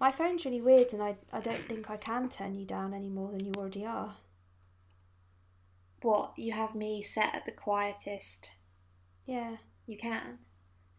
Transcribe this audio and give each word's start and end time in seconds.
my 0.00 0.10
phone's 0.10 0.44
really 0.44 0.60
weird, 0.60 0.92
and 0.92 1.02
I, 1.02 1.16
I 1.32 1.40
don't 1.40 1.66
think 1.68 1.90
I 1.90 1.96
can 1.96 2.28
turn 2.28 2.54
you 2.54 2.64
down 2.64 2.94
any 2.94 3.08
more 3.08 3.30
than 3.32 3.44
you 3.44 3.52
already 3.56 3.84
are. 3.84 4.16
What 6.02 6.32
you 6.36 6.52
have 6.52 6.74
me 6.74 7.02
set 7.02 7.34
at 7.34 7.44
the 7.44 7.50
quietest 7.52 8.52
Yeah. 9.26 9.56
you 9.86 9.96
can. 9.98 10.38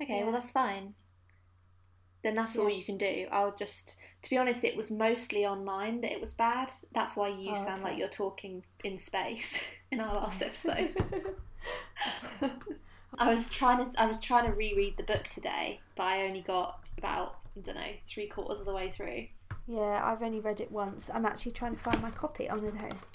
Okay, 0.01 0.17
Yeah. 0.19 0.23
well 0.23 0.33
that's 0.33 0.51
fine. 0.51 0.95
Then 2.21 2.35
that's 2.35 2.57
all 2.57 2.69
you 2.69 2.83
can 2.83 2.97
do. 2.97 3.27
I'll 3.31 3.55
just, 3.55 3.95
to 4.23 4.29
be 4.29 4.37
honest, 4.37 4.65
it 4.65 4.75
was 4.75 4.91
mostly 4.91 5.45
on 5.45 5.63
mine 5.63 6.01
that 6.01 6.11
it 6.11 6.19
was 6.19 6.33
bad. 6.33 6.69
That's 6.93 7.15
why 7.15 7.29
you 7.29 7.51
Oh, 7.51 7.63
sound 7.63 7.81
like 7.81 7.97
you're 7.97 8.09
talking 8.09 8.61
in 8.83 8.97
space 8.97 9.57
in 9.91 10.01
our 10.01 10.13
last 10.21 10.41
episode. 10.41 10.93
I 13.17 13.33
was 13.33 13.49
trying 13.49 13.77
to, 13.91 14.01
I 14.01 14.05
was 14.05 14.19
trying 14.19 14.45
to 14.45 14.51
reread 14.51 14.97
the 14.97 15.03
book 15.03 15.27
today, 15.29 15.79
but 15.95 16.03
I 16.03 16.23
only 16.23 16.41
got 16.41 16.81
about, 16.97 17.37
I 17.59 17.61
don't 17.61 17.75
know, 17.75 17.91
three 18.07 18.27
quarters 18.27 18.59
of 18.59 18.65
the 18.65 18.73
way 18.73 18.89
through. 18.89 19.27
Yeah, 19.67 20.01
I've 20.03 20.23
only 20.23 20.39
read 20.39 20.61
it 20.61 20.71
once. 20.71 21.09
I'm 21.13 21.25
actually 21.25 21.51
trying 21.51 21.75
to 21.75 21.79
find 21.79 22.01
my 22.01 22.11
copy. 22.11 22.47
There 22.47 22.65
it 22.65 22.93
is. 22.93 23.05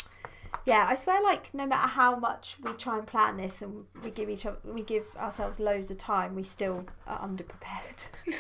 Yeah, 0.65 0.87
I 0.89 0.95
swear, 0.95 1.23
like 1.23 1.53
no 1.53 1.67
matter 1.67 1.89
how 1.89 2.17
much 2.17 2.57
we 2.63 2.73
try 2.73 2.99
and 2.99 3.07
plan 3.07 3.37
this, 3.37 3.61
and 3.61 3.85
we 4.03 4.11
give 4.11 4.31
each 4.31 4.47
other, 4.47 4.59
we 4.65 4.83
give 4.83 5.07
ourselves 5.17 5.59
loads 5.59 5.91
of 5.91 5.99
time, 5.99 6.35
we 6.35 6.43
still 6.45 6.87
are 7.07 7.19
underprepared. 7.19 8.07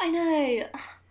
I 0.00 0.10
know. 0.10 0.66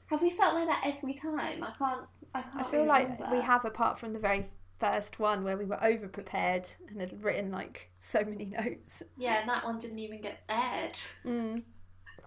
Have 0.07 0.21
we 0.21 0.29
felt 0.31 0.55
like 0.55 0.67
that 0.67 0.81
every 0.83 1.13
time? 1.13 1.63
I 1.63 1.71
can't. 1.77 2.05
I 2.33 2.41
can't. 2.41 2.65
I 2.67 2.69
feel 2.69 2.85
like 2.85 3.31
we 3.31 3.39
have, 3.41 3.65
apart 3.65 3.99
from 3.99 4.13
the 4.13 4.19
very 4.19 4.47
first 4.79 5.19
one 5.19 5.43
where 5.43 5.57
we 5.57 5.65
were 5.65 5.83
over 5.83 6.07
prepared 6.07 6.67
and 6.89 7.01
had 7.01 7.23
written 7.23 7.51
like 7.51 7.89
so 7.97 8.23
many 8.23 8.45
notes. 8.45 9.03
Yeah, 9.17 9.39
and 9.39 9.49
that 9.49 9.63
one 9.63 9.79
didn't 9.79 9.99
even 9.99 10.21
get 10.21 10.39
aired. 10.49 10.97
Mm. 11.25 11.63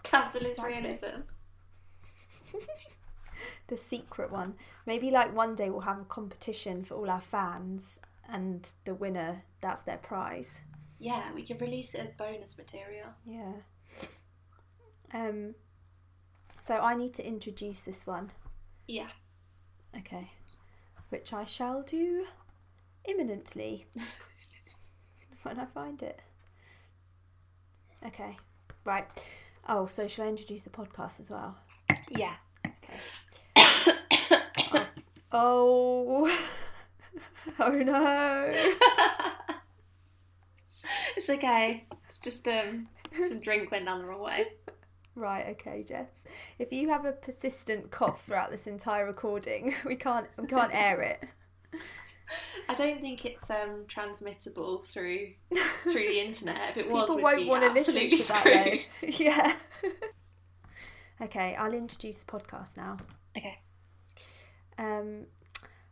Capitalist 0.03 0.59
Exactly. 0.59 0.75
realism. 0.75 1.21
the 3.69 3.77
secret 3.77 4.31
one. 4.31 4.55
Maybe 4.87 5.11
like 5.11 5.35
one 5.35 5.55
day 5.55 5.71
we'll 5.71 5.81
have 5.81 6.01
a 6.01 6.05
competition 6.05 6.85
for 6.85 6.95
all 6.95 7.11
our 7.11 7.21
fans, 7.21 8.01
and 8.29 8.69
the 8.85 8.95
winner 8.95 9.43
that's 9.61 9.83
their 9.83 9.99
prize. 9.99 10.63
Yeah, 10.99 11.33
we 11.35 11.43
could 11.45 11.61
release 11.61 11.95
it 11.95 12.01
as 12.01 12.11
bonus 12.13 12.59
material. 12.59 13.09
Yeah. 13.27 13.53
Um. 15.13 15.55
So 16.61 16.77
I 16.77 16.95
need 16.95 17.15
to 17.15 17.27
introduce 17.27 17.85
this 17.85 18.07
one. 18.07 18.33
Yeah. 18.87 19.09
Okay. 19.97 20.31
Which 21.09 21.33
I 21.33 21.45
shall 21.45 21.83
do 21.83 22.27
imminently 23.05 23.87
when 25.43 25.59
I 25.59 25.65
find 25.67 26.03
it. 26.03 26.21
Okay. 28.07 28.37
Right. 28.85 29.07
Oh, 29.69 29.87
so 29.87 30.07
shall 30.07 30.27
I 30.27 30.29
introduce 30.29 30.65
the 30.65 30.71
podcast 30.71 31.21
as 31.21 31.31
well? 31.31 31.57
Yeah. 32.11 32.35
Oh. 35.33 36.29
oh 37.61 37.71
no. 37.71 38.53
it's 41.17 41.29
okay. 41.31 41.85
It's 42.09 42.19
just 42.19 42.47
um 42.49 42.89
some 43.27 43.39
drink 43.39 43.71
went 43.71 43.87
down 43.87 44.01
the 44.01 44.07
wrong 44.07 44.21
way. 44.21 44.49
Right, 45.15 45.47
okay, 45.51 45.85
Jess. 45.87 46.25
If 46.59 46.73
you 46.73 46.89
have 46.89 47.05
a 47.05 47.13
persistent 47.13 47.91
cough 47.93 48.25
throughout 48.25 48.51
this 48.51 48.67
entire 48.67 49.07
recording, 49.07 49.75
we 49.85 49.95
can't 49.95 50.27
we 50.37 50.49
can't 50.49 50.75
air 50.75 51.01
it. 51.01 51.23
I 52.69 52.75
don't 52.75 53.01
think 53.01 53.25
it's 53.25 53.49
um 53.51 53.85
transmittable 53.87 54.85
through 54.87 55.29
through 55.85 55.93
the 55.95 56.21
internet. 56.21 56.71
If 56.71 56.77
it 56.79 56.91
was, 56.91 57.03
People 57.03 57.23
won't 57.23 57.47
want 57.47 57.63
to 57.63 57.71
listen 57.73 57.95
to 57.95 58.17
that 58.25 58.45
though. 58.45 59.07
yeah. 59.07 59.55
Okay, 61.21 61.55
I'll 61.57 61.75
introduce 61.75 62.19
the 62.19 62.25
podcast 62.25 62.77
now. 62.77 62.99
Okay. 63.37 63.59
Um, 64.79 65.27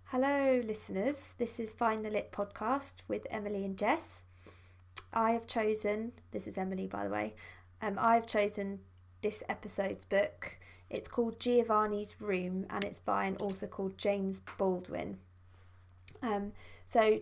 hello, 0.05 0.62
listeners. 0.65 1.34
This 1.39 1.61
is 1.61 1.72
Find 1.72 2.05
the 2.05 2.11
Lit 2.11 2.33
podcast 2.33 3.03
with 3.09 3.27
Emily 3.31 3.65
and 3.65 3.77
Jess. 3.77 4.25
I 5.12 5.33
have 5.33 5.47
chosen, 5.47 6.12
this 6.33 6.47
is 6.47 6.56
Emily, 6.56 6.87
by 6.87 7.05
the 7.05 7.11
way, 7.11 7.34
um, 7.81 7.99
I 7.99 8.15
have 8.15 8.27
chosen 8.27 8.81
this 9.22 9.43
episode's 9.49 10.05
book. 10.05 10.59
It's 10.91 11.09
called 11.09 11.41
Giovanni's 11.41 12.21
Room 12.21 12.67
and 12.71 12.84
it's 12.84 13.00
by 13.00 13.25
an 13.25 13.37
author 13.37 13.67
called 13.67 13.99
James 13.99 14.41
Baldwin. 14.56 15.19
Um, 16.22 16.53
so 16.87 17.21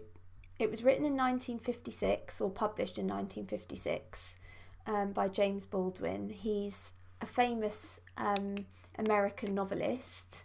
it 0.59 0.71
was 0.71 0.85
written 0.85 1.05
in 1.05 1.17
1956 1.17 2.41
or 2.41 2.51
published 2.51 2.99
in 2.99 3.07
1956 3.07 4.39
um, 4.87 5.13
by 5.13 5.29
James 5.29 5.67
Baldwin. 5.67 6.31
He's 6.31 6.93
a 7.21 7.27
famous 7.27 8.01
um, 8.17 8.67
American 8.99 9.55
novelist. 9.55 10.45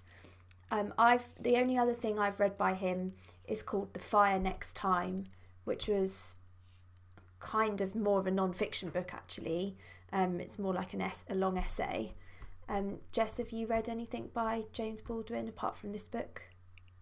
Um, 0.70 0.94
I've 0.98 1.26
the 1.40 1.58
only 1.58 1.78
other 1.78 1.94
thing 1.94 2.18
I've 2.18 2.40
read 2.40 2.58
by 2.58 2.74
him 2.76 3.14
is 3.48 3.62
called 3.62 3.94
The 3.94 4.00
Fire 4.00 4.40
Next 4.40 4.76
Time, 4.76 5.26
which 5.66 5.88
was 5.88 6.38
kind 7.40 7.82
of 7.82 7.96
more 7.96 8.20
of 8.20 8.28
a 8.28 8.32
non-fiction 8.32 8.90
book 8.90 9.14
actually. 9.14 9.76
Um, 10.14 10.40
it's 10.40 10.60
more 10.60 10.74
like 10.74 10.94
an 10.94 11.02
es- 11.02 11.26
a 11.30 11.36
long 11.36 11.58
essay. 11.58 12.14
Um, 12.70 13.00
Jess, 13.12 13.38
have 13.38 13.52
you 13.52 13.68
read 13.68 13.90
anything 13.90 14.30
by 14.34 14.64
James 14.72 15.02
Baldwin 15.02 15.50
apart 15.50 15.78
from 15.78 15.92
this 15.92 16.04
book? 16.04 16.44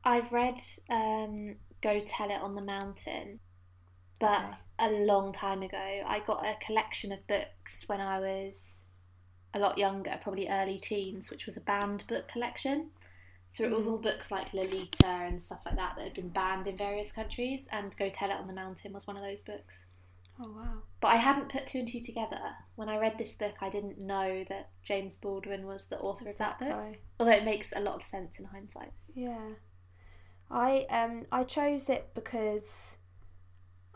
I've 0.03 0.31
read 0.31 0.59
um 0.89 1.57
Go 1.81 1.99
Tell 2.05 2.29
It 2.31 2.41
on 2.41 2.55
the 2.55 2.61
Mountain, 2.61 3.39
but 4.19 4.39
Okay. 4.39 4.53
a 4.79 4.91
long 5.05 5.31
time 5.33 5.61
ago. 5.61 6.01
I 6.07 6.19
got 6.25 6.43
a 6.45 6.55
collection 6.65 7.11
of 7.11 7.25
books 7.27 7.83
when 7.87 8.01
I 8.01 8.19
was 8.19 8.55
a 9.53 9.59
lot 9.59 9.77
younger, 9.77 10.19
probably 10.21 10.47
early 10.47 10.77
teens, 10.79 11.29
which 11.31 11.45
was 11.45 11.57
a 11.57 11.61
banned 11.61 12.05
book 12.07 12.27
collection. 12.27 12.91
So 13.51 13.63
it 13.63 13.71
was 13.71 13.87
Mm. 13.87 13.91
all 13.91 13.97
books 13.97 14.29
like 14.29 14.53
Lolita 14.53 15.07
and 15.07 15.41
stuff 15.41 15.61
like 15.65 15.75
that 15.75 15.95
that 15.95 16.03
had 16.03 16.13
been 16.13 16.29
banned 16.29 16.67
in 16.67 16.77
various 16.77 17.11
countries, 17.11 17.67
and 17.71 17.95
Go 17.97 18.09
Tell 18.09 18.29
It 18.29 18.37
on 18.37 18.45
the 18.47 18.53
Mountain 18.53 18.93
was 18.93 19.07
one 19.07 19.17
of 19.17 19.23
those 19.23 19.41
books. 19.41 19.85
Oh 20.41 20.51
wow! 20.51 20.83
But 21.01 21.07
I 21.09 21.15
hadn't 21.17 21.49
put 21.49 21.65
two 21.67 21.79
and 21.79 21.87
two 21.87 21.99
together. 21.99 22.39
When 22.75 22.87
I 22.89 22.97
read 22.97 23.17
this 23.17 23.35
book, 23.35 23.55
I 23.59 23.69
didn't 23.69 23.97
know 23.97 24.45
that 24.49 24.69
James 24.83 25.17
Baldwin 25.17 25.65
was 25.65 25.85
the 25.85 25.97
author 25.99 26.29
of 26.29 26.37
that, 26.37 26.59
book. 26.59 26.69
guy? 26.69 26.99
Although 27.19 27.33
it 27.33 27.43
makes 27.43 27.73
a 27.75 27.79
lot 27.81 27.95
of 27.95 28.03
sense 28.03 28.37
in 28.39 28.45
hindsight. 28.45 28.93
Yeah. 29.13 29.49
I 30.51 30.85
um 30.89 31.25
I 31.31 31.43
chose 31.43 31.89
it 31.89 32.09
because 32.13 32.97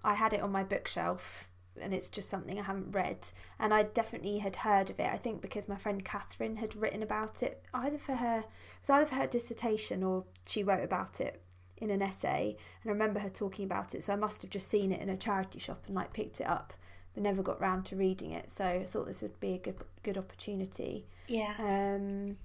I 0.04 0.16
had 0.16 0.34
it 0.34 0.42
on 0.42 0.52
my 0.52 0.64
bookshelf 0.64 1.50
and 1.82 1.94
it's 1.94 2.10
just 2.10 2.30
something 2.30 2.60
I 2.60 2.64
haven't 2.64 2.92
read 2.92 3.28
and 3.60 3.74
I 3.74 3.84
definitely 3.84 4.40
had 4.40 4.58
heard 4.58 4.90
of 4.90 5.00
it. 5.00 5.10
I 5.12 5.18
think 5.18 5.42
because 5.42 5.68
my 5.68 5.78
friend 5.78 6.04
Catherine 6.06 6.58
had 6.58 6.76
written 6.76 7.02
about 7.04 7.42
it 7.42 7.64
either 7.74 7.98
for 7.98 8.16
her 8.16 8.40
it 8.40 8.46
was 8.82 8.90
either 8.90 9.06
for 9.06 9.16
her 9.16 9.28
dissertation 9.28 10.04
or 10.04 10.26
she 10.46 10.64
wrote 10.64 10.84
about 10.84 11.20
it 11.20 11.42
in 11.78 11.90
an 11.90 12.02
essay 12.02 12.56
and 12.84 12.90
I 12.90 12.94
remember 12.94 13.20
her 13.20 13.30
talking 13.30 13.66
about 13.66 13.96
it 13.96 14.04
so 14.04 14.14
I 14.14 14.18
must 14.18 14.42
have 14.44 14.52
just 14.52 14.70
seen 14.70 14.92
it 14.92 15.02
in 15.02 15.10
a 15.10 15.18
charity 15.18 15.60
shop 15.60 15.84
and 15.88 15.96
like 15.96 16.14
picked 16.14 16.40
it 16.40 16.48
up 16.48 16.74
but 17.14 17.24
never 17.24 17.44
got 17.44 17.60
round 17.60 17.86
to 17.86 17.96
reading 17.96 18.32
it 18.32 18.50
so 18.52 18.66
I 18.66 18.86
thought 18.86 19.08
this 19.08 19.22
would 19.22 19.40
be 19.40 19.54
a 19.54 19.58
good 19.60 19.78
good 20.04 20.18
opportunity. 20.18 21.06
Yeah. 21.28 21.54
Um 21.60 22.38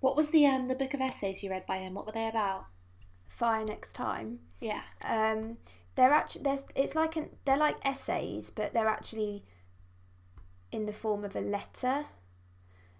What 0.00 0.16
was 0.16 0.30
the 0.30 0.46
um 0.46 0.68
the 0.68 0.74
book 0.74 0.94
of 0.94 1.00
essays 1.00 1.42
you 1.42 1.50
read 1.50 1.66
by 1.66 1.78
him? 1.78 1.94
What 1.94 2.06
were 2.06 2.12
they 2.12 2.28
about? 2.28 2.66
fire 3.28 3.64
next 3.64 3.92
time. 3.92 4.40
Yeah. 4.60 4.82
um 5.04 5.56
they're 5.96 6.12
actually 6.12 6.42
there's 6.42 6.64
it's 6.74 6.94
like 6.94 7.16
an 7.16 7.30
they're 7.44 7.56
like 7.56 7.76
essays 7.84 8.50
but 8.50 8.72
they're 8.72 8.88
actually 8.88 9.44
in 10.72 10.86
the 10.86 10.92
form 10.92 11.24
of 11.24 11.34
a 11.34 11.40
letter. 11.40 12.04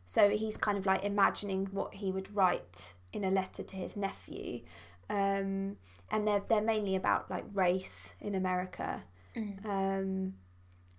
So 0.04 0.31
he's 0.31 0.56
kind 0.56 0.76
of 0.76 0.87
like 0.87 1.04
imagining 1.04 1.66
what 1.70 1.94
he 1.94 2.10
would 2.10 2.34
write 2.34 2.94
in 3.12 3.22
a 3.25 3.31
letter 3.31 3.62
to 3.62 3.76
his 3.76 3.96
nephew. 3.96 4.62
Um 5.08 5.76
and 6.10 6.26
they're 6.26 6.42
they're 6.48 6.60
mainly 6.62 6.96
about 6.96 7.31
like 7.31 7.44
race 7.54 8.14
in 8.20 8.34
America. 8.34 9.04
Mm. 9.36 9.64
um 9.64 10.34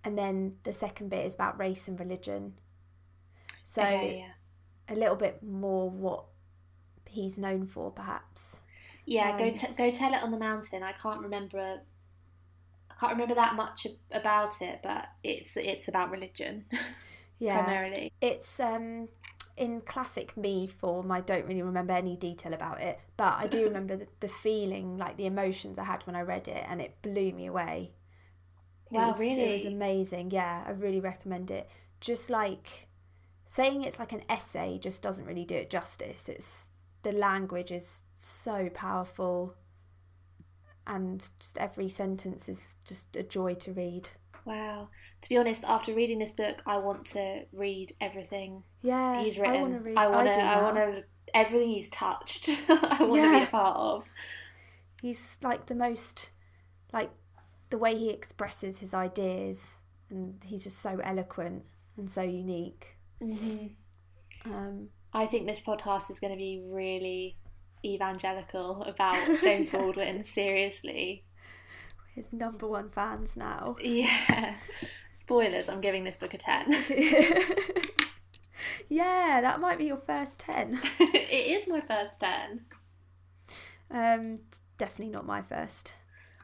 and 0.04 0.18
then 0.18 0.56
the 0.64 0.72
second 0.72 1.10
bit 1.10 1.26
is 1.26 1.34
about 1.34 1.58
race 1.60 1.86
and 1.88 2.00
religion. 2.00 2.54
So 3.62 3.82
Okay, 3.82 4.24
yeah. 4.26 4.94
a 4.94 4.96
little 4.98 5.16
bit 5.16 5.42
more 5.42 5.88
what 5.90 6.24
he's 7.06 7.36
known 7.38 7.66
for 7.66 7.90
perhaps 7.90 8.58
Yeah, 9.04 9.36
go 9.36 9.50
um, 9.50 9.52
t- 9.52 9.74
go 9.76 9.90
tell 9.92 10.12
it 10.14 10.22
on 10.24 10.30
the 10.32 10.38
mountain. 10.38 10.82
I 10.82 10.92
can't 10.92 11.20
remember. 11.22 11.82
I 12.90 12.94
can't 13.00 13.12
remember 13.12 13.34
that 13.34 13.54
much 13.56 13.86
about 14.10 14.60
it, 14.62 14.80
but 14.82 15.08
it's 15.24 15.56
it's 15.56 15.88
about 15.88 16.10
religion 16.10 16.66
yeah 17.38 17.76
primarily. 17.78 18.12
It's 18.20 18.60
um 18.60 19.08
in 19.56 19.80
classic 19.82 20.36
me 20.36 20.66
form. 20.66 21.10
I 21.12 21.20
don't 21.20 21.44
really 21.46 21.62
remember 21.62 21.92
any 21.92 22.16
detail 22.16 22.54
about 22.54 22.80
it, 22.80 23.00
but 23.16 23.34
I 23.38 23.46
do 23.48 23.62
remember 23.64 23.96
the, 23.96 24.06
the 24.20 24.28
feeling, 24.28 24.96
like 24.96 25.16
the 25.16 25.26
emotions 25.26 25.78
I 25.78 25.84
had 25.84 26.06
when 26.06 26.16
I 26.16 26.22
read 26.22 26.48
it, 26.48 26.64
and 26.68 26.80
it 26.80 27.02
blew 27.02 27.32
me 27.32 27.46
away. 27.46 27.92
It 28.92 29.00
Wow, 29.00 29.06
was, 29.06 29.38
It 29.38 29.50
was 29.50 29.64
amazing. 29.64 30.30
Yeah, 30.32 30.64
I 30.66 30.70
really 30.72 31.00
recommend 31.00 31.50
it. 31.50 31.70
Just 32.00 32.30
like 32.30 32.88
saying 33.46 33.84
it's 33.84 34.00
like 34.00 34.12
an 34.12 34.24
essay 34.30 34.78
just 34.78 35.02
doesn't 35.02 35.26
really 35.26 35.46
do 35.46 35.56
it 35.56 35.70
justice. 35.70 36.28
It's 36.28 36.71
the 37.02 37.12
language 37.12 37.70
is 37.72 38.04
so 38.14 38.68
powerful, 38.72 39.54
and 40.86 41.28
just 41.38 41.58
every 41.58 41.88
sentence 41.88 42.48
is 42.48 42.74
just 42.84 43.16
a 43.16 43.22
joy 43.22 43.54
to 43.54 43.72
read. 43.72 44.08
Wow. 44.44 44.88
To 45.22 45.28
be 45.28 45.36
honest, 45.36 45.62
after 45.64 45.94
reading 45.94 46.18
this 46.18 46.32
book, 46.32 46.62
I 46.66 46.78
want 46.78 47.06
to 47.06 47.44
read 47.52 47.94
everything 48.00 48.64
Yeah, 48.82 49.22
he's 49.22 49.38
written. 49.38 49.56
I 49.56 49.62
want 49.62 49.74
to 49.74 49.80
read. 49.80 49.96
I 49.98 50.06
want 50.08 50.32
to. 50.32 50.40
I 50.40 50.54
now. 50.56 50.62
want 50.62 50.76
to. 50.76 51.04
Everything 51.34 51.70
he's 51.70 51.88
touched, 51.88 52.48
I 52.68 52.98
want 53.00 53.22
to 53.22 53.30
be 53.38 53.42
a 53.42 53.46
part 53.46 53.76
of. 53.76 54.04
He's 55.00 55.38
like 55.42 55.66
the 55.66 55.74
most, 55.74 56.30
like 56.92 57.10
the 57.70 57.78
way 57.78 57.96
he 57.96 58.10
expresses 58.10 58.78
his 58.78 58.92
ideas, 58.94 59.82
and 60.10 60.42
he's 60.44 60.64
just 60.64 60.78
so 60.78 60.98
eloquent 61.02 61.64
and 61.96 62.10
so 62.10 62.22
unique. 62.22 62.96
hmm 63.20 63.68
Um, 64.44 64.88
I 65.14 65.26
think 65.26 65.46
this 65.46 65.60
podcast 65.60 66.10
is 66.10 66.18
going 66.18 66.32
to 66.32 66.38
be 66.38 66.62
really 66.64 67.36
evangelical 67.84 68.82
about 68.82 69.40
James 69.42 69.68
Baldwin. 69.72 70.24
Seriously, 70.24 71.24
his 72.14 72.32
number 72.32 72.66
one 72.66 72.90
fans 72.90 73.36
now. 73.36 73.76
yeah. 73.80 74.56
Spoilers. 75.12 75.68
I'm 75.68 75.80
giving 75.80 76.04
this 76.04 76.16
book 76.16 76.34
a 76.34 76.38
ten. 76.38 76.72
yeah, 78.88 79.40
that 79.40 79.60
might 79.60 79.78
be 79.78 79.84
your 79.84 79.96
first 79.96 80.38
ten. 80.38 80.80
it 80.98 81.60
is 81.60 81.68
my 81.68 81.80
first 81.80 82.18
ten. 82.18 82.64
Um, 83.90 84.36
definitely 84.78 85.12
not 85.12 85.26
my 85.26 85.42
first. 85.42 85.94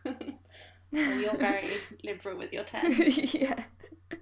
Well, 0.05 1.21
you're 1.21 1.37
very 1.37 1.71
liberal 2.05 2.39
with 2.39 2.53
your 2.53 2.65
10. 2.65 2.95
yeah. 3.33 3.65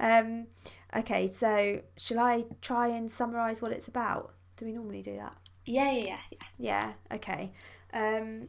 Um, 0.00 0.46
okay, 0.94 1.26
so 1.26 1.80
shall 1.96 2.20
I 2.20 2.44
try 2.62 2.86
and 2.86 3.10
summarise 3.10 3.60
what 3.60 3.72
it's 3.72 3.88
about? 3.88 4.32
Do 4.56 4.64
we 4.64 4.72
normally 4.72 5.02
do 5.02 5.16
that? 5.16 5.36
Yeah, 5.64 5.90
yeah, 5.90 6.06
yeah. 6.06 6.18
yeah. 6.30 6.38
Yeah, 6.58 7.16
okay. 7.16 7.52
Um, 7.92 8.48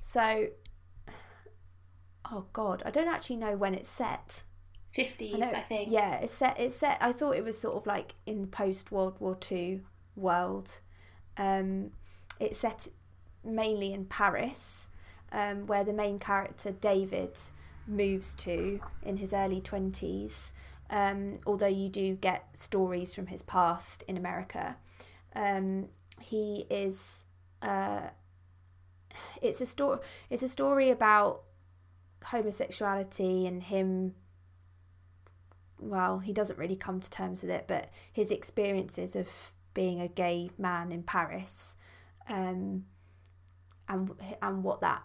so, 0.00 0.48
oh 2.30 2.46
god, 2.52 2.82
I 2.84 2.90
don't 2.90 3.08
actually 3.08 3.36
know 3.36 3.56
when 3.56 3.74
it's 3.74 3.88
set. 3.88 4.42
Fifties, 4.92 5.34
I 5.34 5.38
know, 5.38 5.50
I, 5.50 5.60
think. 5.60 5.88
Yeah, 5.90 6.16
it's 6.16 6.34
set. 6.34 6.58
It's 6.58 6.74
set. 6.74 6.98
I 7.00 7.12
thought 7.12 7.36
it 7.36 7.44
was 7.44 7.58
sort 7.58 7.76
of 7.76 7.86
like 7.86 8.14
in 8.26 8.48
post 8.48 8.92
World 8.92 9.16
War 9.20 9.36
Two 9.36 9.82
world. 10.16 10.80
Um, 11.36 11.92
it's 12.38 12.58
set 12.58 12.88
mainly 13.44 13.92
in 13.92 14.04
Paris, 14.04 14.90
um, 15.30 15.66
where 15.66 15.84
the 15.84 15.92
main 15.92 16.18
character 16.18 16.72
David 16.72 17.38
moves 17.86 18.34
to 18.34 18.80
in 19.02 19.16
his 19.18 19.32
early 19.32 19.60
twenties. 19.60 20.54
Um, 20.90 21.34
although 21.46 21.66
you 21.66 21.88
do 21.88 22.14
get 22.16 22.56
stories 22.56 23.14
from 23.14 23.28
his 23.28 23.42
past 23.42 24.02
in 24.06 24.16
America, 24.16 24.76
um, 25.34 25.88
he 26.20 26.66
is. 26.70 27.24
Uh, 27.60 28.08
it's 29.40 29.60
a 29.60 29.66
story. 29.66 29.98
It's 30.30 30.42
a 30.42 30.48
story 30.48 30.90
about 30.90 31.42
homosexuality 32.24 33.46
and 33.46 33.62
him 33.62 34.14
well, 35.82 36.20
he 36.20 36.32
doesn't 36.32 36.58
really 36.58 36.76
come 36.76 37.00
to 37.00 37.10
terms 37.10 37.42
with 37.42 37.50
it, 37.50 37.64
but 37.66 37.90
his 38.12 38.30
experiences 38.30 39.16
of 39.16 39.52
being 39.74 40.00
a 40.00 40.08
gay 40.08 40.50
man 40.56 40.92
in 40.92 41.02
Paris, 41.02 41.76
um, 42.28 42.84
and 43.88 44.10
and 44.40 44.62
what 44.62 44.80
that 44.80 45.02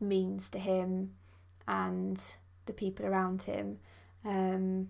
means 0.00 0.50
to 0.50 0.58
him 0.58 1.12
and 1.68 2.20
the 2.66 2.72
people 2.72 3.06
around 3.06 3.42
him. 3.42 3.78
Um, 4.24 4.88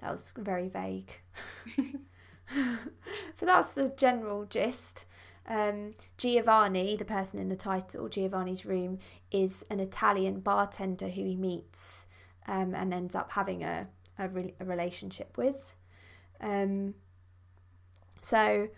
that 0.00 0.10
was 0.10 0.32
very 0.36 0.68
vague, 0.68 1.20
but 1.76 3.40
that's 3.40 3.72
the 3.72 3.88
general 3.96 4.44
gist. 4.44 5.06
Um, 5.46 5.90
Giovanni, 6.16 6.96
the 6.96 7.04
person 7.04 7.38
in 7.38 7.48
the 7.48 7.56
title, 7.56 8.08
Giovanni's 8.08 8.64
room, 8.66 8.98
is 9.30 9.64
an 9.70 9.80
Italian 9.80 10.40
bartender 10.40 11.08
who 11.08 11.22
he 11.22 11.36
meets 11.36 12.06
um, 12.46 12.74
and 12.74 12.92
ends 12.92 13.14
up 13.14 13.32
having 13.32 13.62
a 13.62 13.88
a, 14.18 14.28
re- 14.28 14.54
a 14.60 14.64
relationship 14.64 15.36
with. 15.36 15.74
Um, 16.40 16.94
so 18.20 18.68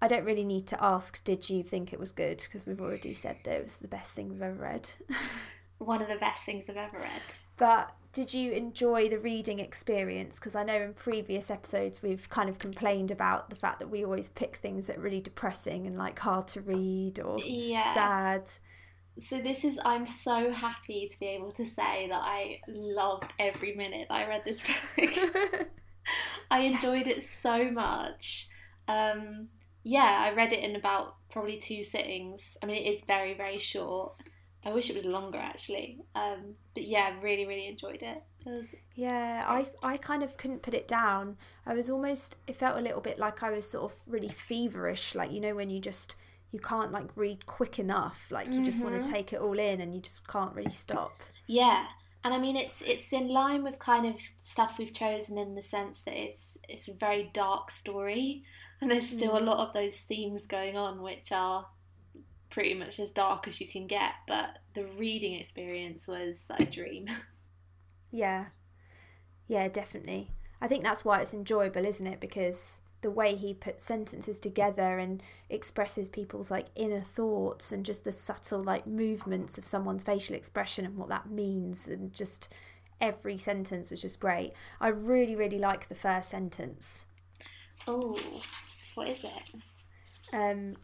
I 0.00 0.08
don't 0.08 0.24
really 0.24 0.44
need 0.44 0.66
to 0.68 0.82
ask, 0.82 1.22
did 1.24 1.48
you 1.48 1.62
think 1.62 1.92
it 1.92 2.00
was 2.00 2.12
good? 2.12 2.38
Because 2.38 2.66
we've 2.66 2.80
already 2.80 3.14
said 3.14 3.38
that 3.44 3.56
it 3.56 3.62
was 3.62 3.76
the 3.76 3.88
best 3.88 4.14
thing 4.14 4.28
we've 4.28 4.42
ever 4.42 4.54
read. 4.54 4.90
One 5.84 6.02
of 6.02 6.08
the 6.08 6.16
best 6.16 6.44
things 6.44 6.64
I've 6.68 6.76
ever 6.76 6.98
read. 6.98 7.22
but 7.56 7.94
did 8.12 8.34
you 8.34 8.52
enjoy 8.52 9.08
the 9.08 9.18
reading 9.18 9.58
experience? 9.58 10.38
Because 10.38 10.54
I 10.54 10.64
know 10.64 10.80
in 10.82 10.92
previous 10.92 11.50
episodes 11.50 12.02
we've 12.02 12.28
kind 12.28 12.50
of 12.50 12.58
complained 12.58 13.10
about 13.10 13.48
the 13.48 13.56
fact 13.56 13.78
that 13.80 13.88
we 13.88 14.04
always 14.04 14.28
pick 14.28 14.56
things 14.56 14.86
that 14.86 14.98
are 14.98 15.00
really 15.00 15.20
depressing 15.22 15.86
and 15.86 15.96
like 15.96 16.18
hard 16.18 16.46
to 16.48 16.60
read 16.60 17.20
or 17.20 17.38
Yeah. 17.38 17.94
sad. 17.94 18.50
So 19.20 19.38
this 19.40 19.64
is 19.64 19.78
I'm 19.84 20.06
so 20.06 20.52
happy 20.52 21.08
to 21.10 21.18
be 21.18 21.26
able 21.26 21.52
to 21.52 21.64
say 21.64 22.06
that 22.08 22.20
I 22.22 22.60
loved 22.68 23.32
every 23.38 23.74
minute 23.74 24.08
I 24.10 24.26
read 24.26 24.42
this 24.44 24.60
book. 24.96 25.68
I 26.50 26.60
enjoyed 26.60 27.06
Yes. 27.06 27.18
it 27.18 27.24
so 27.28 27.70
much. 27.70 28.48
Um, 28.88 29.48
yeah, 29.84 30.18
I 30.30 30.34
read 30.34 30.52
it 30.52 30.62
in 30.62 30.76
about 30.76 31.14
probably 31.30 31.58
two 31.58 31.82
sittings. 31.82 32.42
I 32.62 32.66
mean, 32.66 32.76
it 32.76 32.92
is 32.94 33.00
very, 33.06 33.34
very 33.34 33.58
short. 33.58 34.12
I 34.64 34.72
wish 34.72 34.90
it 34.90 34.96
was 34.96 35.04
longer 35.04 35.38
actually. 35.38 36.04
Um, 36.14 36.54
but 36.74 36.84
yeah, 36.84 37.20
really, 37.20 37.46
really 37.46 37.66
enjoyed 37.68 38.02
it. 38.02 38.22
It 38.44 38.50
was 38.50 38.66
Yeah, 38.94 39.44
I, 39.48 39.66
I 39.82 39.96
kind 39.96 40.22
of 40.22 40.36
couldn't 40.36 40.62
put 40.62 40.74
it 40.74 40.86
down. 40.88 41.36
I 41.66 41.74
was 41.74 41.88
almost, 41.90 42.36
it 42.46 42.56
felt 42.56 42.78
a 42.78 42.82
little 42.82 43.00
bit 43.00 43.18
like 43.18 43.42
I 43.42 43.50
was 43.50 43.70
sort 43.70 43.92
of 43.92 43.98
really 44.06 44.28
feverish, 44.28 45.14
like, 45.14 45.32
you 45.32 45.40
know, 45.40 45.54
when 45.54 45.70
you 45.70 45.80
just, 45.80 46.16
you 46.50 46.60
can't 46.60 46.92
like 46.92 47.08
read 47.16 47.46
quick 47.46 47.78
enough, 47.78 48.28
like 48.30 48.58
you 48.58 48.62
just 48.64 48.82
want 48.84 48.94
to 49.02 49.10
take 49.10 49.32
it 49.32 49.40
all 49.40 49.58
in 49.58 49.80
and 49.80 49.94
you 49.94 50.00
just 50.00 50.26
can't 50.28 50.54
really 50.54 50.72
stop. 50.72 51.22
Yeah, 51.46 51.86
and 52.24 52.32
I 52.34 52.38
mean 52.38 52.56
it's 52.56 52.82
it's 52.82 53.12
in 53.12 53.28
line 53.28 53.62
with 53.64 53.78
kind 53.78 54.06
of 54.06 54.16
stuff 54.42 54.76
we've 54.78 54.94
chosen 54.94 55.38
in 55.38 55.54
the 55.54 55.62
sense 55.62 56.02
that 56.02 56.14
it's 56.14 56.56
it's 56.68 56.88
a 56.88 56.94
very 56.94 57.30
dark 57.34 57.70
story, 57.70 58.44
and 58.80 58.90
there's 58.90 59.08
still 59.08 59.36
a 59.36 59.40
Mm. 59.40 59.46
lot 59.46 59.66
of 59.66 59.72
those 59.74 60.00
themes 60.00 60.46
going 60.46 60.76
on 60.76 61.02
which 61.02 61.30
are 61.32 61.66
pretty 62.52 62.74
much 62.74 63.00
as 63.00 63.10
dark 63.10 63.48
as 63.48 63.60
you 63.60 63.68
can 63.68 63.86
get. 63.88 64.12
But 64.28 64.58
the 64.74 64.86
reading 64.86 65.34
experience 65.34 66.06
was 66.08 66.38
like 66.50 66.60
a 66.60 66.66
dream. 66.70 67.08
Yeah, 68.10 68.46
yeah, 69.46 69.68
definitely. 69.68 70.30
I 70.60 70.68
think 70.68 70.82
that's 70.82 71.04
why 71.04 71.20
it's 71.20 71.34
enjoyable, 71.34 71.84
isn't 71.84 72.06
it? 72.06 72.20
Because 72.20 72.80
the 73.00 73.10
way 73.10 73.34
he 73.34 73.52
puts 73.52 73.82
sentences 73.82 74.38
together 74.38 74.98
and 74.98 75.22
expresses 75.50 76.08
people's 76.08 76.50
like 76.52 76.66
inner 76.76 77.00
thoughts 77.00 77.72
and 77.72 77.84
just 77.84 78.04
the 78.04 78.12
subtle 78.12 78.62
like 78.62 78.86
movements 78.86 79.58
of 79.58 79.66
someone's 79.66 80.04
facial 80.04 80.36
expression 80.36 80.84
and 80.84 80.96
what 80.96 81.08
that 81.08 81.28
means 81.28 81.88
and 81.88 82.12
just 82.12 82.52
every 83.00 83.36
sentence 83.36 83.90
was 83.90 84.00
just 84.02 84.20
great. 84.20 84.52
I 84.80 84.88
really, 84.88 85.34
really 85.34 85.58
like 85.58 85.88
the 85.88 85.96
first 85.96 86.30
sentence. 86.30 87.06
Oh, 87.86 88.16
what 88.94 89.08
is 89.08 89.24
it? 89.24 89.60
Um, 90.32 90.76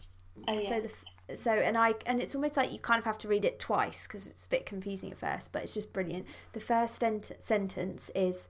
Oh 0.47 0.53
yeah, 0.53 0.61
So 0.69 0.81
the 0.81 0.93
so 1.35 1.53
and 1.53 1.77
I 1.77 1.95
and 2.07 2.21
it's 2.21 2.35
almost 2.35 2.57
like 2.57 2.73
you 2.73 2.79
kind 2.79 2.99
of 2.99 3.05
have 3.05 3.19
to 3.19 3.29
read 3.29 3.45
it 3.45 3.59
twice 3.59 4.07
because 4.07 4.29
it's 4.29 4.47
a 4.47 4.49
bit 4.49 4.67
confusing 4.67 5.11
at 5.11 5.19
first, 5.19 5.53
but 5.53 5.63
it's 5.63 5.75
just 5.75 5.93
brilliant. 5.93 6.27
The 6.53 6.61
first 6.61 7.01
sent- 7.01 7.33
sentence 7.39 8.11
is. 8.15 8.49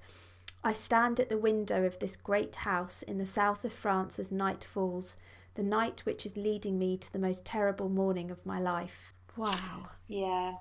I 0.64 0.72
stand 0.72 1.20
at 1.20 1.28
the 1.28 1.38
window 1.38 1.84
of 1.84 2.00
this 2.00 2.16
great 2.16 2.56
house 2.56 3.02
in 3.02 3.18
the 3.18 3.26
south 3.26 3.64
of 3.64 3.72
France 3.72 4.18
as 4.18 4.32
night 4.32 4.64
falls, 4.64 5.16
the 5.54 5.62
night 5.62 6.00
which 6.04 6.26
is 6.26 6.36
leading 6.36 6.80
me 6.80 6.96
to 6.96 7.12
the 7.12 7.18
most 7.20 7.44
terrible 7.44 7.88
morning 7.88 8.28
of 8.28 8.44
my 8.44 8.58
life. 8.58 9.12
Wow. 9.36 9.90
yeah. 10.08 10.54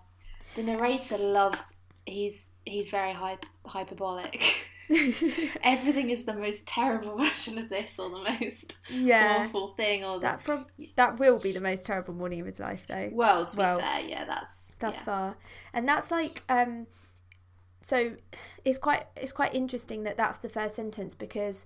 The 0.56 0.62
narrator 0.64 1.18
loves. 1.18 1.74
He's 2.06 2.38
he's 2.66 2.90
very 2.90 3.14
hype, 3.14 3.46
hyperbolic. 3.66 4.40
Everything 5.64 6.10
is 6.10 6.24
the 6.26 6.34
most 6.34 6.66
terrible 6.68 7.18
version 7.22 7.58
of 7.58 7.70
this, 7.70 7.92
or 8.00 8.10
the 8.10 8.20
most 8.40 8.78
yeah. 8.90 9.46
awful 9.48 9.70
thing, 9.70 10.04
or 10.04 10.20
the 10.20 10.22
That 10.22 10.44
prob- 10.44 10.72
that 10.96 11.20
will 11.20 11.40
be 11.40 11.52
the 11.52 11.62
most 11.62 11.86
terrible 11.86 12.14
morning 12.14 12.40
of 12.40 12.46
his 12.46 12.60
life 12.60 12.86
though. 12.88 13.10
well. 13.12 13.46
To 13.46 13.56
be 13.56 13.60
Well, 13.62 13.80
fair, 13.80 14.02
yeah, 14.02 14.26
that's 14.26 14.74
thus 14.80 14.98
yeah. 15.00 15.04
far 15.06 15.38
and 15.74 15.90
that's 15.90 16.12
like 16.12 16.44
um 16.50 16.86
so 17.82 18.16
it's 18.64 18.78
quite 18.78 19.06
it's 19.16 19.32
quite 19.32 19.54
interesting 19.56 20.04
that 20.04 20.18
that's 20.18 20.38
the 20.38 20.50
first 20.50 20.76
sentence 20.76 21.16
because 21.16 21.66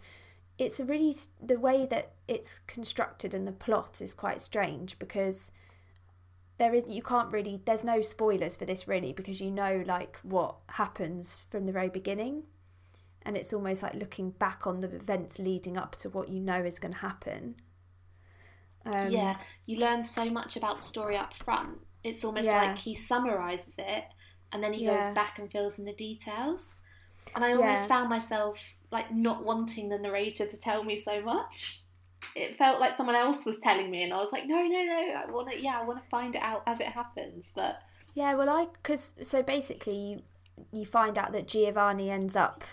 it's 0.58 0.80
a 0.80 0.86
really 0.86 1.14
the 1.44 1.60
way 1.60 1.86
that 1.86 2.12
it's 2.28 2.60
constructed 2.60 3.34
and 3.34 3.48
the 3.48 3.52
plot 3.52 4.02
is 4.02 4.14
quite 4.14 4.42
strange 4.42 4.98
because 5.00 5.52
there 6.58 6.74
is 6.74 6.86
you 6.88 7.02
can't 7.02 7.32
really 7.34 7.60
there's 7.66 7.84
no 7.84 8.02
spoilers 8.02 8.56
for 8.56 8.66
this 8.66 8.88
really 8.88 9.12
because 9.12 9.42
you 9.42 9.52
know 9.52 9.84
like 9.86 10.18
what 10.24 10.56
happens 10.70 11.48
from 11.50 11.66
the 11.66 11.72
very 11.72 11.90
beginning 11.90 12.44
and 13.24 13.38
it's 13.38 13.54
almost 13.54 13.84
like 13.84 13.94
looking 13.94 14.32
back 14.32 14.66
on 14.66 14.80
the 14.80 14.94
events 14.96 15.40
leading 15.40 15.78
up 15.78 15.96
to 15.96 16.10
what 16.10 16.30
you 16.30 16.40
know 16.40 16.64
is 16.64 16.80
going 16.80 16.94
to 16.94 17.00
happen 17.00 17.56
um, 18.86 19.10
yeah, 19.10 19.38
you 19.66 19.78
learn 19.78 20.04
so 20.04 20.30
much 20.30 20.56
about 20.56 20.78
the 20.82 20.88
story 20.88 21.18
up 21.18 21.34
front. 21.34 21.80
It's 22.04 22.24
almost 22.24 22.46
Yeah. 22.46 22.58
like 22.58 22.78
he 22.78 22.96
summarizes 22.96 23.74
it 23.78 24.06
and 24.52 24.64
then 24.64 24.74
he 24.74 24.84
Yeah. 24.84 24.92
goes 25.02 25.14
back 25.14 25.38
and 25.40 25.52
fills 25.52 25.78
in 25.78 25.86
the 25.86 25.94
details. 25.94 26.62
And 27.36 27.46
I 27.46 27.54
Yeah. 27.54 27.58
almost 27.60 27.88
found 27.88 28.10
myself 28.10 28.58
like 28.92 29.12
not 29.14 29.44
wanting 29.46 29.90
the 29.90 29.98
narrator 29.98 30.46
to 30.48 30.58
tell 30.58 30.84
me 30.84 30.98
so 30.98 31.22
much. 31.22 31.84
It 32.36 32.58
felt 32.58 32.80
like 32.80 32.98
someone 32.98 33.16
else 33.16 33.46
was 33.46 33.60
telling 33.60 33.90
me, 33.92 34.04
and 34.04 34.14
I 34.14 34.18
was 34.18 34.32
like, 34.32 34.48
no, 34.48 34.56
no, 34.62 34.84
no, 34.84 35.16
I 35.28 35.32
want 35.32 35.50
to, 35.52 35.62
yeah, 35.62 35.80
I 35.80 35.84
want 35.84 36.02
to 36.02 36.10
find 36.10 36.36
it 36.36 36.42
out 36.42 36.64
as 36.68 36.80
it 36.80 36.88
happens. 36.88 37.50
But 37.54 37.82
Yeah, 38.14 38.36
well, 38.36 38.50
I 38.50 38.68
because 38.82 39.14
so 39.22 39.42
basically, 39.42 40.24
you 40.72 40.86
find 40.86 41.18
out 41.18 41.32
that 41.32 41.48
Giovanni 41.48 42.10
ends 42.10 42.36
up 42.36 42.64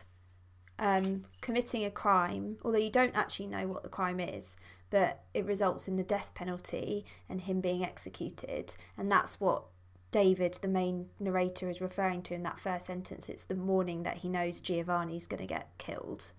um, 0.79 1.25
committing 1.41 1.85
a 1.85 1.91
crime, 1.91 2.57
although 2.65 2.79
you 2.79 2.91
don't 2.91 3.17
actually 3.17 3.47
know 3.47 3.67
what 3.67 3.83
the 3.83 3.89
crime 3.89 4.21
is, 4.21 4.57
but 4.91 5.23
it 5.35 5.45
results 5.45 5.89
in 5.89 5.97
the 5.97 6.03
death 6.03 6.33
penalty 6.35 7.05
and 7.29 7.43
him 7.43 7.61
being 7.61 7.85
executed. 7.85 8.77
And 8.97 9.11
that's 9.11 9.41
what 9.41 9.65
David, 10.11 10.55
the 10.63 10.69
main 10.69 11.09
narrator, 11.21 11.69
is 11.69 11.81
referring 11.81 12.23
to 12.23 12.35
in 12.35 12.43
that 12.45 12.59
first 12.59 12.87
sentence. 12.87 13.29
It's 13.29 13.45
the 13.45 13.55
morning 13.55 14.05
that 14.05 14.19
he 14.19 14.29
knows 14.29 14.61
Giovanni's 14.61 15.27
going 15.27 15.41
to 15.41 15.47
get 15.47 15.71
killed. 15.79 16.33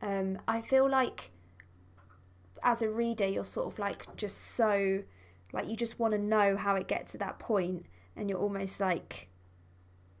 Um, 0.00 0.38
I 0.48 0.60
feel 0.60 0.88
like 0.88 1.30
as 2.62 2.80
a 2.80 2.88
reader, 2.88 3.26
you're 3.26 3.44
sort 3.44 3.72
of 3.72 3.78
like 3.78 4.16
just 4.16 4.38
so, 4.38 5.02
like, 5.52 5.68
you 5.68 5.76
just 5.76 5.98
want 5.98 6.12
to 6.12 6.18
know 6.18 6.56
how 6.56 6.76
it 6.76 6.88
gets 6.88 7.12
to 7.12 7.18
that 7.18 7.38
point, 7.38 7.86
and 8.16 8.30
you're 8.30 8.38
almost 8.38 8.80
like 8.80 9.28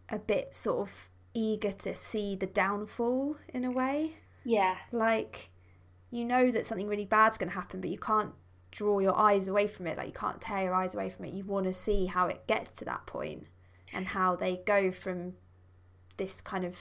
a 0.08 0.18
bit 0.18 0.54
sort 0.54 0.80
of 0.80 1.08
eager 1.34 1.72
to 1.72 1.94
see 1.94 2.34
the 2.36 2.46
downfall 2.46 3.36
in 3.48 3.64
a 3.64 3.70
way. 3.70 4.16
Yeah. 4.44 4.76
Like, 4.90 5.50
you 6.10 6.24
know 6.24 6.50
that 6.50 6.66
something 6.66 6.88
really 6.88 7.04
bad's 7.04 7.38
going 7.38 7.48
to 7.50 7.54
happen, 7.54 7.80
but 7.80 7.90
you 7.90 7.98
can't 7.98 8.32
draw 8.70 8.98
your 8.98 9.16
eyes 9.16 9.48
away 9.48 9.66
from 9.66 9.86
it. 9.86 9.96
Like, 9.96 10.08
you 10.08 10.12
can't 10.12 10.40
tear 10.40 10.64
your 10.64 10.74
eyes 10.74 10.94
away 10.94 11.10
from 11.10 11.24
it. 11.26 11.34
You 11.34 11.44
want 11.44 11.66
to 11.66 11.72
see 11.72 12.06
how 12.06 12.26
it 12.26 12.46
gets 12.46 12.74
to 12.78 12.84
that 12.86 13.06
point 13.06 13.46
and 13.92 14.06
how 14.08 14.36
they 14.36 14.62
go 14.66 14.90
from 14.90 15.34
this 16.16 16.40
kind 16.40 16.64
of 16.64 16.78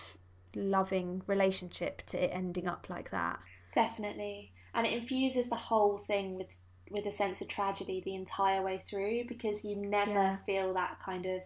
loving 0.56 1.22
relationship 1.28 2.02
to 2.08 2.22
it 2.24 2.30
ending 2.34 2.68
up 2.68 2.88
like 2.90 3.12
that. 3.12 3.40
Definitely. 3.74 4.52
And 4.74 4.86
it 4.86 4.94
infuses 4.94 5.50
the 5.50 5.56
whole 5.56 5.98
thing 5.98 6.38
with 6.38 6.56
with 6.90 7.06
a 7.06 7.12
sense 7.12 7.40
of 7.40 7.48
tragedy 7.48 8.02
the 8.04 8.16
entire 8.16 8.62
way 8.62 8.78
through 8.78 9.24
because 9.26 9.64
you 9.64 9.78
never 9.78 10.12
Yeah. 10.12 10.38
feel 10.46 10.74
that 10.74 11.00
kind 11.00 11.26
of 11.26 11.42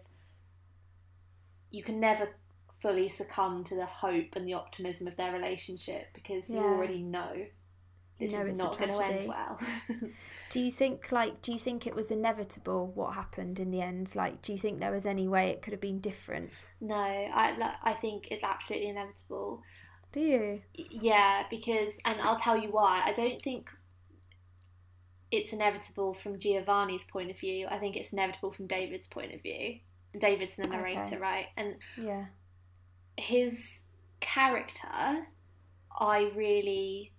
you 1.70 1.84
can 1.84 2.00
never 2.00 2.30
fully 2.80 3.08
succumb 3.08 3.64
to 3.64 3.74
the 3.74 3.86
hope 3.86 4.34
and 4.36 4.46
the 4.46 4.54
optimism 4.54 5.06
of 5.06 5.16
their 5.16 5.32
relationship 5.32 6.08
because 6.14 6.50
you 6.50 6.58
already 6.58 7.02
know 7.02 7.32
You 7.34 7.48
this 8.28 8.32
know 8.32 8.46
is 8.46 8.58
not 8.58 8.78
going 8.78 8.92
to 8.94 9.02
end 9.02 9.28
well. 9.28 9.58
Do 10.50 10.60
you 10.60 10.70
think 10.70 11.10
like 11.10 11.42
do 11.42 11.52
you 11.52 11.58
think 11.58 11.86
it 11.86 11.94
was 11.94 12.10
inevitable 12.10 12.86
what 12.94 13.14
happened 13.14 13.58
in 13.58 13.70
the 13.70 13.80
end? 13.80 14.14
Like 14.14 14.42
do 14.42 14.52
you 14.52 14.58
think 14.58 14.78
there 14.80 14.92
was 14.92 15.06
any 15.06 15.26
way 15.26 15.48
it 15.48 15.62
could 15.62 15.72
have 15.72 15.80
been 15.80 16.00
different? 16.00 16.50
no, 16.80 16.94
I 16.94 17.56
li- 17.56 17.78
I 17.82 17.94
think 17.94 18.28
it's 18.30 18.44
absolutely 18.44 18.88
inevitable. 18.90 19.62
Do 20.12 20.20
you? 20.20 20.62
Yeah, 20.74 21.44
because 21.50 21.98
and 22.04 22.20
I'll 22.20 22.38
tell 22.38 22.56
you 22.58 22.68
why. 22.70 23.02
I 23.04 23.12
don't 23.12 23.40
think 23.42 23.70
it's 25.30 25.52
inevitable 25.52 26.14
from 26.14 26.38
Giovanni's 26.38 27.04
point 27.04 27.30
of 27.30 27.38
view. 27.38 27.66
I 27.68 27.78
think 27.78 27.96
it's 27.96 28.12
inevitable 28.12 28.52
from 28.52 28.66
David's 28.66 29.06
point 29.08 29.34
of 29.34 29.42
view. 29.42 29.78
David's 30.18 30.56
the 30.56 30.66
narrator, 30.66 31.00
Okay. 31.00 31.16
right? 31.18 31.46
And 31.56 31.76
Yeah. 32.00 32.26
His 33.16 33.80
character, 34.20 35.26
I 35.98 36.30
really 36.34 37.12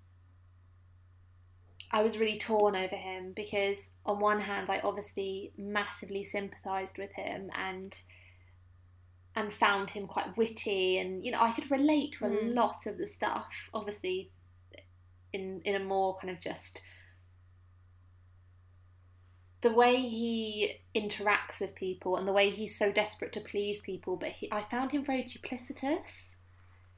I 1.92 2.02
was 2.04 2.18
really 2.18 2.38
torn 2.38 2.76
over 2.76 2.96
him 2.96 3.34
because 3.34 3.90
on 4.06 4.20
one 4.20 4.40
hand 4.42 4.70
I 4.70 4.80
obviously 4.80 5.54
massively 5.58 6.24
sympathized 6.24 6.98
with 6.98 7.12
him 7.14 7.50
and 7.56 7.96
and 9.36 9.54
found 9.54 9.92
him 9.92 10.08
quite 10.08 10.36
witty 10.38 10.98
and 10.98 11.24
you 11.24 11.32
know 11.32 11.40
I 11.42 11.52
could 11.52 11.70
relate 11.72 12.14
to 12.14 12.26
a 12.26 12.30
Mm. 12.30 12.56
lot 12.56 12.86
of 12.88 12.98
the 12.98 13.08
stuff 13.08 13.48
obviously 13.74 14.32
in 15.34 15.62
in 15.66 15.76
a 15.76 15.80
more 15.84 16.18
kind 16.20 16.32
of 16.32 16.40
just 16.40 16.82
the 19.68 19.74
way 19.74 19.98
he 19.98 20.80
interacts 20.96 21.60
with 21.60 21.76
people 21.76 22.18
and 22.18 22.28
the 22.28 22.34
way 22.34 22.50
he's 22.50 22.78
so 22.78 22.92
desperate 22.92 23.34
to 23.34 23.42
please 23.42 23.82
people 23.82 24.16
but 24.16 24.30
he, 24.30 24.52
I 24.52 24.64
found 24.64 24.92
him 24.92 25.04
very 25.04 25.24
duplicitous 25.24 26.36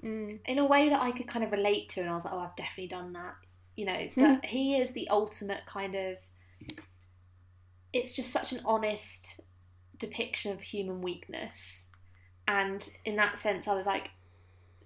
Mm. 0.03 0.39
in 0.45 0.59
a 0.59 0.65
way 0.65 0.89
that 0.89 1.01
I 1.01 1.11
could 1.11 1.27
kind 1.27 1.43
of 1.43 1.51
relate 1.51 1.89
to, 1.89 2.01
and 2.01 2.09
I 2.09 2.13
was 2.13 2.23
like, 2.23 2.33
oh, 2.33 2.39
I've 2.39 2.55
definitely 2.55 2.87
done 2.87 3.13
that, 3.13 3.35
you 3.75 3.85
know. 3.85 4.07
But 4.15 4.45
he 4.45 4.77
is 4.77 4.91
the 4.91 5.09
ultimate 5.09 5.65
kind 5.65 5.95
of. 5.95 6.17
It's 7.91 8.15
just 8.15 8.31
such 8.31 8.53
an 8.53 8.61
honest 8.65 9.41
depiction 9.97 10.53
of 10.53 10.61
human 10.61 11.01
weakness, 11.01 11.85
and 12.47 12.87
in 13.03 13.17
that 13.17 13.39
sense, 13.39 13.67
I 13.67 13.73
was 13.73 13.85
like 13.85 14.11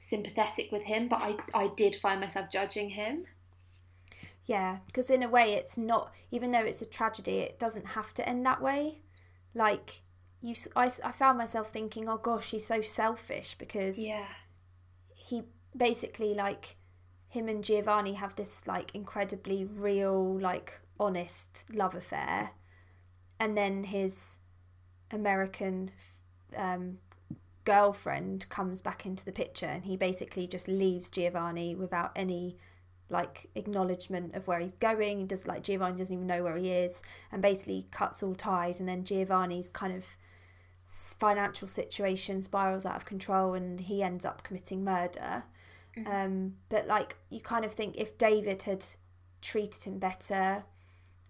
sympathetic 0.08 0.72
with 0.72 0.84
him, 0.84 1.08
but 1.08 1.22
I 1.22 1.36
I 1.54 1.68
did 1.78 1.96
find 1.96 2.20
myself 2.20 2.50
judging 2.52 2.90
him. 2.90 3.26
Yeah, 4.46 4.80
because 4.86 5.10
in 5.10 5.24
a 5.24 5.30
way, 5.30 5.54
it's 5.54 5.78
not, 5.78 6.14
even 6.32 6.52
though 6.52 6.60
it's 6.64 6.82
a 6.82 6.86
tragedy, 6.86 7.40
it 7.40 7.60
doesn't 7.60 7.88
have 7.88 8.14
to 8.16 8.28
end 8.28 8.46
that 8.46 8.62
way. 8.62 9.00
Like, 9.54 10.02
you, 10.42 10.56
I, 10.76 10.90
I 11.04 11.12
found 11.12 11.38
myself 11.38 11.72
thinking, 11.72 12.10
oh 12.10 12.18
gosh, 12.18 12.52
he's 12.52 12.66
so 12.68 12.82
selfish 12.82 13.56
because 13.58 13.98
Yeah, 13.98 14.28
he 15.16 15.44
basically, 15.76 16.34
like, 16.34 16.76
him 17.30 17.48
and 17.48 17.64
Giovanni 17.64 18.14
have 18.14 18.36
this, 18.36 18.68
like, 18.68 18.94
incredibly 18.94 19.64
real, 19.66 20.38
like, 20.40 20.80
honest 21.00 21.66
love 21.74 21.96
affair. 21.96 22.52
And 23.40 23.58
then 23.58 23.86
his 23.86 24.40
American 25.12 25.92
um, 26.56 27.00
girlfriend 27.66 28.50
comes 28.50 28.82
back 28.82 29.06
into 29.06 29.26
the 29.26 29.32
picture 29.32 29.66
and 29.66 29.86
he 29.86 29.96
basically 29.98 30.48
just 30.48 30.68
leaves 30.68 31.10
Giovanni 31.10 31.76
without 31.76 32.12
any 32.16 32.58
like 33.10 33.50
acknowledgement 33.56 34.36
of 34.36 34.48
where 34.48 34.60
he's 34.60 34.74
going. 34.74 35.20
He 35.20 35.26
does 35.26 35.48
like 35.48 35.64
Giovanni 35.64 35.98
doesn't 35.98 36.14
even 36.14 36.28
know 36.28 36.44
where 36.44 36.58
he 36.58 36.70
is, 36.70 37.04
and 37.32 37.42
basically 37.42 37.88
cuts 37.92 38.24
all 38.24 38.36
ties. 38.36 38.80
And 38.80 38.88
then 38.90 39.04
Giovanni's 39.04 39.70
kind 39.70 39.96
of 39.96 40.06
financial 40.88 41.68
situation 41.68 42.42
spirals 42.42 42.86
out 42.86 42.96
of 42.96 43.06
control, 43.06 43.54
and 43.54 43.80
he 43.80 44.04
ends 44.04 44.26
up 44.26 44.44
committing 44.44 44.84
murder. 44.84 45.44
Um, 46.08 46.56
but 46.70 46.88
like 46.88 47.18
you 47.30 47.40
kind 47.40 47.64
of 47.64 47.72
think 47.72 47.96
if 47.98 48.18
David 48.18 48.64
had 48.64 48.84
treated 49.42 49.84
him 49.84 50.00
better 50.00 50.64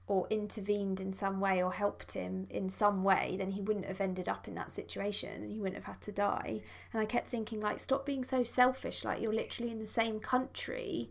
or 0.08 0.28
intervened 0.30 1.00
in 1.00 1.14
some 1.14 1.40
way 1.40 1.64
or 1.64 1.74
helped 1.74 2.12
him 2.12 2.48
in 2.50 2.70
some 2.70 3.04
way, 3.04 3.36
then 3.38 3.52
he 3.52 3.62
wouldn't 3.62 3.86
have 3.86 4.02
ended 4.02 4.28
up 4.28 4.48
in 4.48 4.56
that 4.56 4.72
situation 4.72 5.42
and 5.42 5.52
he 5.52 5.60
wouldn't 5.60 5.78
have 5.78 5.94
had 5.94 6.02
to 6.02 6.12
die. 6.12 6.62
And 6.92 7.02
I 7.02 7.06
kept 7.06 7.30
thinking, 7.30 7.62
like, 7.62 7.80
stop 7.80 8.06
being 8.06 8.24
so 8.24 8.44
selfish. 8.44 9.04
Like, 9.04 9.22
you're 9.22 9.34
literally 9.34 9.72
in 9.72 9.80
the 9.80 9.88
same 9.88 10.20
country, 10.20 11.10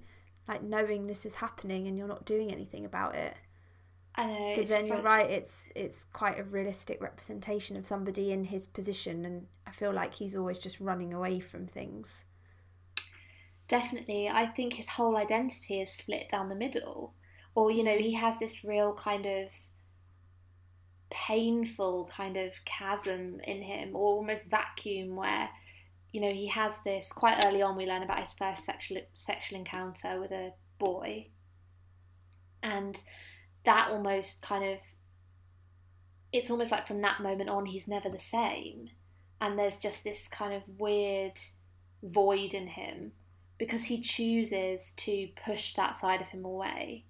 like, 0.49 0.63
knowing 0.63 1.07
this 1.07 1.25
is 1.25 1.35
happening 1.35 1.87
and 1.87 1.97
you're 1.97 2.09
not 2.09 2.25
doing 2.25 2.53
anything 2.53 2.85
about 2.85 3.15
it. 3.15 3.35
I 4.15 4.27
know. 4.27 4.55
But 4.57 4.69
then 4.69 4.87
you're 4.87 5.01
right, 5.01 5.31
it's 5.31 5.71
it's 5.75 6.05
quite 6.05 6.39
a 6.39 6.45
realistic 6.45 7.01
representation 7.01 7.77
of 7.77 7.87
somebody 7.87 8.31
in 8.31 8.45
his 8.45 8.67
position, 8.67 9.25
and 9.25 9.47
I 9.67 9.71
feel 9.71 9.93
like 9.93 10.15
he's 10.15 10.37
always 10.37 10.59
just 10.59 10.81
running 10.81 11.15
away 11.15 11.41
from 11.41 11.67
things. 11.67 12.25
Definitely. 13.69 14.29
I 14.29 14.47
think 14.47 14.75
his 14.75 14.89
whole 14.89 15.17
identity 15.17 15.81
is 15.81 15.91
split 15.91 16.29
down 16.31 16.51
the 16.51 16.55
middle. 16.55 17.15
Or, 17.55 17.71
you 17.71 17.85
know, 17.85 17.97
he 17.97 18.13
has 18.15 18.39
this 18.39 18.65
real 18.65 18.95
kind 18.95 19.25
of 19.25 19.49
painful 21.11 22.11
kind 22.15 22.37
of 22.37 22.53
chasm 22.65 23.41
in 23.45 23.63
him, 23.63 23.97
or 23.97 24.17
almost 24.17 24.51
vacuum 24.51 25.17
where, 25.17 25.49
you 26.13 26.21
know, 26.21 26.31
he 26.31 26.47
has 26.49 26.75
this 26.85 27.13
quite 27.13 27.45
early 27.45 27.63
on 27.63 27.77
we 27.77 27.87
learn 27.87 28.03
about 28.03 28.21
his 28.21 28.35
first 28.35 28.65
sexual 28.65 29.01
sexual 29.15 29.59
encounter 29.59 30.21
with 30.21 30.31
a 30.31 30.53
boy. 30.79 31.29
And 32.63 33.01
that 33.65 33.89
almost 33.91 34.43
kind 34.43 34.65
of 34.65 34.79
it's 36.33 36.51
almost 36.51 36.73
like 36.73 36.87
from 36.87 37.03
that 37.03 37.21
moment 37.21 37.51
on 37.51 37.67
he's 37.67 37.89
never 37.89 38.09
the 38.09 38.19
same. 38.19 38.89
And 39.41 39.59
there's 39.59 39.79
just 39.79 40.05
this 40.05 40.29
kind 40.29 40.55
of 40.55 40.63
weird 40.79 41.39
void 42.03 42.55
in 42.55 42.67
him 42.69 43.13
because 43.59 43.85
he 43.85 44.01
chooses 44.01 44.93
to 44.97 45.29
push 45.45 45.75
that 45.75 45.95
side 45.95 46.21
of 46.21 46.29
him 46.29 46.45
away 46.45 47.05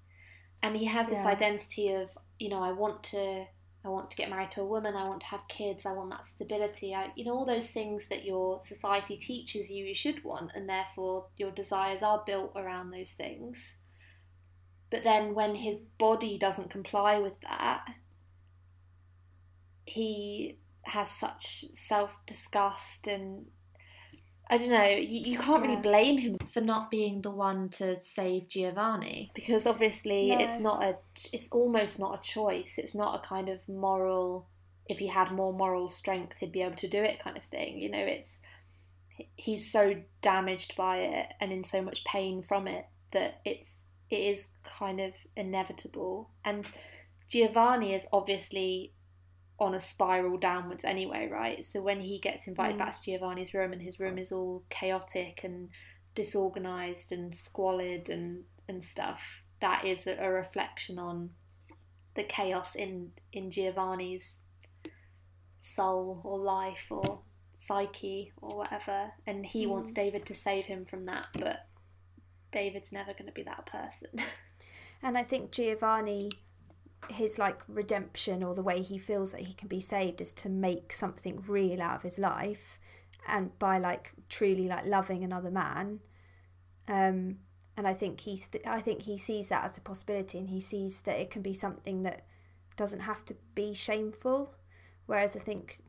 and 0.63 0.77
he 0.77 0.85
has 0.85 1.09
this 1.09 1.21
Yeah. 1.25 1.29
identity 1.29 1.93
of 1.93 2.11
you 2.39 2.51
know 2.51 2.63
i 2.63 2.71
want 2.73 3.03
to 3.05 3.47
i 3.85 3.89
want 3.89 4.11
to 4.11 4.17
get 4.17 4.31
married 4.31 4.51
to 4.51 4.61
a 4.61 4.65
woman 4.65 4.97
i 4.97 5.07
want 5.07 5.21
to 5.21 5.27
have 5.27 5.47
kids 5.49 5.87
i 5.87 5.93
want 5.93 6.11
that 6.11 6.25
stability 6.25 6.95
I, 6.95 7.11
you 7.17 7.25
know 7.25 7.35
all 7.35 7.45
those 7.47 7.71
things 7.71 8.09
that 8.09 8.25
your 8.25 8.61
society 8.63 9.17
teaches 9.17 9.71
you 9.71 9.85
you 9.85 9.95
should 9.95 10.25
want 10.25 10.53
and 10.55 10.69
therefore 10.69 11.27
your 11.37 11.51
desires 11.51 12.03
are 12.03 12.23
built 12.25 12.53
around 12.57 12.91
those 12.91 13.11
things. 13.11 13.77
But 14.91 15.05
then 15.05 15.35
when 15.35 15.55
his 15.55 15.83
body 15.99 16.39
doesn't 16.39 16.71
comply 16.71 17.19
with 17.19 17.41
that 17.43 17.85
he 19.85 20.59
has 20.83 21.11
such 21.11 21.65
self-disgust 21.75 23.07
and 23.07 23.47
I 24.51 24.59
don't 24.59 24.71
know. 24.71 24.85
You, 24.85 25.33
you 25.33 25.39
can't 25.39 25.63
really 25.63 25.81
blame 25.81 26.19
him 26.19 26.37
for 26.53 26.61
not 26.61 26.91
being 26.91 27.23
the 27.23 27.31
one 27.31 27.69
to 27.71 28.01
save 28.03 28.49
Giovanni 28.49 29.31
because 29.35 29.67
obviously 29.67 30.29
No. 30.29 30.39
it's 30.39 30.61
not 30.61 30.83
a. 30.83 30.97
It's 31.33 31.47
almost 31.51 31.99
not 31.99 32.19
a 32.19 32.23
choice. 32.23 32.75
It's 32.77 32.95
not 32.95 33.23
a 33.23 33.27
kind 33.27 33.49
of 33.49 33.67
moral. 33.69 34.49
If 34.87 34.99
he 34.99 35.07
had 35.07 35.31
more 35.33 35.53
moral 35.53 35.89
strength, 35.89 36.39
he'd 36.39 36.53
be 36.53 36.63
able 36.63 36.77
to 36.77 36.89
do 36.89 37.03
it, 37.03 37.21
kind 37.21 37.37
of 37.37 37.45
thing. 37.45 37.81
You 37.81 37.91
know, 37.91 38.05
it's 38.05 38.41
he's 39.37 39.71
so 39.71 39.97
damaged 40.21 40.75
by 40.77 40.99
it 40.99 41.35
and 41.41 41.53
in 41.53 41.65
so 41.65 41.81
much 41.83 42.05
pain 42.05 42.43
from 42.43 42.67
it 42.67 42.87
that 43.13 43.41
it's 43.45 43.69
it 44.11 44.17
is 44.17 44.49
kind 44.65 45.01
of 45.01 45.15
inevitable. 45.37 46.31
And 46.45 46.71
Giovanni 47.29 47.95
is 47.95 48.07
obviously 48.13 48.93
on 49.63 49.75
a 49.75 49.81
spiral 49.81 50.37
downwards 50.37 50.85
anyway, 50.85 51.29
right? 51.31 51.65
So 51.65 51.81
when 51.81 52.01
he 52.01 52.19
gets 52.19 52.47
invited 52.47 52.77
Mm. 52.77 52.81
back 52.81 52.93
to 52.97 53.03
Giovanni's 53.03 53.55
room 53.55 53.73
and 53.73 53.81
his 53.81 54.01
room 54.01 54.19
is 54.19 54.33
all 54.33 54.63
chaotic 54.69 55.45
and 55.45 55.71
disorganized 56.15 57.13
and 57.13 57.35
squalid 57.35 58.11
and 58.11 58.45
and 58.69 58.85
stuff, 58.85 59.23
that 59.61 59.85
is 59.85 60.07
a, 60.07 60.15
a 60.19 60.31
reflection 60.31 60.99
on 60.99 61.31
the 62.15 62.25
chaos 62.25 62.75
in 62.75 63.13
in 63.33 63.51
Giovanni's 63.51 64.39
soul 65.59 66.21
or 66.25 66.39
life 66.39 66.87
or 66.91 67.21
psyche 67.57 68.33
or 68.41 68.57
whatever 68.59 69.13
and 69.27 69.47
he 69.47 69.67
wants 69.67 69.93
Mm. 69.93 69.95
David 69.95 70.27
to 70.27 70.35
save 70.35 70.65
him 70.67 70.85
from 70.85 71.07
that 71.07 71.27
but 71.35 71.67
David's 72.51 72.91
never 72.93 73.13
going 73.13 73.27
to 73.27 73.33
be 73.33 73.45
that 73.45 73.67
person. 73.67 74.09
And 75.05 75.19
I 75.19 75.25
think 75.25 75.51
Giovanni, 75.51 76.31
his 77.09 77.39
like 77.39 77.63
redemption 77.69 78.43
or 78.43 78.55
the 78.55 78.63
way 78.63 78.83
he 78.83 78.99
feels 78.99 79.33
that 79.33 79.43
he 79.43 79.55
can 79.55 79.69
be 79.69 79.81
saved 79.81 80.21
is 80.21 80.33
to 80.35 80.49
make 80.49 80.93
something 80.93 81.43
real 81.47 81.83
out 81.83 81.97
of 81.97 82.03
his 82.03 82.19
life, 82.19 82.79
and 83.27 83.59
by 83.59 83.79
like 83.79 84.13
truly 84.29 84.69
like 84.69 84.87
loving 84.87 85.25
another 85.25 85.51
man. 85.51 86.01
Um, 86.89 87.39
and 87.77 87.87
I 87.87 87.95
think 87.95 88.21
he, 88.21 88.43
I 88.67 88.81
think 88.81 89.03
he 89.03 89.17
sees 89.17 89.49
that 89.49 89.65
as 89.65 89.79
a 89.79 89.81
possibility, 89.81 90.39
and 90.39 90.49
he 90.49 90.61
sees 90.61 91.03
that 91.03 91.19
it 91.19 91.31
can 91.31 91.43
be 91.43 91.55
something 91.55 92.03
that 92.03 92.27
doesn't 92.77 93.01
have 93.01 93.25
to 93.27 93.37
be 93.55 93.75
shameful. 93.75 94.55
Whereas 95.07 95.37
I 95.37 95.41
think 95.41 95.83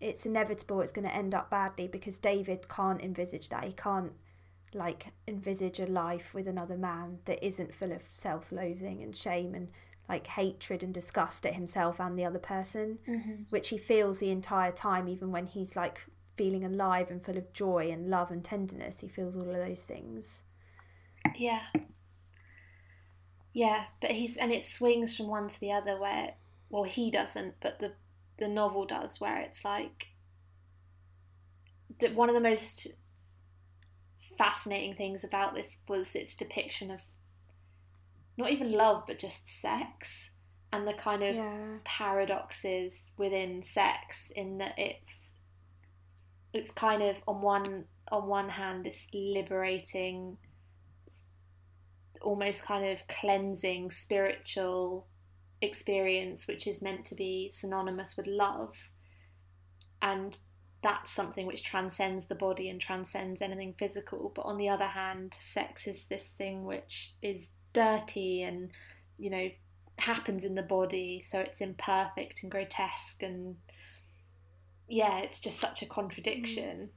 it's 0.00 0.26
inevitable 0.26 0.80
it's 0.80 0.92
going 0.92 1.06
to 1.06 1.14
end 1.14 1.34
up 1.34 1.50
badly 1.50 1.88
because 1.88 2.18
David 2.18 2.68
can't 2.68 3.02
envisage 3.02 3.48
that. 3.48 3.64
He 3.64 3.72
can't 3.72 4.12
like 4.72 5.12
envisage 5.28 5.78
a 5.78 5.86
life 5.86 6.34
with 6.34 6.48
another 6.48 6.76
man 6.76 7.20
that 7.26 7.44
isn't 7.44 7.74
full 7.74 7.92
of 7.92 8.02
self-loathing 8.10 9.02
and 9.02 9.14
shame 9.14 9.54
and 9.54 9.68
like 10.08 10.26
hatred 10.26 10.82
and 10.82 10.92
disgust 10.92 11.46
at 11.46 11.54
himself 11.54 11.98
and 11.98 12.16
the 12.16 12.24
other 12.24 12.38
person 12.38 12.98
mm-hmm. 13.08 13.42
which 13.50 13.70
he 13.70 13.78
feels 13.78 14.20
the 14.20 14.30
entire 14.30 14.72
time 14.72 15.08
even 15.08 15.30
when 15.30 15.46
he's 15.46 15.76
like 15.76 16.06
feeling 16.36 16.64
alive 16.64 17.10
and 17.10 17.24
full 17.24 17.36
of 17.38 17.52
joy 17.52 17.90
and 17.90 18.10
love 18.10 18.30
and 18.30 18.44
tenderness 18.44 19.00
he 19.00 19.08
feels 19.08 19.36
all 19.36 19.48
of 19.48 19.56
those 19.56 19.84
things 19.84 20.42
Yeah. 21.36 21.62
Yeah, 23.52 23.84
but 24.00 24.10
he's 24.10 24.36
and 24.36 24.52
it 24.52 24.64
swings 24.64 25.16
from 25.16 25.28
one 25.28 25.48
to 25.48 25.60
the 25.60 25.72
other 25.72 25.98
where 25.98 26.34
well 26.70 26.84
he 26.84 27.10
doesn't, 27.10 27.54
but 27.60 27.78
the 27.78 27.92
the 28.36 28.48
novel 28.48 28.84
does 28.84 29.20
where 29.20 29.40
it's 29.40 29.64
like 29.64 30.08
that 32.00 32.14
one 32.14 32.28
of 32.28 32.34
the 32.34 32.40
most 32.40 32.88
fascinating 34.36 34.96
things 34.96 35.22
about 35.22 35.54
this 35.54 35.76
was 35.86 36.16
its 36.16 36.34
depiction 36.34 36.90
of 36.90 37.00
not 38.36 38.50
even 38.50 38.72
love 38.72 39.04
but 39.06 39.18
just 39.18 39.48
sex 39.48 40.30
and 40.72 40.86
the 40.86 40.94
kind 40.94 41.22
of 41.22 41.36
yeah. 41.36 41.76
paradoxes 41.84 43.12
within 43.16 43.62
sex 43.62 44.32
in 44.34 44.58
that 44.58 44.74
it's 44.76 45.30
it's 46.52 46.70
kind 46.70 47.02
of 47.02 47.16
on 47.26 47.42
one 47.42 47.84
on 48.10 48.26
one 48.26 48.48
hand 48.48 48.84
this 48.84 49.06
liberating 49.12 50.36
almost 52.24 52.64
kind 52.64 52.84
of 52.84 53.06
cleansing 53.06 53.90
spiritual 53.90 55.06
experience 55.60 56.46
which 56.46 56.66
is 56.66 56.82
meant 56.82 57.04
to 57.04 57.14
be 57.14 57.50
synonymous 57.52 58.16
with 58.16 58.26
love. 58.26 58.74
And 60.02 60.38
that's 60.82 61.12
something 61.12 61.46
which 61.46 61.64
transcends 61.64 62.26
the 62.26 62.34
body 62.34 62.68
and 62.68 62.80
transcends 62.80 63.40
anything 63.40 63.74
physical. 63.78 64.32
But 64.34 64.42
on 64.42 64.56
the 64.56 64.68
other 64.68 64.86
hand 64.86 65.34
sex 65.40 65.86
is 65.86 66.06
this 66.06 66.28
thing 66.36 66.64
which 66.64 67.12
is 67.22 67.50
dirty 67.74 68.42
and 68.42 68.70
you 69.18 69.28
know 69.28 69.50
happens 69.98 70.44
in 70.44 70.54
the 70.54 70.62
body 70.62 71.22
so 71.30 71.38
it's 71.38 71.60
imperfect 71.60 72.42
and 72.42 72.50
grotesque 72.50 73.22
and 73.22 73.56
yeah 74.88 75.18
it's 75.18 75.38
just 75.38 75.60
such 75.60 75.82
a 75.82 75.86
contradiction. 75.86 76.88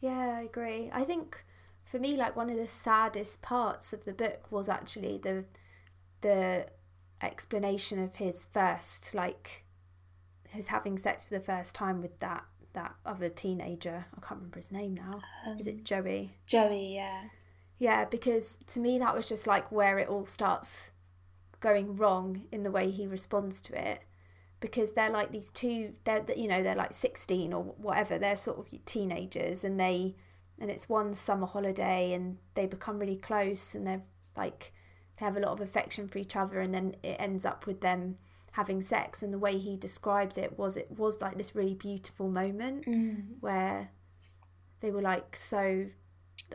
Yeah 0.00 0.38
i 0.38 0.42
agree. 0.42 0.90
I 0.92 1.04
think 1.04 1.44
for 1.84 1.98
me 1.98 2.16
like 2.16 2.34
one 2.34 2.50
of 2.50 2.56
the 2.56 2.66
saddest 2.66 3.40
parts 3.40 3.92
of 3.92 4.04
the 4.04 4.12
book 4.12 4.50
was 4.50 4.68
actually 4.68 5.18
the 5.18 5.44
the 6.20 6.66
explanation 7.20 8.02
of 8.02 8.16
his 8.16 8.44
first 8.44 9.14
like 9.14 9.64
his 10.48 10.68
having 10.68 10.98
sex 10.98 11.24
for 11.24 11.34
the 11.34 11.40
first 11.40 11.74
time 11.74 12.02
with 12.02 12.18
that 12.20 12.44
that 12.74 12.94
other 13.06 13.28
teenager. 13.28 14.06
I 14.16 14.20
can't 14.20 14.40
remember 14.40 14.56
his 14.56 14.72
name 14.72 14.94
now. 14.94 15.20
Is 15.58 15.68
it 15.68 15.76
um, 15.76 15.84
joey? 15.84 16.36
Joey 16.46 16.94
yeah 16.96 17.22
yeah 17.84 18.06
because 18.06 18.58
to 18.66 18.80
me 18.80 18.98
that 18.98 19.14
was 19.14 19.28
just 19.28 19.46
like 19.46 19.70
where 19.70 19.98
it 19.98 20.08
all 20.08 20.24
starts 20.24 20.90
going 21.60 21.96
wrong 21.96 22.44
in 22.50 22.62
the 22.62 22.70
way 22.70 22.90
he 22.90 23.06
responds 23.06 23.60
to 23.60 23.78
it 23.78 24.00
because 24.58 24.94
they're 24.94 25.10
like 25.10 25.30
these 25.32 25.50
two 25.50 25.92
they're 26.04 26.24
you 26.34 26.48
know 26.48 26.62
they're 26.62 26.74
like 26.74 26.94
16 26.94 27.52
or 27.52 27.62
whatever 27.62 28.16
they're 28.16 28.36
sort 28.36 28.58
of 28.58 28.84
teenagers 28.86 29.64
and 29.64 29.78
they 29.78 30.14
and 30.58 30.70
it's 30.70 30.88
one 30.88 31.12
summer 31.12 31.46
holiday 31.46 32.14
and 32.14 32.38
they 32.54 32.64
become 32.64 32.98
really 32.98 33.18
close 33.18 33.74
and 33.74 33.86
they're 33.86 34.02
like 34.34 34.72
they 35.18 35.26
have 35.26 35.36
a 35.36 35.40
lot 35.40 35.52
of 35.52 35.60
affection 35.60 36.08
for 36.08 36.16
each 36.16 36.34
other 36.34 36.60
and 36.60 36.72
then 36.72 36.96
it 37.02 37.16
ends 37.18 37.44
up 37.44 37.66
with 37.66 37.82
them 37.82 38.16
having 38.52 38.80
sex 38.80 39.22
and 39.22 39.30
the 39.30 39.38
way 39.38 39.58
he 39.58 39.76
describes 39.76 40.38
it 40.38 40.58
was 40.58 40.78
it 40.78 40.90
was 40.90 41.20
like 41.20 41.36
this 41.36 41.54
really 41.54 41.74
beautiful 41.74 42.30
moment 42.30 42.86
mm. 42.86 43.22
where 43.40 43.90
they 44.80 44.90
were 44.90 45.02
like 45.02 45.36
so 45.36 45.86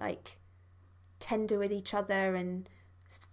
like 0.02 0.40
tender 1.20 1.58
with 1.58 1.72
each 1.72 1.94
other 1.94 2.36
and 2.36 2.70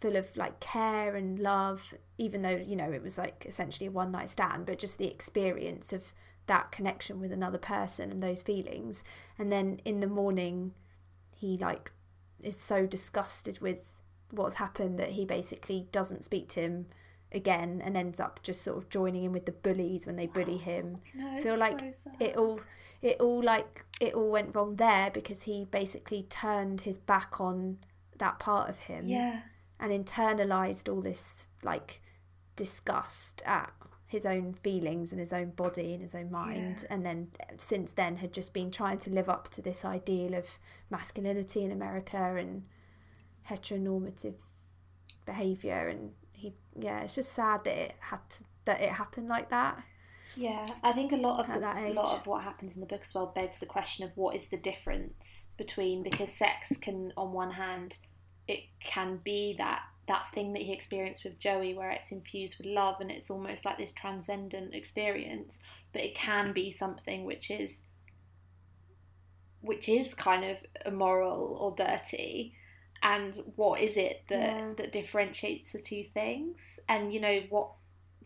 full 0.01 0.17
of 0.17 0.35
like 0.37 0.59
care 0.59 1.15
and 1.17 1.39
love 1.39 1.95
even 2.17 2.41
though 2.41 2.57
you 2.57 2.75
know 2.75 2.91
it 2.91 3.03
was 3.03 3.19
like 3.19 3.45
essentially 3.47 3.87
a 3.87 3.91
one 3.91 4.11
night 4.11 4.27
stand 4.27 4.65
but 4.65 4.79
just 4.79 4.97
the 4.97 5.07
experience 5.07 5.93
of 5.93 6.15
that 6.47 6.71
connection 6.71 7.21
with 7.21 7.33
another 7.33 7.59
person 7.59 8.11
and 8.11 8.23
those 8.23 8.43
feelings. 8.43 9.05
And 9.39 9.53
then 9.53 9.81
in 9.85 10.01
the 10.01 10.07
morning 10.07 10.73
he 11.35 11.59
like 11.59 11.93
is 12.43 12.59
so 12.59 12.87
disgusted 12.87 13.61
with 13.61 13.91
what's 14.31 14.57
happened 14.57 14.99
that 14.99 15.11
he 15.11 15.25
basically 15.25 15.89
doesn't 15.93 16.25
speak 16.25 16.49
to 16.49 16.61
him 16.61 16.87
again 17.33 17.83
and 17.85 17.97
ends 17.97 18.21
up 18.21 18.41
just 18.43 18.63
sort 18.63 18.79
of 18.79 18.89
joining 18.89 19.25
in 19.25 19.33
with 19.33 19.47
the 19.47 19.53
bullies 19.53 20.07
when 20.07 20.17
they 20.17 20.27
bully 20.27 20.57
him. 20.71 20.97
No, 21.15 21.41
feel 21.41 21.57
like 21.57 21.99
it 22.21 22.37
all 22.37 22.61
it 23.03 23.21
all 23.21 23.43
like 23.43 23.85
it 24.01 24.15
all 24.15 24.31
went 24.31 24.55
wrong 24.55 24.77
there 24.77 25.11
because 25.11 25.43
he 25.43 25.65
basically 25.65 26.23
turned 26.25 26.83
his 26.83 26.99
back 26.99 27.41
on 27.41 27.79
that 28.19 28.39
part 28.39 28.69
of 28.69 28.79
him 28.81 29.07
yeah. 29.07 29.41
and 29.79 29.93
internalized 29.93 30.91
all 30.93 31.03
this 31.03 31.49
like 31.63 32.01
disgust 32.57 33.43
at 33.45 33.73
his 34.07 34.25
own 34.25 34.55
feelings 34.55 35.13
and 35.13 35.21
his 35.21 35.33
own 35.33 35.51
body 35.51 35.93
and 35.93 36.03
his 36.03 36.15
own 36.15 36.31
mind. 36.31 36.81
Yeah. 36.83 36.95
and 36.95 37.05
then 37.05 37.29
eh, 37.41 37.55
since 37.59 37.93
then 37.93 38.17
had 38.17 38.33
just 38.33 38.55
been 38.55 38.71
trying 38.71 38.99
to 38.99 39.11
live 39.11 39.29
up 39.29 39.49
to 39.51 39.63
this 39.63 39.85
ideal 39.85 40.35
of 40.35 40.59
masculinity 40.91 41.65
in 41.65 41.73
America 41.73 42.37
and 42.39 42.65
heteronormative 43.49 44.35
behavior 45.25 45.89
and 45.89 46.13
he 46.47 46.83
yeah 46.85 47.01
it's 47.01 47.15
just 47.15 47.33
sad 47.33 47.65
that 47.65 47.77
it 47.77 47.95
had 47.99 48.21
to, 48.31 48.45
that 48.65 48.81
it 48.81 48.91
happened 48.91 49.29
like 49.29 49.51
that 49.51 49.83
Yeah, 50.37 50.67
I 50.83 50.93
think 50.93 51.13
a 51.13 51.17
lot 51.17 51.41
of 51.41 51.53
the, 51.53 51.61
that 51.61 51.77
a 51.79 51.93
lot 51.93 52.19
of 52.19 52.27
what 52.27 52.43
happens 52.43 52.75
in 52.75 52.81
the 52.81 52.87
book 52.87 53.03
as 53.05 53.15
well 53.15 53.33
begs 53.35 53.59
the 53.59 53.67
question 53.67 54.05
of 54.05 54.11
what 54.17 54.35
is 54.35 54.47
the 54.47 54.57
difference 54.57 55.47
between 55.57 56.03
because 56.03 56.33
sex 56.33 56.77
can, 56.77 57.13
on 57.17 57.33
one 57.33 57.53
hand, 57.53 57.97
it 58.49 58.61
can 58.81 59.21
be 59.25 59.55
that 59.59 59.83
that 60.09 60.27
thing 60.35 60.53
that 60.53 60.63
he 60.63 60.73
experienced 60.73 61.25
with 61.25 61.39
Joey, 61.39 61.75
where 61.75 61.91
it's 61.91 62.13
infused 62.13 62.59
with 62.59 62.67
love 62.67 63.01
and 63.01 63.11
it's 63.11 63.31
almost 63.31 63.65
like 63.65 63.79
this 63.79 63.93
transcendent 63.93 64.75
experience, 64.75 65.59
but 65.93 66.03
it 66.03 66.15
can 66.15 66.53
be 66.53 66.71
something 66.71 67.25
which 67.25 67.51
is 67.51 67.81
which 69.63 69.89
is 69.89 70.15
kind 70.15 70.45
of 70.45 70.59
immoral 70.85 71.57
or 71.61 71.75
dirty. 71.77 72.55
And 73.03 73.35
what 73.57 73.81
is 73.81 73.97
it 73.97 74.25
that 74.29 74.57
Yeah. 74.59 74.73
that 74.77 74.93
differentiates 74.93 75.73
the 75.73 75.81
two 75.81 76.05
things? 76.05 76.81
And 76.89 77.13
you 77.13 77.21
know 77.21 77.41
what 77.51 77.73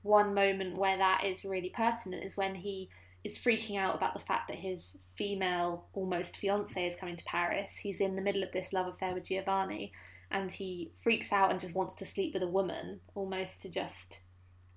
one 0.02 0.32
moment 0.34 0.78
where 0.78 0.96
that 0.96 1.24
is 1.24 1.44
really 1.44 1.70
pertinent 1.70 2.24
is 2.24 2.36
when 2.36 2.54
he 2.54 2.88
is 3.22 3.38
freaking 3.38 3.76
out 3.76 3.94
about 3.94 4.14
the 4.14 4.20
fact 4.20 4.48
that 4.48 4.56
his 4.56 4.96
female 5.16 5.86
almost 5.92 6.38
fiance 6.38 6.86
is 6.86 6.96
coming 6.96 7.16
to 7.16 7.24
Paris. 7.24 7.76
He's 7.76 8.00
in 8.00 8.16
the 8.16 8.22
middle 8.22 8.42
of 8.42 8.52
this 8.52 8.72
love 8.72 8.86
affair 8.86 9.12
with 9.12 9.24
Giovanni 9.24 9.92
and 10.30 10.50
he 10.50 10.92
freaks 11.02 11.32
out 11.32 11.50
and 11.50 11.60
just 11.60 11.74
wants 11.74 11.94
to 11.96 12.06
sleep 12.06 12.32
with 12.32 12.42
a 12.42 12.48
woman 12.48 13.00
almost 13.14 13.60
to 13.62 13.68
just 13.68 14.20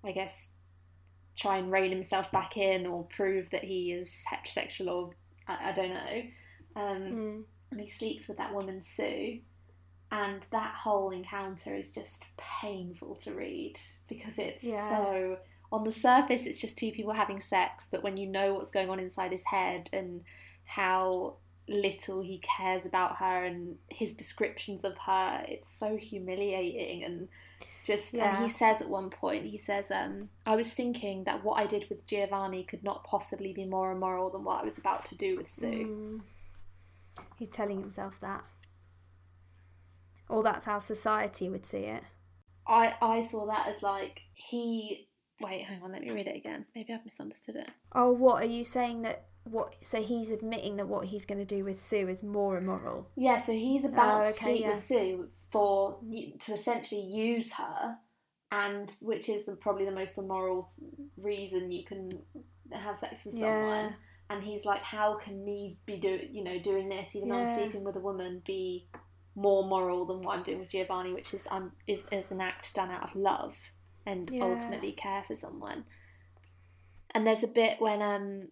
I 0.04 0.12
guess 0.12 0.50
try 1.38 1.58
and 1.58 1.72
rein 1.72 1.92
himself 1.92 2.32
back 2.32 2.58
in 2.58 2.86
or 2.86 3.06
prove 3.06 3.50
that 3.52 3.64
he 3.64 3.94
is 3.94 4.10
heterosexual 4.32 4.88
or 4.90 5.12
I, 5.48 5.70
I 5.70 5.72
don't 5.72 5.90
know. 5.94 6.24
Um, 6.76 7.02
mm. 7.02 7.44
and 7.72 7.80
he 7.80 7.88
sleeps 7.90 8.28
with 8.28 8.38
that 8.38 8.54
woman 8.54 8.84
Sue. 8.84 9.40
And 10.22 10.42
that 10.52 10.76
whole 10.76 11.10
encounter 11.10 11.74
is 11.76 11.92
just 11.92 12.24
painful 12.38 13.16
to 13.24 13.34
read 13.34 13.80
because 14.08 14.38
it's 14.38 14.64
Yeah. 14.64 14.90
so 14.90 15.40
on 15.72 15.84
the 15.84 15.92
surface 15.92 16.44
it's 16.46 16.60
just 16.60 16.78
two 16.78 16.92
people 16.92 17.14
having 17.14 17.42
sex, 17.42 17.88
but 17.92 18.04
when 18.04 18.16
you 18.16 18.28
know 18.28 18.54
what's 18.54 18.70
going 18.70 18.90
on 18.92 19.00
inside 19.00 19.32
his 19.32 19.44
head 19.46 19.90
and 19.92 20.24
how 20.68 21.38
little 21.68 22.22
he 22.22 22.38
cares 22.40 22.86
about 22.86 23.18
her 23.18 23.44
and 23.44 23.80
his 23.90 24.14
descriptions 24.14 24.84
of 24.84 24.96
her, 25.00 25.44
it's 25.48 25.72
so 25.80 25.98
humiliating 25.98 27.04
and 27.04 27.28
Just 27.84 28.14
Yeah. 28.14 28.36
and 28.38 28.44
he 28.46 28.50
says 28.50 28.82
at 28.82 28.88
one 28.90 29.10
point, 29.10 29.46
he 29.46 29.58
says, 29.58 29.92
um, 29.92 30.30
"I 30.46 30.56
was 30.56 30.74
thinking 30.74 31.24
that 31.26 31.44
what 31.44 31.56
I 31.60 31.66
did 31.66 31.90
with 31.90 32.06
Giovanni 32.06 32.64
could 32.64 32.84
not 32.84 33.04
possibly 33.04 33.52
be 33.52 33.66
more 33.66 33.92
immoral 33.92 34.30
than 34.30 34.44
what 34.46 34.62
I 34.62 34.64
was 34.64 34.78
about 34.78 35.04
to 35.08 35.16
do 35.16 35.36
with 35.38 35.50
Sue." 35.50 36.22
Mm. 37.18 37.26
He's 37.40 37.50
telling 37.50 37.80
himself 37.82 38.20
that. 38.22 38.44
Or 40.30 40.44
that's 40.44 40.66
how 40.66 40.80
society 40.80 41.50
would 41.50 41.66
see 41.66 41.80
it. 41.86 42.04
I 42.68 42.94
I 43.02 43.24
saw 43.24 43.46
that 43.48 43.68
as 43.68 43.82
like 43.84 44.22
he. 44.34 45.08
Wait, 45.42 45.66
hang 45.66 45.82
on, 45.84 45.92
let 45.92 46.02
me 46.02 46.12
read 46.12 46.28
it 46.28 46.38
again. 46.38 46.66
Maybe 46.76 46.94
I've 46.94 47.06
misunderstood 47.06 47.58
it. 47.58 47.70
Oh, 47.94 48.12
what 48.12 48.42
are 48.44 48.48
you 48.48 48.64
saying 48.64 49.02
that 49.02 49.26
what 49.44 49.76
so 49.84 50.02
he's 50.02 50.30
admitting 50.30 50.78
that 50.78 50.88
what 50.88 51.06
he's 51.06 51.26
going 51.26 51.40
to 51.40 51.46
do 51.46 51.64
with 51.66 51.80
Sue 51.80 52.08
is 52.08 52.24
more 52.24 52.58
immoral. 52.58 53.08
Yeah, 53.16 53.42
so 53.42 53.52
he's 53.52 53.84
about 53.84 54.22
Oh, 54.22 54.24
to 54.30 54.30
okay, 54.32 54.46
sleep 54.46 54.62
yeah. 54.62 54.70
with 54.70 54.84
Sue 54.84 55.30
for 55.52 56.00
to 56.46 56.54
essentially 56.54 57.02
use 57.02 57.52
her, 57.54 57.98
and 58.52 58.92
which 59.02 59.30
is 59.30 59.46
the, 59.46 59.56
probably 59.56 59.86
the 59.86 59.92
most 59.92 60.18
immoral 60.18 60.72
reason 61.18 61.72
you 61.72 61.84
can 61.86 62.20
have 62.72 63.00
sex 63.00 63.26
with 63.26 63.36
Yeah. 63.36 63.60
someone. 63.60 63.96
And 64.30 64.42
he's 64.44 64.66
like, 64.66 64.82
how 64.82 65.18
can 65.18 65.44
me 65.44 65.78
be 65.86 66.00
do 66.00 66.20
you 66.32 66.44
know 66.44 66.58
doing 66.58 66.90
this 66.90 67.16
even 67.16 67.30
though 67.30 67.36
I'm 67.36 67.46
sleeping 67.46 67.84
with 67.84 67.98
a 67.98 68.00
woman 68.00 68.42
be 68.48 68.88
more 69.36 69.64
moral 69.66 70.06
than 70.06 70.22
what 70.22 70.38
I'm 70.38 70.44
doing 70.44 70.60
with 70.60 70.70
Giovanni, 70.70 71.12
which 71.14 71.34
is 71.34 71.48
um 71.50 71.72
is, 71.88 72.02
is 72.12 72.30
an 72.32 72.42
act 72.42 72.74
done 72.74 72.92
out 72.92 73.04
of 73.04 73.16
love 73.16 73.56
and 74.06 74.30
Yeah. 74.32 74.44
ultimately 74.44 74.92
care 74.92 75.24
for 75.26 75.36
someone. 75.36 75.86
And 77.16 77.26
there's 77.26 77.44
a 77.44 77.48
bit 77.48 77.80
when 77.82 78.02
um 78.02 78.50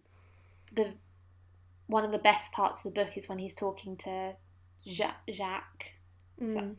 the 0.72 0.94
one 1.86 2.04
of 2.04 2.12
the 2.12 2.18
best 2.18 2.52
parts 2.52 2.84
of 2.84 2.94
the 2.94 3.04
book 3.04 3.16
is 3.16 3.28
when 3.28 3.38
he's 3.38 3.54
talking 3.54 3.96
to 3.98 4.34
Jacques, 4.86 5.92
Mm. 6.40 6.76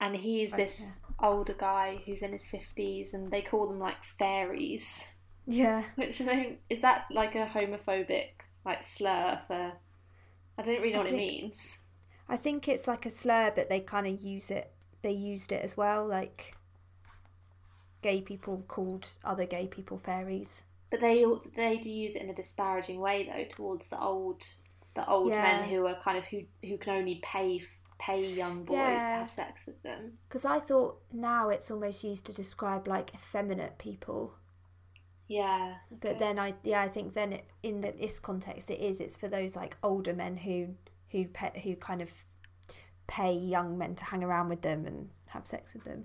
and 0.00 0.16
he's 0.16 0.52
Right, 0.52 0.68
this 0.68 0.80
older 1.20 1.54
guy 1.54 2.00
who's 2.04 2.22
in 2.22 2.32
his 2.32 2.46
fifties, 2.50 3.12
and 3.14 3.30
they 3.32 3.42
call 3.42 3.66
them 3.68 3.78
like 3.80 3.96
fairies. 4.18 5.04
Yeah. 5.46 5.84
Which 5.96 6.20
I 6.20 6.24
don't 6.24 6.58
is 6.68 6.82
that 6.82 7.06
like 7.10 7.34
a 7.34 7.46
homophobic 7.46 8.32
like 8.64 8.86
slur 8.86 9.40
for? 9.46 9.72
I 10.58 10.62
don't 10.62 10.80
really 10.80 10.92
know 10.92 11.00
I 11.00 11.02
what 11.04 11.10
think- 11.10 11.22
it 11.22 11.42
means. 11.42 11.78
I 12.28 12.36
think 12.36 12.68
it's 12.68 12.86
like 12.86 13.06
a 13.06 13.10
slur, 13.10 13.52
but 13.54 13.68
they 13.68 13.80
kind 13.80 14.06
of 14.06 14.20
use 14.20 14.50
it. 14.50 14.70
They 15.02 15.12
used 15.12 15.52
it 15.52 15.62
as 15.62 15.76
well, 15.76 16.06
like 16.06 16.54
gay 18.02 18.20
people 18.20 18.64
called 18.68 19.14
other 19.24 19.46
gay 19.46 19.66
people 19.66 19.98
fairies. 19.98 20.62
But 20.90 21.00
they 21.00 21.24
they 21.56 21.78
do 21.78 21.90
use 21.90 22.14
it 22.16 22.22
in 22.22 22.30
a 22.30 22.34
disparaging 22.34 23.00
way 23.00 23.28
though 23.30 23.44
towards 23.54 23.88
the 23.88 24.00
old 24.00 24.42
the 24.94 25.06
old 25.08 25.30
Yeah. 25.30 25.42
men 25.42 25.68
who 25.68 25.86
are 25.86 26.00
kind 26.00 26.18
of 26.18 26.24
who 26.26 26.42
who 26.66 26.78
can 26.78 26.96
only 26.96 27.20
pay 27.22 27.62
pay 27.98 28.24
young 28.32 28.64
boys 28.64 28.76
to 28.76 29.16
have 29.18 29.30
sex 29.30 29.66
with 29.66 29.82
them. 29.82 30.18
Because 30.28 30.44
I 30.44 30.60
thought 30.60 31.00
now 31.12 31.48
it's 31.48 31.70
almost 31.70 32.04
used 32.04 32.26
to 32.26 32.32
describe 32.32 32.86
like 32.86 33.12
effeminate 33.14 33.78
people, 33.78 34.34
Yeah. 35.26 35.74
but 35.90 36.18
then 36.18 36.38
I 36.38 36.54
yeah 36.62 36.80
I 36.82 36.88
think 36.88 37.14
then 37.14 37.32
it, 37.32 37.44
in 37.62 37.80
the, 37.80 37.92
this 37.92 38.18
context 38.18 38.70
it 38.70 38.80
is 38.80 39.00
it's 39.00 39.16
for 39.16 39.28
those 39.28 39.56
like 39.56 39.76
older 39.82 40.14
men 40.14 40.38
who 40.38 40.74
who 41.10 41.26
pe- 41.26 41.60
who 41.62 41.76
kind 41.76 42.02
of 42.02 42.10
pay 43.06 43.32
young 43.34 43.78
men 43.78 43.94
to 43.96 44.04
hang 44.04 44.22
around 44.22 44.48
with 44.48 44.62
them 44.62 44.86
and 44.86 45.10
have 45.28 45.46
sex 45.46 45.72
with 45.74 45.84
them. 45.84 46.04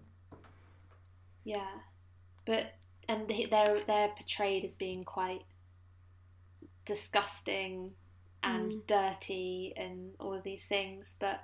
Yeah, 1.44 1.80
but 2.46 2.74
and 3.08 3.28
they- 3.28 3.46
they're 3.46 3.84
they're 3.86 4.10
portrayed 4.10 4.64
as 4.64 4.76
being 4.76 5.04
quite 5.04 5.44
disgusting 6.86 7.92
and 8.44 8.86
dirty 8.88 9.74
and 9.78 10.16
all 10.20 10.34
of 10.34 10.44
these 10.44 10.66
things. 10.66 11.16
But 11.20 11.42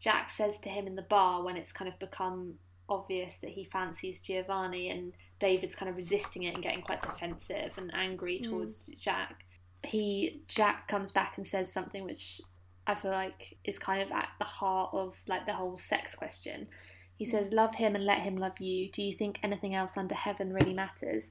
Jacques 0.00 0.30
says 0.30 0.58
to 0.60 0.68
him 0.68 0.86
in 0.86 0.96
the 0.96 1.02
bar 1.02 1.42
when 1.42 1.56
it's 1.56 1.72
kind 1.72 1.88
of 1.92 1.98
become 1.98 2.58
obvious 2.88 3.36
that 3.36 3.50
he 3.50 3.64
fancies 3.64 4.20
Giovanni, 4.20 4.90
and 4.90 5.12
David's 5.38 5.76
kind 5.76 5.88
of 5.88 5.96
resisting 5.96 6.42
it 6.42 6.54
and 6.54 6.62
getting 6.62 6.82
quite 6.82 7.02
defensive 7.02 7.78
and 7.78 7.94
angry 7.94 8.40
Mm. 8.40 8.44
towards 8.50 8.86
Jacques. 8.98 9.44
He 9.84 10.42
Jacques 10.48 10.88
comes 10.88 11.12
back 11.12 11.36
and 11.36 11.46
says 11.46 11.72
something 11.72 12.04
which 12.04 12.40
I 12.90 12.96
feel 12.96 13.12
like 13.12 13.56
is 13.64 13.78
kind 13.78 14.02
of 14.02 14.10
at 14.10 14.30
the 14.40 14.44
heart 14.44 14.90
of 14.92 15.14
like 15.28 15.46
the 15.46 15.54
whole 15.54 15.76
sex 15.76 16.16
question. 16.16 16.66
He 17.16 17.24
mm. 17.24 17.30
says, 17.30 17.52
Love 17.52 17.76
him 17.76 17.94
and 17.94 18.04
let 18.04 18.20
him 18.20 18.36
love 18.36 18.58
you. 18.58 18.90
Do 18.90 19.00
you 19.02 19.12
think 19.12 19.38
anything 19.42 19.74
else 19.76 19.96
under 19.96 20.14
heaven 20.16 20.52
really 20.52 20.74
matters? 20.74 21.24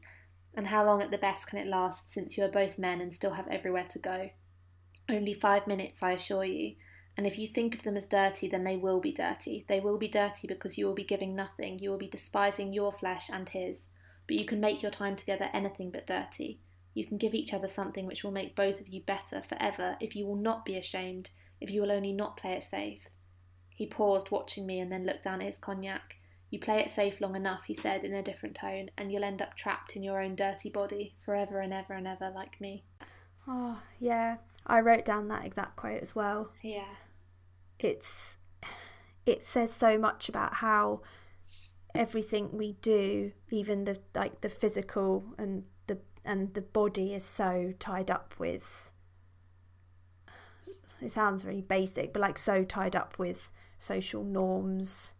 And 0.55 0.67
how 0.67 0.85
long 0.85 1.01
at 1.01 1.11
the 1.11 1.17
best 1.17 1.47
can 1.47 1.59
it 1.59 1.67
last 1.67 2.11
since 2.11 2.37
you 2.37 2.45
are 2.45 2.49
both 2.49 2.79
men 2.79 3.01
and 3.01 3.13
still 3.13 3.33
have 3.33 3.47
everywhere 3.49 3.87
to 3.91 3.99
go? 3.99 4.29
Only 5.09 5.33
five 5.33 5.67
minutes, 5.67 6.01
I 6.01 6.13
assure 6.13 6.45
you. 6.45 6.75
And 7.17 7.27
if 7.27 7.37
you 7.37 7.49
think 7.49 7.75
of 7.75 7.83
them 7.83 7.97
as 7.97 8.05
dirty, 8.05 8.47
then 8.47 8.63
they 8.63 8.77
will 8.77 9.01
be 9.01 9.11
dirty. 9.11 9.65
They 9.67 9.81
will 9.81 9.97
be 9.97 10.07
dirty 10.07 10.47
because 10.47 10.77
you 10.77 10.85
will 10.85 10.93
be 10.93 11.03
giving 11.03 11.35
nothing. 11.35 11.79
You 11.79 11.89
will 11.89 11.97
be 11.97 12.07
despising 12.07 12.71
your 12.71 12.93
flesh 12.93 13.29
and 13.29 13.49
his. 13.49 13.87
But 14.27 14.37
you 14.37 14.45
can 14.45 14.61
make 14.61 14.81
your 14.81 14.91
time 14.91 15.17
together 15.17 15.49
anything 15.51 15.91
but 15.91 16.07
dirty. 16.07 16.61
You 16.93 17.05
can 17.05 17.17
give 17.17 17.33
each 17.33 17.53
other 17.53 17.67
something 17.67 18.05
which 18.05 18.23
will 18.23 18.31
make 18.31 18.55
both 18.55 18.79
of 18.79 18.87
you 18.87 19.01
better 19.01 19.41
forever 19.41 19.97
if 19.99 20.15
you 20.15 20.25
will 20.25 20.35
not 20.35 20.63
be 20.63 20.77
ashamed, 20.77 21.29
if 21.61 21.69
you 21.69 21.81
will 21.81 21.91
only 21.91 22.11
not 22.11 22.37
play 22.37 22.53
it 22.53 22.63
safe. 22.63 23.01
He 23.69 23.87
paused, 23.87 24.31
watching 24.31 24.65
me, 24.65 24.79
and 24.79 24.91
then 24.91 25.05
looked 25.05 25.23
down 25.23 25.41
at 25.41 25.47
his 25.47 25.57
cognac. 25.57 26.15
You 26.49 26.59
play 26.59 26.79
it 26.79 26.89
safe 26.89 27.21
long 27.21 27.35
enough, 27.35 27.63
he 27.67 27.73
said 27.73 28.03
in 28.03 28.13
a 28.13 28.23
different 28.23 28.55
tone, 28.55 28.89
and 28.97 29.11
you'll 29.11 29.23
end 29.23 29.41
up 29.41 29.55
trapped 29.55 29.95
in 29.95 30.03
your 30.03 30.21
own 30.21 30.35
dirty 30.35 30.69
body, 30.69 31.15
forever 31.23 31.59
and 31.61 31.73
ever 31.73 31.93
and 31.93 32.07
ever, 32.07 32.31
like 32.33 32.59
me. 32.59 32.83
Oh 33.47 33.81
yeah, 33.99 34.37
I 34.65 34.79
wrote 34.79 35.05
down 35.05 35.27
that 35.29 35.45
exact 35.45 35.75
quote 35.75 36.01
as 36.01 36.15
well. 36.15 36.51
Yeah. 36.61 36.95
it's 37.79 38.37
it 39.25 39.43
says 39.43 39.71
so 39.71 39.97
much 39.97 40.27
about 40.27 40.55
how 40.55 41.01
everything 41.95 42.49
we 42.51 42.73
do 42.81 43.31
even 43.49 43.85
the 43.85 43.97
like 44.13 44.41
the 44.41 44.49
physical 44.49 45.33
and 45.37 45.63
the 45.87 45.97
and 46.23 46.53
the 46.53 46.61
body 46.61 47.13
is 47.13 47.23
so 47.23 47.73
tied 47.79 48.11
up 48.11 48.35
with 48.37 48.91
it 51.01 51.11
sounds 51.11 51.45
really 51.45 51.61
basic 51.61 52.13
but 52.13 52.21
like 52.21 52.37
so 52.37 52.63
tied 52.63 52.95
up 52.95 53.17
with 53.17 53.51
social 53.77 54.23
norms 54.23 55.13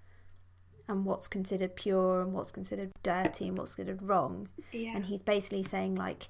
and 0.89 1.05
what's 1.05 1.27
considered 1.27 1.75
pure 1.75 2.21
and 2.21 2.33
what's 2.33 2.51
considered 2.51 2.91
dirty 3.03 3.47
and 3.47 3.57
what's 3.57 3.75
considered 3.75 4.01
wrong. 4.01 4.49
Yeah. 4.71 4.95
and 4.95 5.05
he's 5.05 5.21
basically 5.21 5.63
saying 5.63 5.95
like 5.95 6.27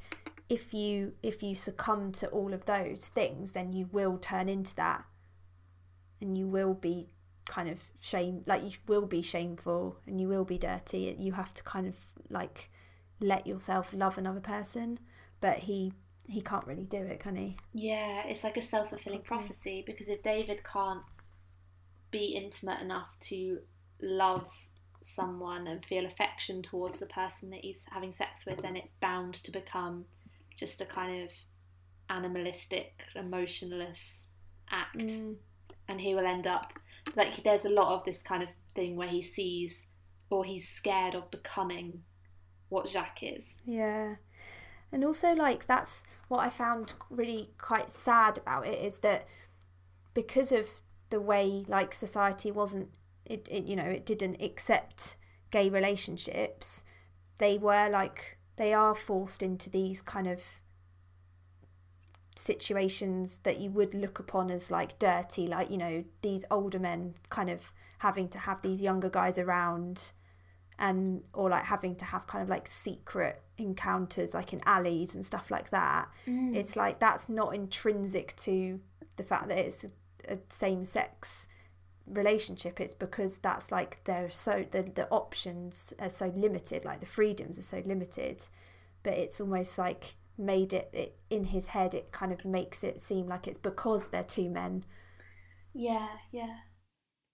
if 0.50 0.74
you 0.74 1.14
if 1.24 1.42
you 1.42 1.56
succumb 1.56 2.12
to 2.14 2.28
all 2.28 2.54
of 2.54 2.66
those 2.66 3.08
things 3.08 3.54
then 3.54 3.74
you 3.74 3.90
will 3.92 4.18
turn 4.18 4.50
into 4.50 4.76
that. 4.76 5.06
And 6.22 6.38
you 6.38 6.48
will 6.48 6.74
be 6.74 7.14
kind 7.46 7.70
of 7.70 7.82
shame 8.00 8.44
like 8.46 8.64
you 8.64 8.78
will 8.86 9.08
be 9.08 9.22
shameful 9.22 9.98
and 10.06 10.20
you 10.20 10.28
will 10.28 10.46
be 10.46 10.58
dirty. 10.58 11.16
You 11.18 11.32
have 11.34 11.54
to 11.54 11.64
kind 11.64 11.88
of 11.88 11.96
like 12.30 12.70
let 13.22 13.48
yourself 13.48 13.94
love 13.94 14.18
another 14.18 14.42
person. 14.42 15.00
But 15.40 15.60
he 15.60 15.94
he 16.30 16.42
can't 16.42 16.68
really 16.68 16.84
do 16.84 16.98
it 16.98 17.20
can 17.20 17.36
he 17.36 17.58
Yeah, 17.74 18.24
it's 18.28 18.44
like 18.44 18.58
a 18.58 18.62
self 18.62 18.90
fulfilling 18.90 19.22
prophecy 19.22 19.84
because 19.86 20.08
if 20.08 20.22
David 20.22 20.62
can't 20.64 21.02
be 22.12 22.36
intimate 22.36 22.82
enough 22.82 23.10
to 23.22 23.60
love 24.02 24.48
someone 25.02 25.68
and 25.68 25.84
feel 25.84 26.06
affection 26.06 26.62
towards 26.62 27.00
the 27.00 27.06
person 27.06 27.50
that 27.50 27.62
he's 27.62 27.80
having 27.92 28.14
sex 28.14 28.46
with, 28.46 28.62
then 28.62 28.76
it's 28.76 28.92
bound 29.02 29.36
to 29.44 29.52
become 29.52 30.06
just 30.56 30.82
a 30.82 30.86
kind 30.86 31.24
of 31.24 31.30
animalistic, 32.10 32.94
emotionless 33.16 34.28
act. 34.72 34.98
Mm. 34.98 35.36
And 35.88 36.02
he 36.02 36.14
will 36.14 36.26
end 36.26 36.46
up 36.46 36.74
like 37.16 37.44
there's 37.44 37.66
a 37.66 37.70
lot 37.70 37.96
of 37.96 38.06
this 38.06 38.22
kind 38.22 38.44
of 38.44 38.50
thing 38.76 38.96
where 38.96 39.08
he 39.08 39.22
sees 39.22 39.88
or 40.30 40.46
he's 40.46 40.68
scared 40.68 41.16
of 41.16 41.32
becoming 41.32 42.04
what 42.70 42.90
Jacques 42.90 43.24
is. 43.24 43.44
Yeah. 43.66 44.16
And 44.92 45.04
also, 45.04 45.34
like, 45.34 45.68
that's 45.68 46.04
what 46.28 46.40
I 46.40 46.50
found 46.50 46.94
really 47.10 47.50
quite 47.58 47.90
sad 47.90 48.38
about 48.38 48.68
it 48.68 48.80
is 48.82 49.00
that 49.00 49.28
because 50.14 50.52
of 50.52 50.68
the 51.10 51.22
way, 51.22 51.66
like, 51.68 51.94
society 51.94 52.52
wasn't, 52.52 52.90
it, 53.26 53.48
it 53.50 53.66
you 53.66 53.76
know, 53.76 53.84
it 53.84 54.06
didn't 54.06 54.42
accept 54.42 55.18
gay 55.52 55.70
relationships, 55.70 56.84
they 57.38 57.58
were 57.58 57.90
like, 57.90 58.38
they 58.56 58.74
are 58.74 58.96
forced 58.96 59.42
into 59.42 59.70
these 59.70 60.02
kind 60.02 60.28
of 60.28 60.44
situations 62.36 63.40
that 63.40 63.60
you 63.60 63.70
would 63.70 63.94
look 63.94 64.20
upon 64.20 64.50
as 64.50 64.72
like 64.72 64.98
dirty, 65.00 65.48
like, 65.48 65.70
you 65.70 65.78
know, 65.78 66.04
these 66.22 66.46
older 66.50 66.80
men 66.80 67.14
kind 67.30 67.50
of 67.50 67.74
having 68.00 68.30
to 68.30 68.40
have 68.40 68.62
these 68.62 68.82
younger 68.82 69.10
guys 69.10 69.38
around 69.38 70.12
and 70.80 71.22
or 71.34 71.50
like 71.50 71.66
having 71.66 71.96
to 71.96 72.06
have 72.06 72.26
kind 72.26 72.42
of 72.42 72.50
like 72.50 72.68
secret 72.68 73.42
encounters 73.58 74.34
like 74.34 74.54
in 74.54 74.62
alleys 74.66 75.14
and 75.14 75.26
stuff 75.26 75.52
like 75.52 75.70
that 75.70 76.08
mm. 76.26 76.56
it's 76.56 76.76
like 76.76 77.00
that's 77.00 77.30
not 77.30 77.54
intrinsic 77.54 78.36
to 78.36 78.80
the 79.18 79.24
fact 79.24 79.50
that 79.50 79.60
it's 79.60 79.84
a, 79.84 79.90
a 80.34 80.38
same 80.50 80.84
sex 80.84 81.48
relationship. 82.10 82.80
It's 82.82 82.96
because 82.96 83.38
that's 83.38 83.72
like 83.72 84.04
they're 84.06 84.30
so 84.30 84.66
the, 84.72 84.84
the 84.84 85.08
options 85.10 85.94
are 86.00 86.10
so 86.10 86.34
limited 86.36 86.84
like 86.86 87.00
the 87.00 87.06
freedoms 87.06 87.60
are 87.60 87.64
so 87.64 87.84
limited 87.86 88.48
but 89.04 89.14
it's 89.14 89.40
almost 89.40 89.78
like 89.78 90.16
made 90.38 90.74
it, 90.74 90.90
it 90.94 91.18
in 91.30 91.46
his 91.46 91.68
head 91.68 91.94
it 91.94 92.12
kind 92.12 92.32
of 92.32 92.44
makes 92.46 92.84
it 92.84 93.00
seem 93.00 93.28
like 93.28 93.48
it's 93.48 93.58
because 93.58 94.10
they're 94.10 94.24
two 94.24 94.50
men. 94.50 94.84
Yeah, 95.74 96.08
yeah. 96.32 96.56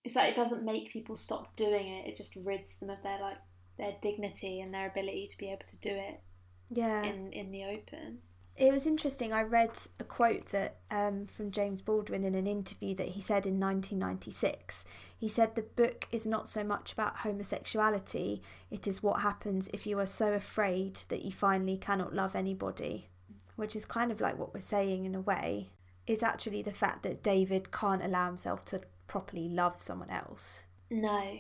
It's 0.05 0.15
like 0.15 0.31
it 0.31 0.35
doesn't 0.37 0.63
make 0.63 0.91
people 0.93 1.17
stop 1.17 1.55
doing 1.57 1.87
it. 1.87 2.07
It 2.07 2.15
just 2.15 2.37
rids 2.37 2.77
them 2.77 2.89
of 2.89 3.01
their 3.03 3.19
like 3.19 3.37
their 3.77 3.95
dignity 4.01 4.61
and 4.61 4.73
their 4.73 4.87
ability 4.87 5.27
to 5.31 5.37
be 5.37 5.47
able 5.51 5.65
to 5.67 5.75
do 5.77 5.89
it 5.89 6.21
Yeah. 6.69 7.03
in 7.03 7.33
in 7.33 7.51
the 7.51 7.65
open. 7.65 8.19
It 8.57 8.71
was 8.71 8.87
interesting. 8.87 9.33
I 9.33 9.41
read 9.41 9.77
a 9.99 10.05
quote 10.05 10.45
that 10.53 10.77
um, 10.89 11.25
from 11.27 11.51
James 11.51 11.81
Baldwin 11.81 12.23
in 12.23 12.35
an 12.35 12.47
interview 12.47 12.95
that 12.95 13.09
he 13.09 13.19
said 13.19 13.45
in 13.45 13.59
1996. 13.59 14.85
He 15.17 15.27
said 15.27 15.55
the 15.55 15.61
book 15.63 16.07
is 16.13 16.25
not 16.25 16.47
so 16.47 16.63
much 16.63 16.93
about 16.93 17.17
homosexuality; 17.17 18.41
it 18.71 18.87
is 18.87 19.03
what 19.03 19.21
happens 19.21 19.67
if 19.73 19.85
you 19.85 19.99
are 19.99 20.05
so 20.05 20.31
afraid 20.31 20.95
that 21.09 21.23
you 21.25 21.31
finally 21.33 21.75
cannot 21.77 22.13
love 22.13 22.33
anybody, 22.33 23.09
which 23.57 23.75
is 23.75 23.85
kind 23.85 24.09
of 24.11 24.21
like 24.21 24.37
what 24.37 24.53
we're 24.53 24.61
saying 24.61 25.03
in 25.05 25.15
a 25.15 25.19
way. 25.21 25.71
Is 26.07 26.21
actually 26.23 26.61
the 26.61 26.71
fact 26.71 27.03
that 27.03 27.23
David 27.23 27.71
can't 27.73 28.03
allow 28.03 28.27
himself 28.27 28.63
to 28.65 28.79
properly 29.07 29.47
love 29.49 29.81
someone 29.81 30.09
else. 30.09 30.65
No, 30.89 31.37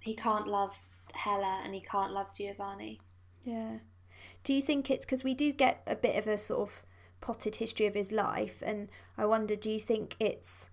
he 0.00 0.14
can't 0.14 0.46
love 0.46 0.76
Hella 1.14 1.62
and 1.64 1.74
he 1.74 1.80
can't 1.80 2.12
love 2.12 2.28
Giovanni. 2.36 3.00
Yeah. 3.42 3.78
Do 4.44 4.52
you 4.52 4.62
think 4.62 4.90
it's 4.90 5.04
because 5.04 5.24
we 5.24 5.34
do 5.34 5.52
get 5.52 5.82
a 5.86 5.96
bit 5.96 6.16
of 6.16 6.26
a 6.26 6.38
sort 6.38 6.68
of 6.68 6.82
potted 7.20 7.56
history 7.56 7.86
of 7.86 7.94
his 7.94 8.12
life, 8.12 8.62
and 8.64 8.88
I 9.16 9.24
wonder, 9.24 9.56
do 9.56 9.70
you 9.70 9.80
think 9.80 10.16
it's 10.20 10.70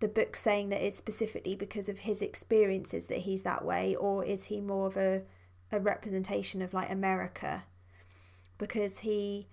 the 0.00 0.08
book 0.08 0.34
saying 0.34 0.68
that 0.70 0.84
it's 0.84 0.96
specifically 0.96 1.54
because 1.54 1.88
of 1.88 2.00
his 2.00 2.20
experiences 2.20 3.06
that 3.06 3.18
he's 3.18 3.44
that 3.44 3.64
way, 3.64 3.94
or 3.94 4.24
is 4.24 4.44
he 4.44 4.60
more 4.60 4.86
of 4.88 4.96
a 4.96 5.22
a 5.70 5.80
representation 5.80 6.60
of 6.60 6.74
like 6.74 6.90
America? 6.90 7.64
Because 8.58 8.98
he 8.98 9.48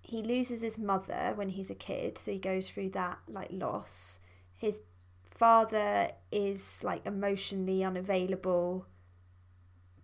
he 0.00 0.22
loses 0.22 0.62
his 0.62 0.78
mother 0.78 1.32
when 1.34 1.50
he's 1.50 1.70
a 1.70 1.74
kid, 1.74 2.16
so 2.16 2.32
he 2.32 2.38
goes 2.38 2.70
through 2.70 2.90
that 2.90 3.18
like 3.28 3.50
loss. 3.50 4.20
His 4.58 4.82
father 5.30 6.10
is 6.30 6.84
like 6.84 7.06
emotionally 7.06 7.82
unavailable 7.82 8.86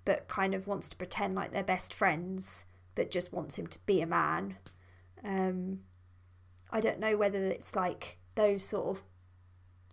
but 0.05 0.29
kind 0.29 0.55
of 0.55 0.67
wants 0.67 0.89
to 0.89 0.97
pretend 0.97 1.35
like 1.35 1.53
they're 1.53 1.63
best 1.63 1.95
friends, 1.95 2.67
but 2.95 3.11
just 3.11 3.33
wants 3.33 3.59
him 3.59 3.67
to 3.67 3.79
be 3.87 4.01
a 4.01 4.07
man. 4.07 4.57
Um, 5.25 5.81
I 6.71 6.81
don't 6.81 7.01
know 7.01 7.17
whether 7.17 7.43
it's 7.47 7.75
like 7.75 8.19
those 8.35 8.63
sort 8.63 8.97
of 8.97 9.05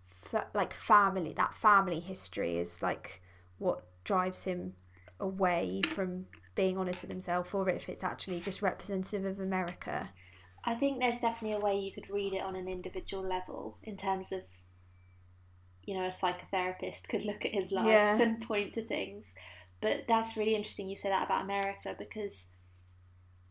fa- 0.06 0.48
like 0.54 0.74
family, 0.74 1.32
that 1.34 1.54
family 1.54 2.00
history 2.00 2.58
is 2.58 2.82
like 2.82 3.22
what 3.58 3.84
drives 4.04 4.44
him 4.44 4.74
away 5.18 5.80
from 5.86 6.26
being 6.54 6.76
honest 6.76 7.02
with 7.02 7.10
himself, 7.10 7.54
or 7.54 7.68
if 7.70 7.88
it's 7.88 8.04
actually 8.04 8.40
just 8.40 8.60
representative 8.60 9.24
of 9.24 9.40
America. 9.40 10.10
I 10.64 10.74
think 10.74 11.00
there's 11.00 11.20
definitely 11.20 11.56
a 11.56 11.60
way 11.60 11.78
you 11.78 11.92
could 11.92 12.10
read 12.10 12.34
it 12.34 12.42
on 12.42 12.54
an 12.54 12.68
individual 12.68 13.26
level 13.26 13.78
in 13.82 13.96
terms 13.96 14.30
of, 14.30 14.42
you 15.84 15.94
know, 15.94 16.04
a 16.04 16.10
psychotherapist 16.10 17.08
could 17.08 17.24
look 17.24 17.44
at 17.44 17.52
his 17.52 17.72
life 17.72 17.86
Yeah. 17.86 18.20
and 18.20 18.40
point 18.40 18.74
to 18.74 18.84
things. 18.84 19.34
But 19.80 20.04
that's 20.06 20.36
really 20.36 20.54
interesting 20.54 20.88
you 20.88 20.96
say 20.96 21.08
that 21.08 21.24
about 21.26 21.42
America 21.42 21.96
because 21.98 22.44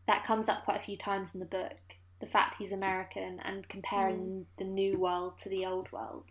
that 0.06 0.24
comes 0.24 0.48
up 0.48 0.64
quite 0.64 0.80
a 0.80 0.84
few 0.84 0.96
times 0.96 1.34
in 1.34 1.40
the 1.40 1.46
book. 1.46 1.78
The 2.20 2.26
fact 2.26 2.56
he's 2.58 2.72
American 2.72 3.40
and 3.44 3.68
comparing 3.68 4.18
mm. 4.18 4.44
the 4.56 4.64
new 4.64 4.98
world 4.98 5.40
to 5.42 5.48
the 5.48 5.66
old 5.66 5.90
world. 5.90 6.26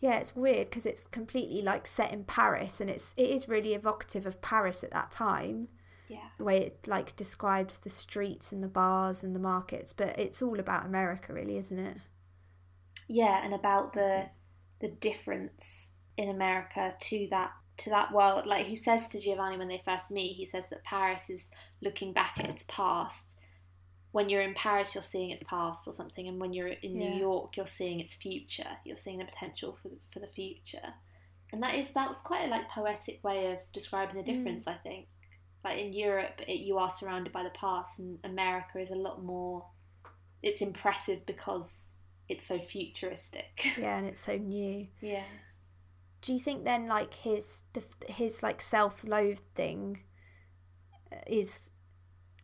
Yeah, 0.00 0.16
it's 0.16 0.34
weird 0.34 0.68
because 0.68 0.86
it's 0.86 1.06
completely 1.06 1.62
like 1.62 1.86
set 1.86 2.12
in 2.12 2.24
Paris, 2.24 2.80
and 2.80 2.88
it's 2.88 3.14
it 3.16 3.28
is 3.28 3.48
really 3.48 3.74
evocative 3.74 4.26
of 4.26 4.40
Paris 4.40 4.82
at 4.82 4.90
that 4.92 5.10
time. 5.10 5.68
Yeah. 6.08 6.28
the 6.38 6.44
way 6.44 6.58
it 6.58 6.86
like 6.86 7.16
describes 7.16 7.78
the 7.78 7.90
streets 7.90 8.52
and 8.52 8.62
the 8.62 8.68
bars 8.68 9.22
and 9.22 9.34
the 9.34 9.40
markets, 9.40 9.92
but 9.92 10.18
it's 10.18 10.42
all 10.42 10.60
about 10.60 10.84
America, 10.86 11.32
really, 11.32 11.56
isn't 11.56 11.78
it? 11.78 11.96
Yeah, 13.08 13.44
and 13.44 13.54
about 13.54 13.92
the 13.94 14.26
the 14.80 14.88
difference 14.88 15.92
in 16.16 16.28
America 16.28 16.94
to 17.00 17.28
that 17.30 17.52
to 17.78 17.90
that 17.90 18.12
world. 18.12 18.46
Like 18.46 18.66
he 18.66 18.76
says 18.76 19.08
to 19.08 19.20
Giovanni 19.20 19.58
when 19.58 19.68
they 19.68 19.82
first 19.84 20.10
meet, 20.10 20.34
he 20.34 20.46
says 20.46 20.64
that 20.70 20.84
Paris 20.84 21.28
is 21.28 21.48
looking 21.82 22.12
back 22.12 22.34
at 22.38 22.48
its 22.48 22.64
past. 22.68 23.36
When 24.12 24.28
you're 24.28 24.42
in 24.42 24.54
Paris, 24.54 24.94
you're 24.94 25.02
seeing 25.02 25.30
its 25.30 25.42
past 25.42 25.88
or 25.88 25.92
something, 25.92 26.28
and 26.28 26.40
when 26.40 26.52
you're 26.52 26.68
in 26.68 26.96
Yeah. 26.96 27.10
New 27.10 27.18
York, 27.18 27.56
you're 27.56 27.66
seeing 27.66 27.98
its 27.98 28.14
future. 28.14 28.78
You're 28.84 28.96
seeing 28.96 29.18
the 29.18 29.24
potential 29.24 29.76
for 29.82 29.88
the, 29.88 29.98
for 30.12 30.20
the 30.20 30.28
future, 30.28 30.94
and 31.52 31.62
that 31.62 31.74
is 31.74 31.88
that 31.94 32.08
was 32.08 32.18
quite 32.22 32.44
a 32.44 32.48
like 32.48 32.68
poetic 32.68 33.24
way 33.24 33.52
of 33.52 33.58
describing 33.72 34.16
the 34.16 34.22
mm. 34.22 34.36
difference. 34.36 34.68
I 34.68 34.74
think, 34.74 35.08
like 35.64 35.78
in 35.78 35.92
Europe, 35.92 36.42
it, 36.46 36.60
you 36.60 36.76
are 36.78 36.90
surrounded 36.90 37.32
by 37.32 37.42
the 37.42 37.50
past, 37.50 37.98
and 37.98 38.18
America 38.22 38.78
is 38.78 38.90
a 38.90 38.94
lot 38.94 39.24
more. 39.24 39.64
It's 40.42 40.60
impressive 40.60 41.24
because 41.24 41.86
it's 42.28 42.46
so 42.46 42.58
futuristic. 42.58 43.72
Yeah, 43.78 43.98
and 43.98 44.06
it's 44.06 44.20
so 44.20 44.36
new. 44.36 44.88
Yeah. 45.00 45.24
Do 46.20 46.32
you 46.32 46.38
think 46.38 46.64
then, 46.64 46.86
like 46.86 47.14
his 47.14 47.62
the, 47.72 47.82
his 48.08 48.42
like 48.42 48.60
self-loathing 48.60 50.00
uh, 51.12 51.16
is 51.26 51.70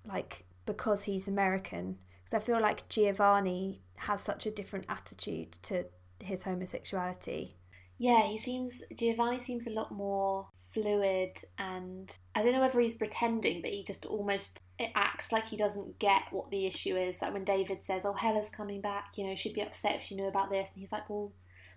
like 0.05 0.45
because 0.67 1.03
he's 1.05 1.29
American? 1.29 1.99
Because 2.25 2.43
I 2.43 2.45
feel 2.45 2.61
like 2.61 2.89
Giovanni 2.89 3.83
has 3.97 4.21
such 4.21 4.47
a 4.47 4.51
different 4.51 4.87
attitude 4.89 5.53
to 5.63 5.87
his 6.21 6.45
homosexuality. 6.45 7.57
Yeah, 7.99 8.23
he 8.23 8.39
seems 8.39 8.83
Giovanni 8.97 9.41
seems 9.41 9.67
a 9.67 9.71
lot 9.71 9.93
more 9.93 10.49
fluid 10.73 11.39
and 11.59 12.17
I 12.35 12.43
don't 12.43 12.53
know 12.53 12.61
whether 12.61 12.81
he's 12.81 12.95
pretending 12.95 13.61
but 13.63 13.71
he 13.71 13.85
just 13.85 14.07
almost 14.07 14.61
it 14.79 14.91
acts 14.95 15.33
like 15.33 15.45
he 15.47 15.57
doesn't 15.57 15.99
get 15.99 16.23
what 16.31 16.51
the 16.51 16.67
issue 16.67 16.97
is. 16.97 17.21
Like 17.21 17.33
when 17.33 17.45
David 17.45 17.81
says, 17.85 18.03
Oh 18.05 18.13
Hella's 18.15 18.51
coming 18.51 18.81
back, 18.81 19.13
you 19.17 19.27
know, 19.27 19.35
she'd 19.35 19.55
be 19.55 19.63
upset 19.63 19.97
if 19.97 20.03
she 20.03 20.17
knew 20.17 20.27
about 20.29 20.51
this 20.51 20.71
and 20.73 20.81
he's 20.81 20.93
like, 20.93 21.09
Well, 21.11 21.33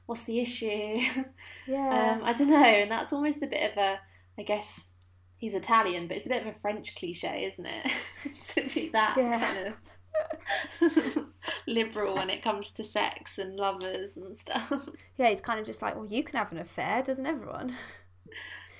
what's 0.05 0.23
the 0.23 0.39
issue? 0.39 0.99
Yeah, 1.67 2.15
um, 2.17 2.23
I 2.23 2.33
don't 2.33 2.49
know, 2.49 2.57
and 2.63 2.91
that's 2.91 3.13
almost 3.13 3.41
a 3.41 3.47
bit 3.47 3.71
of 3.71 3.77
a 3.77 3.99
I 4.37 4.43
guess 4.43 4.79
he's 5.37 5.53
Italian, 5.53 6.07
but 6.07 6.17
it's 6.17 6.25
a 6.25 6.29
bit 6.29 6.41
of 6.45 6.47
a 6.55 6.59
French 6.59 6.95
cliche, 6.95 7.51
isn't 7.51 7.65
it? 7.65 7.91
to 8.49 8.73
be 8.73 8.89
that 8.89 9.15
Yeah. 9.17 9.39
kind 9.39 9.67
of 9.67 11.25
liberal 11.67 12.15
when 12.15 12.29
it 12.29 12.41
comes 12.43 12.71
to 12.71 12.83
sex 12.83 13.37
and 13.37 13.55
lovers 13.57 14.15
and 14.17 14.37
stuff. 14.37 14.71
yeah, 15.17 15.29
he's 15.29 15.41
kind 15.41 15.59
of 15.59 15.65
just 15.65 15.81
like, 15.81 15.95
well, 15.95 16.05
you 16.05 16.23
can 16.23 16.37
have 16.37 16.51
an 16.51 16.57
affair, 16.59 17.03
doesn't 17.03 17.25
everyone? 17.25 17.75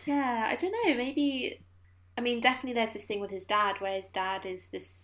Yeah, 0.06 0.48
I 0.52 0.56
don't 0.56 0.72
know. 0.72 0.96
Maybe, 0.96 1.63
I 2.18 2.22
mean, 2.22 2.42
definitely 2.42 2.74
there's 2.74 2.94
this 2.94 3.06
thing 3.06 3.20
with 3.22 3.32
his 3.32 3.46
dad 3.46 3.80
where 3.80 3.96
his 3.96 4.10
dad 4.10 4.46
is 4.46 4.68
this 4.72 5.04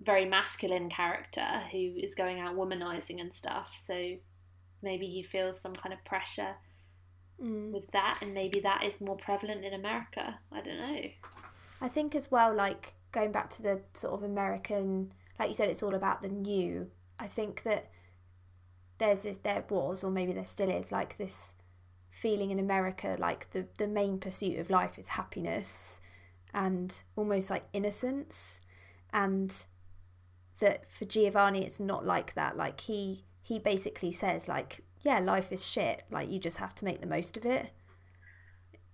very 0.00 0.24
masculine 0.24 0.90
character 0.90 1.62
who 1.70 1.94
is 1.96 2.14
going 2.14 2.40
out 2.40 2.56
womanizing 2.56 3.20
and 3.20 3.32
stuff. 3.32 3.80
So 3.86 4.16
maybe 4.82 5.06
he 5.06 5.22
feels 5.22 5.60
some 5.60 5.74
kind 5.74 5.92
of 5.92 6.04
pressure 6.04 6.56
Mm. 7.40 7.72
with 7.72 7.90
that, 7.90 8.18
and 8.22 8.34
maybe 8.34 8.60
that 8.60 8.84
is 8.84 9.00
more 9.00 9.16
prevalent 9.16 9.64
in 9.64 9.72
America. 9.74 10.38
I 10.52 10.60
don't 10.60 10.78
know. 10.78 11.02
I 11.80 11.88
think 11.88 12.14
as 12.14 12.30
well, 12.30 12.54
like 12.54 12.94
going 13.10 13.32
back 13.32 13.50
to 13.50 13.62
the 13.62 13.80
sort 13.94 14.14
of 14.14 14.22
American, 14.22 15.12
like 15.38 15.48
you 15.48 15.54
said, 15.54 15.68
it's 15.68 15.82
all 15.82 15.94
about 15.94 16.22
the 16.22 16.28
new. 16.28 16.90
I 17.18 17.26
think 17.26 17.64
that 17.64 17.90
there's 18.98 19.22
this, 19.22 19.38
there 19.38 19.64
was, 19.68 20.04
or 20.04 20.10
maybe 20.12 20.32
there 20.32 20.44
still 20.46 20.70
is, 20.70 20.92
like 20.92 21.16
this 21.18 21.54
feeling 22.12 22.50
in 22.50 22.58
America, 22.60 23.16
like 23.18 23.50
the 23.50 23.66
the 23.78 23.88
main 23.88 24.18
pursuit 24.18 24.58
of 24.58 24.68
life 24.70 24.98
is 24.98 25.08
happiness, 25.08 26.00
and 26.54 27.02
almost 27.16 27.50
like 27.50 27.64
innocence, 27.72 28.60
and 29.12 29.66
that 30.58 30.90
for 30.92 31.06
Giovanni, 31.06 31.64
it's 31.64 31.80
not 31.80 32.04
like 32.06 32.34
that. 32.34 32.56
Like 32.56 32.80
he 32.80 33.24
he 33.42 33.58
basically 33.58 34.12
says, 34.12 34.46
like, 34.46 34.82
yeah, 35.00 35.18
life 35.18 35.50
is 35.50 35.64
shit. 35.66 36.04
Like 36.10 36.30
you 36.30 36.38
just 36.38 36.58
have 36.58 36.74
to 36.76 36.84
make 36.84 37.00
the 37.00 37.06
most 37.06 37.36
of 37.36 37.44
it. 37.46 37.70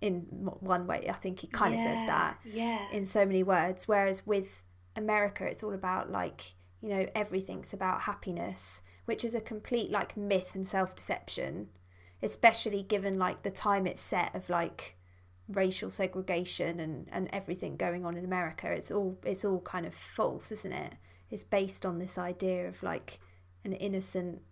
In 0.01 0.21
one 0.61 0.87
way, 0.87 1.07
I 1.09 1.13
think 1.13 1.41
he 1.41 1.49
kind 1.49 1.75
of 1.75 1.81
says 1.81 2.07
that 2.07 2.39
Yeah. 2.45 2.87
in 2.93 3.05
so 3.05 3.27
many 3.27 3.43
words. 3.43 3.89
Whereas 3.89 4.25
with 4.25 4.63
America, 4.95 5.45
it's 5.45 5.65
all 5.65 5.75
about 5.75 6.09
like, 6.09 6.55
you 6.81 6.89
know, 6.91 7.07
everything's 7.17 7.73
about 7.73 8.03
happiness, 8.03 8.83
which 9.07 9.25
is 9.25 9.35
a 9.35 9.41
complete 9.41 9.91
like 9.91 10.17
myth 10.17 10.55
and 10.55 10.65
self 10.65 10.95
deception, 10.95 11.71
especially 12.23 12.83
given 12.83 13.19
like 13.19 13.43
the 13.43 13.51
time 13.51 13.87
it's 13.87 14.01
set 14.01 14.35
of 14.35 14.49
like 14.49 14.97
racial 15.49 15.91
segregation 15.91 16.79
and, 16.79 17.09
and 17.11 17.29
everything 17.33 17.77
going 17.77 18.05
on 18.05 18.17
in 18.17 18.25
America. 18.25 18.71
It's 18.71 18.91
all 18.91 19.19
it's 19.25 19.45
all 19.45 19.61
kind 19.61 19.87
of 19.87 19.95
false, 19.95 20.53
isn't 20.53 20.73
it? 20.73 20.95
It's 21.31 21.45
based 21.45 21.85
on 21.87 21.99
this 21.99 22.19
idea 22.19 22.69
of 22.69 22.83
like 22.83 23.19
an 23.65 23.73
innocent 23.75 24.43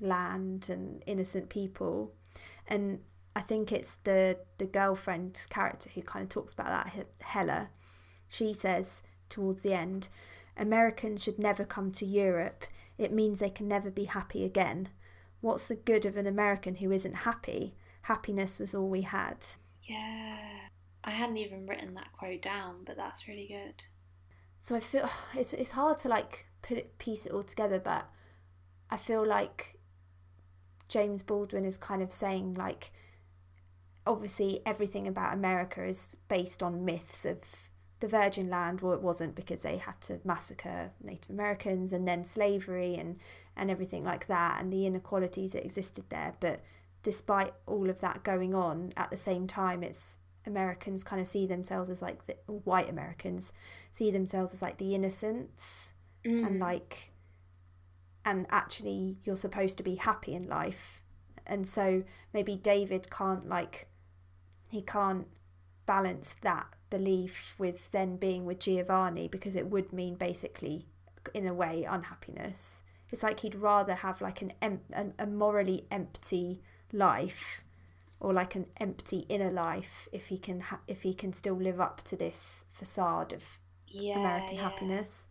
land 0.00 0.68
and 0.68 1.02
innocent 1.06 1.48
people. 1.48 2.12
And 2.66 3.00
I 3.34 3.40
think 3.40 3.72
it's 3.72 3.96
the 4.04 4.38
the 4.58 4.66
girlfriend's 4.66 5.46
character 5.46 5.90
who 5.94 6.02
kind 6.02 6.24
of 6.24 6.28
talks 6.28 6.52
about 6.52 6.66
that, 6.66 7.06
Hella. 7.20 7.70
She 8.28 8.52
says 8.52 9.02
towards 9.28 9.62
the 9.62 9.72
end, 9.72 10.08
Americans 10.56 11.22
should 11.22 11.38
never 11.38 11.64
come 11.64 11.90
to 11.92 12.06
Europe. 12.06 12.64
It 12.98 13.12
means 13.12 13.38
they 13.38 13.50
can 13.50 13.68
never 13.68 13.90
be 13.90 14.04
happy 14.04 14.44
again. 14.44 14.88
What's 15.42 15.68
the 15.68 15.74
good 15.74 16.06
of 16.06 16.16
an 16.16 16.26
American 16.26 16.76
who 16.76 16.90
isn't 16.90 17.14
happy? 17.14 17.74
Happiness 18.02 18.58
was 18.58 18.74
all 18.74 18.88
we 18.88 19.02
had. 19.02 19.44
Yeah. 19.82 20.38
I 21.04 21.10
hadn't 21.10 21.36
even 21.36 21.66
written 21.66 21.94
that 21.94 22.12
quote 22.12 22.42
down, 22.42 22.84
but 22.86 22.96
that's 22.96 23.26
really 23.28 23.48
good. 23.48 23.82
So 24.60 24.76
I 24.76 24.80
feel 24.80 25.10
it's 25.34 25.52
it's 25.52 25.72
hard 25.72 25.98
to 25.98 26.08
like 26.08 26.46
put 26.62 26.78
it 26.78 26.96
piece 26.98 27.26
it 27.26 27.32
all 27.32 27.42
together, 27.42 27.78
but 27.78 28.08
I 28.88 28.96
feel 28.96 29.26
like 29.26 29.78
James 30.88 31.24
Baldwin 31.24 31.64
is 31.64 31.76
kind 31.76 32.02
of 32.02 32.12
saying 32.12 32.54
like 32.54 32.92
obviously 34.06 34.60
everything 34.64 35.08
about 35.08 35.34
America 35.34 35.84
is 35.84 36.16
based 36.28 36.62
on 36.62 36.84
myths 36.84 37.24
of 37.24 37.40
the 37.98 38.06
Virgin 38.06 38.48
Land. 38.48 38.80
Well, 38.80 38.92
it 38.92 39.02
wasn't 39.02 39.34
because 39.34 39.62
they 39.62 39.78
had 39.78 40.00
to 40.02 40.20
massacre 40.24 40.92
Native 41.02 41.30
Americans 41.30 41.92
and 41.92 42.06
then 42.06 42.24
slavery 42.24 42.94
and 42.94 43.18
and 43.56 43.70
everything 43.70 44.04
like 44.04 44.26
that 44.26 44.60
and 44.60 44.72
the 44.72 44.86
inequalities 44.86 45.52
that 45.52 45.64
existed 45.64 46.04
there. 46.08 46.34
But 46.40 46.60
despite 47.02 47.52
all 47.66 47.90
of 47.90 48.00
that 48.00 48.22
going 48.22 48.54
on, 48.54 48.92
at 48.96 49.10
the 49.10 49.16
same 49.16 49.46
time, 49.46 49.82
it's 49.82 50.18
Americans 50.46 51.04
kind 51.04 51.20
of 51.20 51.28
see 51.28 51.46
themselves 51.46 51.88
as 51.90 52.02
like 52.02 52.26
the 52.26 52.34
white 52.52 52.88
Americans 52.90 53.52
see 53.92 54.10
themselves 54.10 54.52
as 54.52 54.62
like 54.62 54.78
the 54.78 54.94
innocents 54.94 55.92
Mm. 56.24 56.46
and 56.46 56.60
like 56.60 57.10
and 58.24 58.46
actually 58.48 59.18
you're 59.24 59.34
supposed 59.34 59.76
to 59.78 59.82
be 59.82 59.96
happy 59.96 60.34
in 60.34 60.48
life 60.48 61.02
and 61.44 61.66
so 61.66 62.04
maybe 62.32 62.54
david 62.54 63.10
can't 63.10 63.48
like 63.48 63.88
he 64.70 64.80
can't 64.80 65.26
balance 65.84 66.36
that 66.42 66.68
belief 66.90 67.56
with 67.58 67.90
then 67.90 68.16
being 68.16 68.44
with 68.44 68.60
giovanni 68.60 69.26
because 69.26 69.56
it 69.56 69.66
would 69.66 69.92
mean 69.92 70.14
basically 70.14 70.86
in 71.34 71.44
a 71.48 71.52
way 71.54 71.82
unhappiness 71.82 72.84
it's 73.12 73.22
like 73.22 73.40
he'd 73.40 73.54
rather 73.54 73.94
have 73.94 74.20
like 74.20 74.42
an 74.42 74.52
em- 74.60 74.80
an- 74.92 75.14
a 75.18 75.26
morally 75.26 75.86
empty 75.90 76.60
life 76.92 77.62
or 78.18 78.32
like 78.32 78.54
an 78.54 78.66
empty 78.78 79.26
inner 79.28 79.50
life 79.50 80.08
if 80.12 80.26
he 80.26 80.38
can 80.38 80.60
ha- 80.60 80.80
if 80.88 81.02
he 81.02 81.14
can 81.14 81.32
still 81.32 81.56
live 81.56 81.80
up 81.80 82.02
to 82.02 82.16
this 82.16 82.64
facade 82.72 83.32
of 83.32 83.58
yeah, 83.86 84.18
american 84.18 84.56
yeah. 84.56 84.62
happiness 84.62 85.26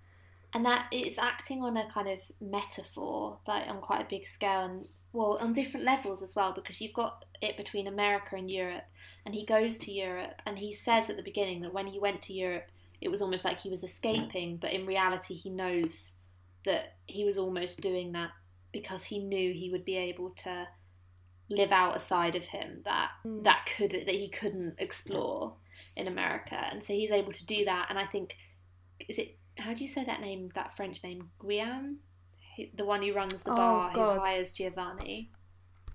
and 0.54 0.66
that 0.66 0.88
it's 0.92 1.18
acting 1.18 1.64
on 1.64 1.78
a 1.78 1.90
kind 1.90 2.10
of 2.10 2.20
metaphor, 2.42 3.40
like 3.48 3.68
on 3.68 3.80
quite 3.80 4.02
a 4.02 4.10
big 4.10 4.28
scale, 4.28 4.62
and 4.62 4.88
well, 5.14 5.38
on 5.40 5.54
different 5.54 5.86
levels 5.86 6.22
as 6.22 6.36
well, 6.36 6.54
because 6.54 6.82
you've 6.82 6.94
got 6.94 7.26
it 7.42 7.58
between 7.58 7.88
America 7.88 8.36
and 8.36 8.52
Europe, 8.52 8.84
and 9.26 9.34
he 9.34 9.46
goes 9.46 9.78
to 9.80 9.92
Europe, 9.92 10.42
and 10.46 10.60
he 10.60 10.74
says 10.74 11.10
at 11.10 11.16
the 11.16 11.24
beginning 11.24 11.62
that 11.62 11.74
when 11.74 11.88
he 11.88 12.00
went 12.00 12.22
to 12.24 12.34
Europe, 12.34 12.66
it 13.00 13.10
was 13.10 13.22
almost 13.22 13.46
like 13.46 13.62
he 13.62 13.70
was 13.70 13.84
escaping, 13.84 14.58
but 14.58 14.74
in 14.74 14.86
reality, 14.86 15.36
he 15.36 15.50
knows 15.50 16.14
that 16.66 16.96
he 17.08 17.24
was 17.26 17.38
almost 17.38 17.82
doing 17.82 18.12
that 18.14 18.32
because 18.72 19.06
he 19.06 19.20
knew 19.20 19.54
he 19.54 19.70
would 19.72 19.84
be 19.86 19.98
able 19.98 20.30
to 20.30 20.68
live 21.50 21.72
out 21.72 21.96
a 21.96 22.00
side 22.00 22.36
of 22.36 22.44
him 22.46 22.82
that 22.86 23.12
Mm. 23.26 23.44
that 23.44 23.68
could 23.76 23.92
that 23.92 24.08
he 24.16 24.30
couldn't 24.30 24.76
explore 24.80 25.56
in 25.96 26.08
America, 26.08 26.56
and 26.72 26.84
so 26.84 26.94
he's 26.94 27.12
able 27.12 27.34
to 27.34 27.46
do 27.46 27.66
that. 27.66 27.88
And 27.90 28.00
I 28.00 28.06
think 28.06 28.36
is 29.08 29.18
it 29.18 29.38
how 29.58 29.74
do 29.74 29.84
you 29.84 29.90
say 29.90 30.04
that 30.06 30.22
name? 30.22 30.50
That 30.56 30.76
French 30.78 31.04
name, 31.04 31.32
Guillaume, 31.42 31.98
the 32.74 32.86
one 32.86 33.02
who 33.04 33.14
runs 33.14 33.44
the 33.44 33.52
Oh, 33.52 33.56
bar 33.56 33.92
who 33.92 34.20
hires 34.22 34.54
Giovanni. 34.54 35.32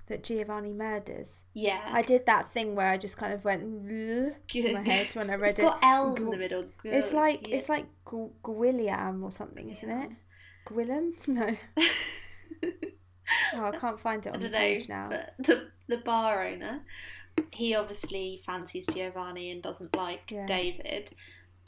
that 0.08 0.22
giovanni 0.22 0.72
murders 0.72 1.44
Yeah, 1.52 1.80
I 1.92 2.02
did 2.02 2.26
that 2.26 2.52
thing 2.52 2.74
where 2.76 2.90
I 2.90 2.96
just 2.98 3.16
kind 3.16 3.32
of 3.32 3.44
went 3.44 3.62
in 3.62 4.36
my 4.74 4.82
head 4.82 5.10
when 5.16 5.30
I 5.30 5.34
read 5.34 5.50
it's 5.50 5.58
it. 5.60 5.62
got 5.62 5.78
L's 5.82 6.20
in 6.20 6.30
the 6.30 6.36
middle. 6.36 6.66
It's 6.84 7.12
like 7.14 7.48
yeah. 7.48 7.56
it's 7.56 7.68
like 7.68 7.86
Gu- 8.04 8.32
Gwilliam 8.44 9.22
or 9.24 9.30
something, 9.32 9.70
isn't 9.70 9.90
it? 9.90 10.10
Gwillem? 10.66 11.12
No. 11.28 11.56
Oh, 13.54 13.64
I 13.64 13.76
can't 13.76 13.98
find 13.98 14.24
it 14.24 14.32
on 14.34 14.40
the 14.40 14.48
know, 14.48 14.58
page 14.58 14.88
now. 14.88 15.08
but 15.08 15.34
the 15.38 15.68
the 15.88 15.96
bar 15.96 16.46
owner, 16.46 16.82
he 17.52 17.74
obviously 17.74 18.40
fancies 18.46 18.86
Giovanni 18.86 19.50
and 19.50 19.62
doesn't 19.62 19.96
like 19.96 20.30
Yeah. 20.30 20.46
David. 20.46 21.10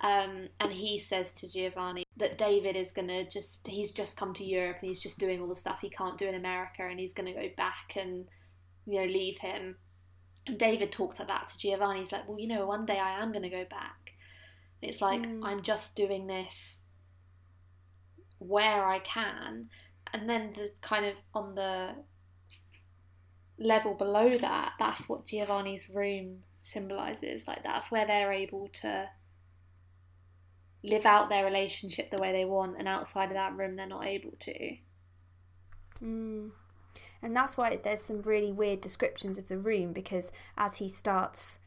Um, 0.00 0.48
and 0.60 0.72
he 0.72 0.98
says 1.00 1.32
to 1.32 1.48
Giovanni 1.50 2.04
that 2.16 2.38
David 2.38 2.76
is 2.76 2.92
gonna 2.92 3.28
just 3.28 3.66
he's 3.66 3.90
just 3.90 4.16
come 4.16 4.34
to 4.34 4.44
Europe 4.44 4.76
and 4.80 4.88
he's 4.88 5.00
just 5.00 5.18
doing 5.18 5.40
all 5.40 5.48
the 5.48 5.56
stuff 5.56 5.78
he 5.80 5.90
can't 5.90 6.16
do 6.18 6.26
in 6.28 6.36
America 6.36 6.82
and 6.84 7.00
he's 7.00 7.12
gonna 7.12 7.34
go 7.34 7.48
back 7.56 7.96
and 7.96 8.26
you 8.86 9.00
know 9.00 9.06
leave 9.06 9.38
him. 9.38 9.76
And 10.46 10.58
David 10.58 10.92
talks 10.92 11.18
like 11.18 11.28
that 11.28 11.48
to 11.48 11.58
Giovanni. 11.58 12.00
He's 12.00 12.12
like, 12.12 12.28
well, 12.28 12.38
you 12.38 12.46
know, 12.48 12.66
one 12.66 12.86
day 12.86 12.98
I 13.00 13.20
am 13.20 13.32
gonna 13.32 13.50
go 13.50 13.64
back. 13.68 14.12
And 14.80 14.90
it's 14.92 15.00
like 15.02 15.22
Mm. 15.22 15.44
I'm 15.44 15.62
just 15.62 15.96
doing 15.96 16.28
this 16.28 16.76
where 18.38 18.86
I 18.86 19.00
can, 19.00 19.68
and 20.12 20.28
then 20.28 20.52
the 20.54 20.70
kind 20.80 21.04
of 21.04 21.14
on 21.34 21.54
the 21.54 21.94
level 23.58 23.94
below 23.94 24.38
that, 24.38 24.72
that's 24.78 25.08
what 25.08 25.26
Giovanni's 25.26 25.90
room 25.90 26.44
symbolizes. 26.60 27.46
Like 27.46 27.62
that's 27.64 27.90
where 27.90 28.06
they're 28.06 28.32
able 28.32 28.68
to 28.80 29.08
live 30.84 31.04
out 31.04 31.28
their 31.28 31.44
relationship 31.44 32.10
the 32.10 32.18
way 32.18 32.32
they 32.32 32.44
want, 32.44 32.76
and 32.78 32.88
outside 32.88 33.26
of 33.26 33.34
that 33.34 33.56
room, 33.56 33.76
they're 33.76 33.86
not 33.86 34.06
able 34.06 34.32
to. 34.40 34.76
Mm. 36.02 36.50
And 37.20 37.34
that's 37.34 37.56
why 37.56 37.76
there's 37.76 38.02
some 38.02 38.22
really 38.22 38.52
weird 38.52 38.80
descriptions 38.80 39.38
of 39.38 39.48
the 39.48 39.58
room 39.58 39.92
because 39.92 40.30
as 40.56 40.76
he 40.76 40.88
starts, 40.88 41.58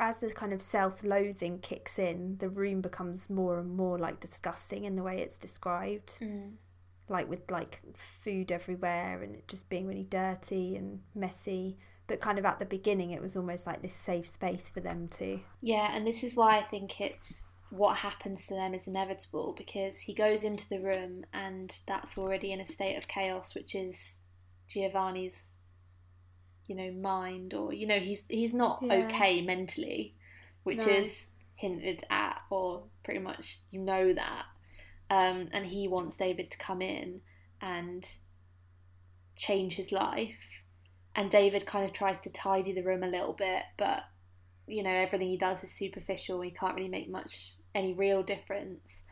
as 0.00 0.18
the 0.18 0.30
kind 0.30 0.52
of 0.52 0.60
self 0.60 1.02
loathing 1.04 1.58
kicks 1.58 1.98
in, 1.98 2.38
the 2.38 2.48
room 2.48 2.80
becomes 2.80 3.30
more 3.30 3.58
and 3.58 3.76
more 3.76 3.98
like 3.98 4.20
disgusting 4.20 4.84
in 4.84 4.96
the 4.96 5.02
way 5.02 5.18
it's 5.18 5.38
described. 5.38 6.18
Mm. 6.20 6.54
Like 7.08 7.28
with 7.28 7.50
like 7.50 7.82
food 7.96 8.50
everywhere 8.50 9.22
and 9.22 9.34
it 9.34 9.48
just 9.48 9.68
being 9.68 9.86
really 9.86 10.06
dirty 10.08 10.76
and 10.76 11.00
messy. 11.14 11.78
But 12.06 12.20
kind 12.20 12.38
of 12.38 12.44
at 12.44 12.58
the 12.58 12.64
beginning, 12.64 13.10
it 13.10 13.22
was 13.22 13.36
almost 13.36 13.66
like 13.66 13.82
this 13.82 13.94
safe 13.94 14.28
space 14.28 14.68
for 14.68 14.80
them 14.80 15.08
to. 15.12 15.40
Yeah, 15.60 15.94
and 15.94 16.06
this 16.06 16.24
is 16.24 16.36
why 16.36 16.58
I 16.58 16.62
think 16.62 17.00
it's 17.00 17.44
what 17.72 17.96
happens 17.96 18.46
to 18.46 18.54
them 18.54 18.74
is 18.74 18.86
inevitable 18.86 19.54
because 19.56 20.00
he 20.00 20.12
goes 20.12 20.44
into 20.44 20.68
the 20.68 20.78
room 20.78 21.24
and 21.32 21.74
that's 21.86 22.18
already 22.18 22.52
in 22.52 22.60
a 22.60 22.66
state 22.66 22.96
of 22.96 23.08
chaos, 23.08 23.54
which 23.54 23.74
is 23.74 24.18
Giovanni's, 24.68 25.51
you 26.66 26.74
know, 26.76 26.92
mind, 26.92 27.54
or 27.54 27.72
you 27.72 27.86
know, 27.86 27.98
he's 27.98 28.24
he's 28.28 28.52
not 28.52 28.82
Yeah. 28.82 28.90
okay 28.90 29.42
mentally, 29.42 30.14
which 30.64 30.78
No. 30.78 30.86
is 30.86 31.28
hinted 31.56 32.04
at, 32.10 32.42
or 32.50 32.84
pretty 33.04 33.20
much 33.20 33.58
you 33.70 33.80
know 33.80 34.12
that. 34.12 34.44
Um, 35.10 35.48
and 35.52 35.66
he 35.66 35.88
wants 35.88 36.16
David 36.16 36.50
to 36.52 36.58
come 36.58 36.82
in 36.82 37.20
and 37.60 38.06
change 39.36 39.74
his 39.74 39.92
life. 39.92 40.62
And 41.14 41.30
David 41.30 41.66
kind 41.66 41.84
of 41.84 41.92
tries 41.92 42.18
to 42.20 42.30
tidy 42.30 42.72
the 42.72 42.82
room 42.82 43.02
a 43.02 43.08
little 43.08 43.34
bit, 43.34 43.62
but 43.76 44.04
you 44.66 44.82
know, 44.82 44.90
everything 44.90 45.28
he 45.28 45.36
does 45.38 45.62
is 45.64 45.72
superficial. 45.72 46.40
He 46.40 46.50
can't 46.50 46.74
really 46.76 46.88
make 46.88 47.10
much, 47.10 47.54
any 47.74 47.92
real 47.94 48.22
difference. 48.22 49.02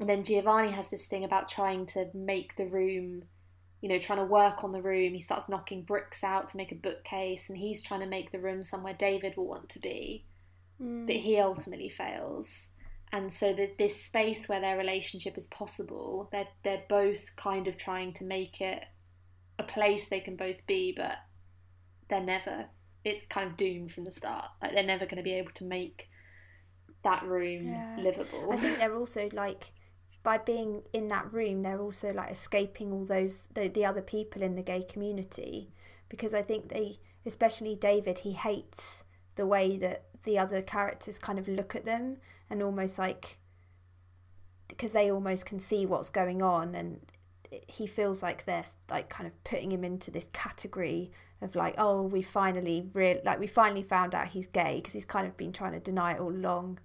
And 0.00 0.08
then 0.08 0.24
Giovanni 0.24 0.72
has 0.72 0.90
this 0.90 1.06
thing 1.06 1.24
about 1.24 1.48
trying 1.48 1.86
to 1.88 2.10
make 2.14 2.56
the 2.56 2.66
room, 2.66 3.24
you 3.82 3.88
know, 3.88 3.98
trying 3.98 4.20
to 4.20 4.24
work 4.24 4.64
on 4.64 4.72
the 4.72 4.80
room. 4.80 5.12
He 5.12 5.20
starts 5.20 5.48
knocking 5.48 5.82
bricks 5.82 6.22
out 6.24 6.48
to 6.50 6.56
make 6.56 6.72
a 6.72 6.76
bookcase, 6.76 7.48
and 7.48 7.58
he's 7.58 7.82
trying 7.82 8.00
to 8.00 8.06
make 8.06 8.30
the 8.30 8.38
room 8.38 8.62
somewhere 8.62 8.94
David 8.94 9.36
will 9.36 9.48
want 9.48 9.68
to 9.70 9.80
be. 9.80 10.24
Mm. 10.80 11.06
But 11.06 11.16
he 11.16 11.38
ultimately 11.38 11.90
fails. 11.90 12.68
And 13.12 13.30
so 13.30 13.52
that 13.52 13.76
this 13.78 14.02
space 14.02 14.48
where 14.48 14.60
their 14.60 14.78
relationship 14.78 15.36
is 15.36 15.46
possible, 15.48 16.28
they're 16.32 16.48
they're 16.62 16.84
both 16.88 17.36
kind 17.36 17.68
of 17.68 17.76
trying 17.76 18.14
to 18.14 18.24
make 18.24 18.60
it 18.60 18.84
a 19.58 19.64
place 19.64 20.08
they 20.08 20.20
can 20.20 20.36
both 20.36 20.64
be, 20.66 20.94
but 20.96 21.16
they're 22.08 22.22
never. 22.22 22.66
It's 23.04 23.26
kind 23.26 23.50
of 23.50 23.56
doomed 23.56 23.92
from 23.92 24.04
the 24.04 24.12
start. 24.12 24.46
Like 24.62 24.72
they're 24.72 24.82
never 24.84 25.04
going 25.04 25.16
to 25.16 25.22
be 25.22 25.34
able 25.34 25.52
to 25.56 25.64
make 25.64 26.08
that 27.04 27.24
room 27.24 27.66
Yeah. 27.66 27.96
livable. 27.98 28.52
I 28.52 28.56
think 28.56 28.78
they're 28.78 28.96
also 28.96 29.28
like 29.32 29.72
by 30.22 30.38
being 30.38 30.82
in 30.92 31.08
that 31.08 31.32
room, 31.32 31.62
they're 31.62 31.80
also 31.80 32.12
like 32.12 32.30
escaping 32.30 32.92
all 32.92 33.04
those 33.04 33.48
the, 33.54 33.68
the 33.68 33.84
other 33.84 34.02
people 34.02 34.42
in 34.42 34.54
the 34.54 34.62
gay 34.62 34.82
community. 34.82 35.70
Because 36.08 36.34
I 36.34 36.42
think 36.42 36.68
they, 36.68 36.98
especially 37.26 37.74
David, 37.74 38.20
he 38.20 38.32
hates 38.32 39.04
the 39.34 39.46
way 39.46 39.76
that 39.78 40.04
the 40.24 40.38
other 40.38 40.62
characters 40.62 41.18
kind 41.18 41.38
of 41.38 41.48
look 41.48 41.74
at 41.74 41.84
them 41.84 42.18
and 42.48 42.62
almost 42.62 42.98
like 42.98 43.38
because 44.68 44.92
they 44.92 45.10
almost 45.10 45.46
can 45.46 45.58
see 45.58 45.84
what's 45.84 46.10
going 46.10 46.42
on 46.42 46.74
and 46.74 47.00
he 47.66 47.86
feels 47.86 48.22
like 48.22 48.44
they're 48.44 48.64
like 48.90 49.08
kind 49.08 49.26
of 49.26 49.44
putting 49.44 49.70
him 49.70 49.84
into 49.84 50.10
this 50.10 50.28
category 50.32 51.10
of 51.40 51.54
like 51.54 51.74
oh 51.76 52.02
we 52.02 52.22
finally 52.22 52.88
real 52.94 53.18
like 53.24 53.38
we 53.38 53.46
finally 53.46 53.82
found 53.82 54.14
out 54.14 54.28
he's 54.28 54.46
gay 54.46 54.76
because 54.76 54.92
he's 54.92 55.04
kind 55.04 55.26
of 55.26 55.36
been 55.36 55.52
trying 55.52 55.72
to 55.72 55.80
deny 55.80 56.12
it 56.12 56.20
all 56.20 56.30
along. 56.30 56.78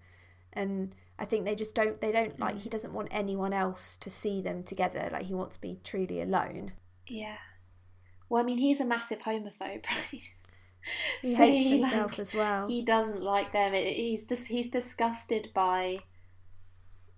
And 0.53 0.95
I 1.19 1.25
think 1.25 1.45
they 1.45 1.55
just 1.55 1.73
don't 1.75 1.99
they 1.99 2.11
don't 2.11 2.39
like 2.39 2.55
mm. 2.55 2.61
he 2.61 2.69
doesn't 2.69 2.93
want 2.93 3.09
anyone 3.11 3.53
else 3.53 3.97
to 3.97 4.09
see 4.09 4.41
them 4.41 4.63
together 4.63 5.09
like 5.11 5.23
he 5.23 5.33
wants 5.33 5.55
to 5.55 5.61
be 5.61 5.79
truly 5.83 6.21
alone 6.21 6.73
yeah. 7.07 7.37
Well, 8.29 8.43
I 8.43 8.45
mean, 8.45 8.57
he's 8.57 8.81
a 8.81 8.85
massive 8.85 9.19
homophobe, 9.19 9.85
right? 10.11 10.21
he 11.21 11.31
So 11.35 11.37
hates 11.37 11.65
he, 11.65 11.79
himself 11.79 12.11
like, 12.11 12.19
as 12.19 12.33
well 12.35 12.67
He 12.67 12.81
doesn't 12.83 13.21
like 13.21 13.53
them. 13.53 13.73
It- 13.73 13.95
He's 13.95 14.23
dis- 14.23 14.47
he's 14.47 14.69
disgusted 14.69 15.49
by 15.53 15.99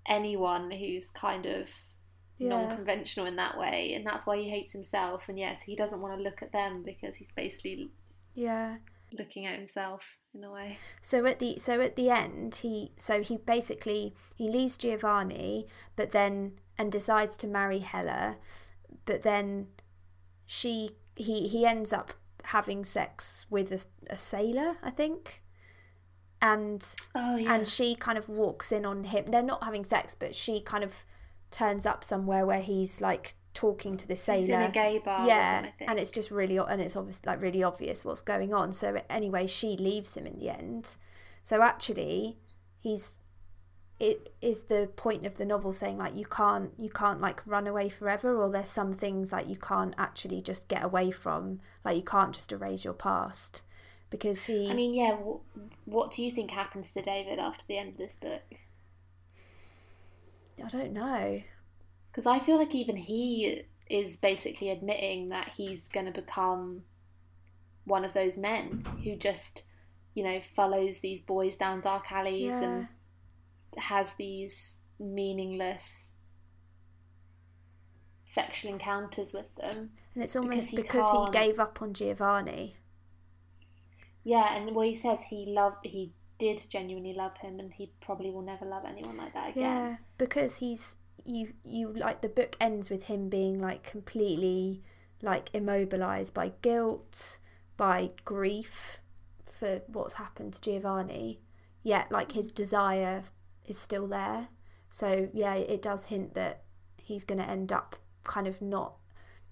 anyone 0.08 0.72
who's 0.72 1.10
kind 1.10 1.46
of 1.46 1.68
Yeah. 2.38 2.50
non-conventional 2.50 3.26
in 3.26 3.36
that 3.38 3.58
way, 3.58 3.94
and 3.94 4.06
that's 4.06 4.26
why 4.26 4.38
he 4.38 4.50
hates 4.50 4.72
himself. 4.72 5.28
And 5.28 5.38
yes, 5.38 5.64
he 5.64 5.76
doesn't 5.76 6.02
want 6.02 6.16
to 6.18 6.24
look 6.24 6.42
at 6.42 6.52
them 6.52 6.84
because 6.84 7.16
he's 7.16 7.32
basically 7.36 7.92
yeah 8.36 8.78
looking 9.18 9.46
at 9.48 9.58
himself 9.58 10.04
in 10.34 10.44
a 10.44 10.52
way. 10.52 10.78
So 11.02 11.26
at 11.26 11.40
the 11.40 11.58
so 11.58 11.82
at 11.82 11.96
the 11.96 12.10
end 12.10 12.56
he 12.56 12.92
so 12.98 13.22
he 13.22 13.38
basically 13.38 14.14
he 14.36 14.48
leaves 14.48 14.78
Giovanni 14.78 15.68
but 15.96 16.12
then 16.12 16.54
and 16.78 16.92
decides 16.92 17.36
to 17.38 17.48
marry 17.48 17.80
Hella 17.80 18.38
but 19.06 19.24
then 19.24 19.68
she 20.46 20.92
he 21.16 21.48
he 21.48 21.66
ends 21.66 21.92
up 21.92 22.14
having 22.46 22.84
sex 22.84 23.46
with 23.50 23.72
a, 23.72 23.84
a 24.10 24.18
sailor, 24.18 24.78
I 24.82 24.90
think. 24.90 25.44
And 26.42 26.84
Oh 27.14 27.36
yeah. 27.36 27.54
and 27.54 27.68
she 27.68 27.96
kind 27.96 28.18
of 28.18 28.30
walks 28.30 28.72
in 28.72 28.86
on 28.86 29.04
him. 29.06 29.26
They're 29.28 29.44
not 29.44 29.64
having 29.64 29.84
sex, 29.84 30.16
but 30.16 30.34
she 30.34 30.62
kind 30.62 30.84
of 30.84 31.06
turns 31.52 31.86
up 31.86 32.04
somewhere 32.04 32.46
where 32.46 32.62
he's 32.62 33.02
like 33.02 33.34
talking 33.60 33.98
to 33.98 34.08
the 34.08 34.16
sailor. 34.16 34.42
He's 34.42 34.50
in 34.50 34.62
a 34.62 34.72
gay 34.72 35.00
bar. 35.00 35.28
yeah, 35.28 35.58
with 35.58 35.66
him, 35.66 35.74
I 35.74 35.78
think. 35.78 35.90
and 35.90 36.00
it's 36.00 36.12
just 36.12 36.32
really 36.32 36.58
and 36.58 36.82
it's 36.82 36.96
obvious 36.96 37.26
like 37.26 37.42
really 37.42 37.62
obvious 37.62 38.06
what's 38.06 38.22
going 38.22 38.54
on. 38.54 38.72
So 38.72 39.02
anyway, 39.10 39.48
she 39.48 39.76
leaves 39.76 40.16
him 40.16 40.26
in 40.26 40.40
the 40.40 40.50
end. 40.50 40.96
So 41.44 41.62
actually, 41.62 42.38
he's 42.80 43.20
it 44.00 44.34
is 44.42 44.64
the 44.64 44.90
point 44.96 45.26
of 45.26 45.36
the 45.36 45.46
novel 45.46 45.74
saying 45.74 45.98
like 45.98 46.16
you 46.16 46.24
can't 46.24 46.72
you 46.78 46.90
can't 46.90 47.20
like 47.20 47.46
run 47.46 47.68
away 47.68 47.90
forever 47.90 48.42
or 48.42 48.50
there's 48.50 48.70
some 48.70 48.94
things 48.94 49.34
like 49.34 49.50
you 49.50 49.58
can't 49.58 49.94
actually 49.98 50.42
just 50.42 50.70
get 50.70 50.82
away 50.82 51.12
from 51.12 51.60
like 51.84 51.98
you 51.98 52.04
can't 52.04 52.34
just 52.34 52.54
erase 52.54 52.86
your 52.86 52.94
past 52.94 53.62
because 54.10 54.46
he 54.46 54.72
I 54.72 54.74
mean, 54.74 54.94
yeah. 54.94 55.16
What, 55.16 55.42
what 55.84 56.12
do 56.14 56.24
you 56.24 56.32
think 56.32 56.52
happens 56.52 56.92
to 56.92 57.02
David 57.02 57.40
after 57.40 57.66
the 57.68 57.78
end 57.78 57.90
of 57.90 57.98
this 57.98 58.16
book? 58.16 58.56
I 60.64 60.70
don't 60.70 60.94
know 60.94 61.42
Because 62.12 62.26
I 62.26 62.40
feel 62.40 62.58
like 62.58 62.74
even 62.74 62.96
he 62.96 63.64
is 63.88 64.18
basically 64.18 64.70
admitting 64.70 65.30
that 65.30 65.52
he's 65.56 65.88
going 65.90 66.06
to 66.06 66.12
become 66.12 66.84
one 67.86 68.06
of 68.06 68.14
those 68.14 68.38
men 68.38 68.84
who 69.04 69.16
just, 69.16 69.64
you 70.14 70.24
know, 70.24 70.42
follows 70.56 71.00
these 71.00 71.22
boys 71.22 71.56
down 71.56 71.82
dark 71.82 72.12
alleys 72.12 72.52
yeah 72.52 72.64
and 72.64 72.88
has 73.78 74.14
these 74.14 74.78
meaningless 75.00 76.12
sexual 78.24 78.74
encounters 78.74 79.34
with 79.34 79.54
them. 79.56 79.92
and 80.14 80.24
it's 80.24 80.36
almost 80.36 80.70
he 80.70 80.76
because 80.76 81.10
he 81.12 81.32
gave 81.32 81.60
up 81.60 81.82
on 81.82 81.94
Giovanni 81.94 82.76
Yeah, 84.24 84.56
and 84.56 84.76
well, 84.76 84.86
he 84.86 84.94
says 84.94 85.24
he 85.30 85.46
loved, 85.48 85.86
he 85.86 86.14
did 86.38 86.64
genuinely 86.70 87.14
love 87.14 87.38
him, 87.38 87.60
and 87.60 87.74
he 87.74 87.92
probably 88.02 88.30
will 88.30 88.42
never 88.42 88.66
love 88.66 88.84
anyone 88.86 89.18
like 89.18 89.34
that 89.34 89.50
again. 89.52 89.64
Yeah, 89.64 89.98
because 90.18 90.58
he's 90.58 90.98
you 91.26 91.54
you 91.64 91.94
like 91.94 92.22
the 92.22 92.30
book 92.30 92.56
ends 92.60 92.90
with 92.90 93.06
him 93.06 93.30
being 93.30 93.60
like 93.60 93.84
completely 93.84 94.82
like 95.22 95.50
immobilized 95.54 96.34
by 96.34 96.54
guilt, 96.62 97.40
by 97.78 98.12
grief 98.26 99.00
for 99.46 99.82
what's 99.88 100.14
happened 100.16 100.54
to 100.54 100.62
Giovanni. 100.62 101.42
Yet 101.84 102.12
like 102.12 102.32
his 102.32 102.52
desire 102.52 103.24
is 103.66 103.78
still 103.78 104.08
there. 104.08 104.48
So 104.90 105.30
yeah, 105.34 105.56
it 105.56 105.82
does 105.82 106.06
hint 106.06 106.34
that 106.34 106.64
he's 106.98 107.24
going 107.24 107.40
to 107.40 107.50
end 107.50 107.72
up 107.72 107.96
kind 108.24 108.48
of 108.48 108.62
not 108.62 108.96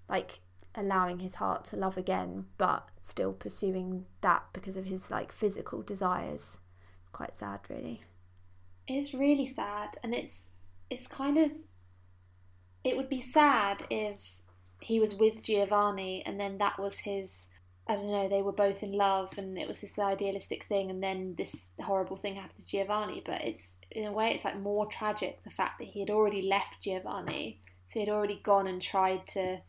like 0.10 0.40
allowing 0.76 1.20
his 1.20 1.36
heart 1.36 1.66
to 1.66 1.76
love 1.76 1.98
again, 1.98 2.46
but 2.58 2.88
still 3.00 3.34
pursuing 3.34 4.06
that 4.22 4.44
because 4.54 4.78
of 4.78 4.86
his 4.86 5.12
like 5.12 5.32
physical 5.32 5.82
desires. 5.82 6.60
Quite 7.12 7.36
sad, 7.36 7.62
really. 7.70 8.04
It's 8.88 9.14
really 9.14 9.48
sad, 9.48 9.98
and 10.04 10.14
it's 10.14 10.50
it's 10.90 11.08
kind 11.08 11.38
of 11.38 11.52
it 12.84 12.96
would 12.96 13.10
be 13.10 13.22
sad 13.22 13.84
if 13.90 14.20
he 14.82 15.00
was 15.00 15.14
with 15.16 15.42
Giovanni 15.44 16.24
and 16.26 16.40
then 16.40 16.58
that 16.60 16.80
was 16.80 17.00
his 17.00 17.48
I 17.90 17.96
don't 17.96 18.12
know, 18.12 18.28
they 18.28 18.42
were 18.42 18.52
both 18.52 18.84
in 18.84 18.92
love 18.92 19.38
and 19.38 19.58
it 19.58 19.66
was 19.68 19.80
this 19.80 19.98
idealistic 19.98 20.66
thing 20.66 20.90
and 20.90 21.02
then 21.02 21.36
this 21.38 21.68
horrible 21.80 22.18
thing 22.18 22.36
happened 22.36 22.60
to 22.60 22.68
Giovanni, 22.68 23.24
but 23.26 23.42
it's 23.42 23.78
in 23.92 24.04
a 24.06 24.12
way 24.12 24.34
it's 24.34 24.44
like 24.44 24.60
more 24.60 24.86
tragic 24.88 25.42
the 25.46 25.50
fact 25.50 25.80
that 25.80 25.88
he 25.88 26.02
had 26.02 26.10
already 26.10 26.42
left 26.42 26.82
Giovanni. 26.82 27.62
So 27.88 27.94
he 27.94 28.06
had 28.06 28.10
already 28.10 28.42
gone 28.44 28.68
and 28.68 28.82
tried 28.82 29.26
to 29.28 29.62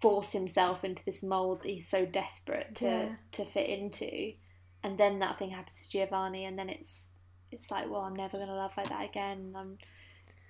force 0.00 0.32
himself 0.32 0.82
into 0.84 1.04
this 1.04 1.22
mold 1.22 1.62
that 1.62 1.68
he's 1.70 1.88
so 1.88 2.06
desperate 2.06 2.74
to 2.76 2.84
Yeah. 2.86 3.16
to 3.32 3.44
fit 3.44 3.68
into. 3.68 4.34
And 4.82 4.98
then 4.98 5.18
that 5.18 5.38
thing 5.38 5.50
happens 5.50 5.82
to 5.84 5.90
Giovanni 5.90 6.44
and 6.44 6.58
then 6.58 6.68
it's 6.70 7.09
it's 7.52 7.70
like, 7.70 7.90
well, 7.90 8.00
I'm 8.02 8.14
never 8.16 8.38
gonna 8.38 8.54
love 8.54 8.72
like 8.76 8.88
that 8.88 9.04
again. 9.04 9.54
I'm 9.56 9.78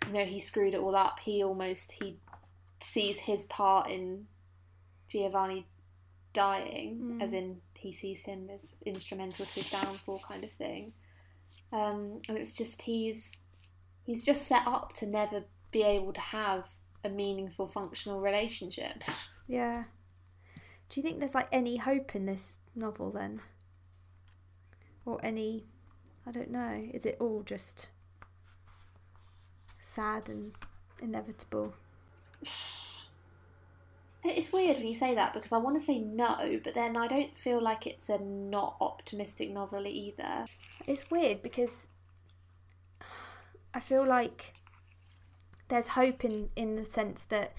you 0.07 0.15
know, 0.15 0.25
he 0.25 0.41
screwed 0.41 0.75
it 0.75 0.81
all 0.81 0.97
up. 0.97 1.19
He 1.21 1.43
almost 1.45 1.93
he 1.93 2.19
sees 2.81 3.19
his 3.21 3.45
part 3.45 3.91
in 3.91 4.27
Giovanni 5.09 5.67
dying, 6.33 6.99
Mm. 7.01 7.23
as 7.23 7.33
in 7.33 7.61
he 7.77 7.93
sees 7.93 8.23
him 8.23 8.49
as 8.55 8.75
instrumental 8.85 9.45
to 9.47 9.53
his 9.53 9.71
downfall, 9.71 10.21
kind 10.27 10.45
of 10.45 10.53
thing. 10.53 10.93
Um, 11.73 12.21
and 12.29 12.37
it's 12.39 12.55
just 12.55 12.83
he's 12.83 13.33
he's 14.05 14.25
just 14.25 14.47
set 14.47 14.67
up 14.67 14.93
to 14.95 15.07
never 15.07 15.45
be 15.71 15.83
able 15.83 16.13
to 16.13 16.21
have 16.21 16.65
a 17.05 17.09
meaningful, 17.09 17.67
functional 17.67 18.21
relationship. 18.21 19.03
Yeah. 19.47 19.85
Do 20.89 21.01
you 21.01 21.03
think 21.03 21.19
there's 21.19 21.35
like 21.35 21.49
any 21.53 21.77
hope 21.77 22.15
in 22.17 22.27
this 22.27 22.59
novel 22.75 23.11
then? 23.13 23.41
Or 25.05 25.19
any 25.25 25.65
I 26.27 26.33
don't 26.33 26.51
know. 26.51 26.89
Is 26.93 27.07
it 27.07 27.17
all 27.21 27.43
just 27.43 27.89
sad 29.81 30.29
and 30.29 30.53
inevitable? 31.01 31.75
It's 34.23 34.53
weird 34.53 34.77
when 34.77 34.87
you 34.87 34.95
say 34.95 35.15
that 35.15 35.33
because 35.33 35.51
I 35.51 35.57
want 35.57 35.77
to 35.77 35.83
say 35.83 35.99
no, 35.99 36.61
but 36.63 36.75
then 36.75 36.95
I 36.95 37.09
don't 37.09 37.35
feel 37.35 37.59
like 37.59 37.87
it's 37.87 38.11
a 38.11 38.19
not 38.19 38.77
optimistic 38.79 39.51
novel 39.51 39.87
either. 39.87 40.45
It's 40.87 41.11
weird 41.11 41.43
because 41.43 41.89
I 43.75 43.81
feel 43.81 44.07
like 44.07 44.53
there's 45.69 45.89
hope 45.89 46.23
in 46.23 46.51
in 46.55 46.77
the 46.77 46.85
sense 46.85 47.25
that 47.27 47.55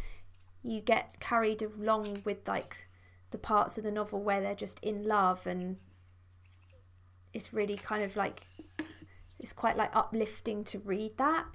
you 0.61 0.81
get 0.81 1.19
carried 1.19 1.63
along 1.63 2.21
with 2.25 2.47
like 2.47 2.87
the 3.31 3.37
parts 3.37 3.77
of 3.77 3.83
the 3.83 3.91
novel 3.91 4.21
where 4.21 4.41
they're 4.41 4.53
just 4.53 4.79
in 4.81 5.03
love 5.03 5.47
and 5.47 5.77
it's 7.33 7.53
really 7.53 7.77
kind 7.77 8.03
of 8.03 8.15
like 8.15 8.47
it's 9.39 9.53
quite 9.53 9.77
like 9.77 9.95
uplifting 9.95 10.63
to 10.65 10.79
read 10.79 11.17
that 11.17 11.45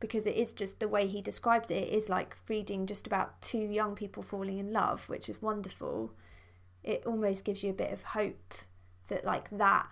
because 0.00 0.26
it 0.26 0.34
is 0.34 0.52
just 0.52 0.80
the 0.80 0.88
way 0.88 1.06
he 1.06 1.20
describes 1.20 1.70
it, 1.70 1.84
it 1.84 1.90
is 1.90 2.08
like 2.08 2.36
reading 2.48 2.86
just 2.86 3.06
about 3.06 3.40
two 3.40 3.58
young 3.58 3.94
people 3.94 4.22
falling 4.22 4.58
in 4.58 4.72
love 4.72 5.08
which 5.08 5.28
is 5.28 5.42
wonderful. 5.42 6.12
It 6.82 7.04
almost 7.06 7.44
gives 7.44 7.62
you 7.62 7.70
a 7.70 7.74
bit 7.74 7.92
of 7.92 8.02
hope 8.02 8.54
that 9.08 9.24
like 9.24 9.50
that 9.50 9.86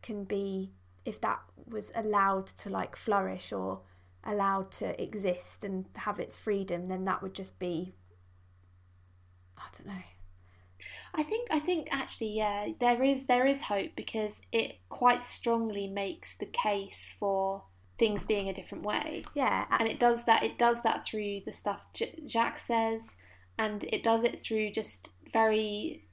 can 0.00 0.24
be 0.24 0.70
if 1.04 1.20
that 1.20 1.40
was 1.66 1.90
allowed 1.94 2.46
to 2.46 2.70
like 2.70 2.94
flourish 2.94 3.52
or 3.52 3.80
allowed 4.24 4.70
to 4.70 5.00
exist 5.02 5.64
and 5.64 5.86
have 5.96 6.20
its 6.20 6.36
freedom 6.36 6.86
then 6.86 7.04
that 7.04 7.22
would 7.22 7.34
just 7.34 7.58
be 7.58 7.94
i 9.56 9.62
don't 9.76 9.86
know 9.86 10.02
I 11.18 11.24
think 11.24 11.48
I 11.50 11.58
think 11.58 11.88
actually 11.90 12.30
yeah 12.36 12.68
there 12.78 13.02
is 13.02 13.26
there 13.26 13.44
is 13.44 13.62
hope 13.62 13.90
because 13.96 14.40
it 14.52 14.76
quite 14.88 15.24
strongly 15.24 15.88
makes 15.88 16.36
the 16.36 16.46
case 16.46 17.16
for 17.18 17.64
things 17.98 18.24
being 18.24 18.48
a 18.48 18.54
different 18.54 18.84
way. 18.84 19.24
Yeah 19.34 19.66
and 19.68 19.88
it 19.88 19.98
does 19.98 20.24
that 20.24 20.44
it 20.44 20.58
does 20.58 20.82
that 20.82 21.04
through 21.04 21.40
the 21.44 21.52
stuff 21.52 21.80
J- 21.92 22.22
Jacques 22.24 22.60
says 22.60 23.16
and 23.58 23.82
it 23.92 24.04
does 24.04 24.22
it 24.22 24.38
through 24.38 24.70
just 24.70 25.10
very 25.32 26.04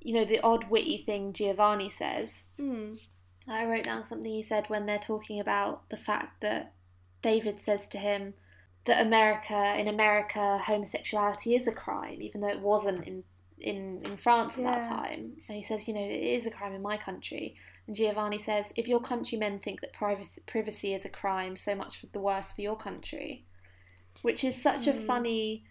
you 0.00 0.14
know 0.14 0.24
the 0.24 0.40
odd 0.40 0.70
witty 0.70 1.02
thing 1.04 1.32
Giovanni 1.32 1.90
says. 1.90 2.44
Mm, 2.60 3.00
I 3.48 3.64
wrote 3.64 3.82
down 3.82 4.06
something 4.06 4.30
he 4.30 4.42
said 4.42 4.70
when 4.70 4.86
they're 4.86 5.00
talking 5.00 5.40
about 5.40 5.90
the 5.90 5.96
fact 5.96 6.42
that 6.42 6.74
David 7.22 7.60
says 7.60 7.88
to 7.88 7.98
him 7.98 8.34
that 8.86 9.04
America 9.04 9.74
in 9.76 9.88
America 9.88 10.60
homosexuality 10.64 11.56
is 11.56 11.66
a 11.66 11.72
crime 11.72 12.22
even 12.22 12.40
though 12.40 12.46
it 12.46 12.60
wasn't 12.60 13.04
in 13.04 13.24
in, 13.60 14.02
in 14.04 14.16
France 14.16 14.56
at 14.58 14.64
that 14.64 14.82
time 14.88 15.32
and 15.48 15.56
he 15.56 15.62
says 15.62 15.88
you 15.88 15.94
know 15.94 16.00
it 16.00 16.22
is 16.22 16.46
a 16.46 16.50
crime 16.50 16.72
in 16.74 16.82
my 16.82 16.96
country 16.96 17.56
and 17.86 17.96
Giovanni 17.96 18.38
says 18.38 18.72
if 18.76 18.86
your 18.86 19.00
countrymen 19.00 19.58
think 19.58 19.80
that 19.80 19.92
privacy, 19.92 20.42
privacy 20.46 20.94
is 20.94 21.04
a 21.04 21.08
crime 21.08 21.56
so 21.56 21.74
much 21.74 21.98
for 22.00 22.06
the 22.12 22.20
worse 22.20 22.52
for 22.52 22.60
your 22.62 22.76
country 22.76 23.44
which 24.22 24.44
is 24.44 24.60
such 24.60 24.86
a 24.86 24.92
Mm. 24.92 25.06
funny 25.06 25.64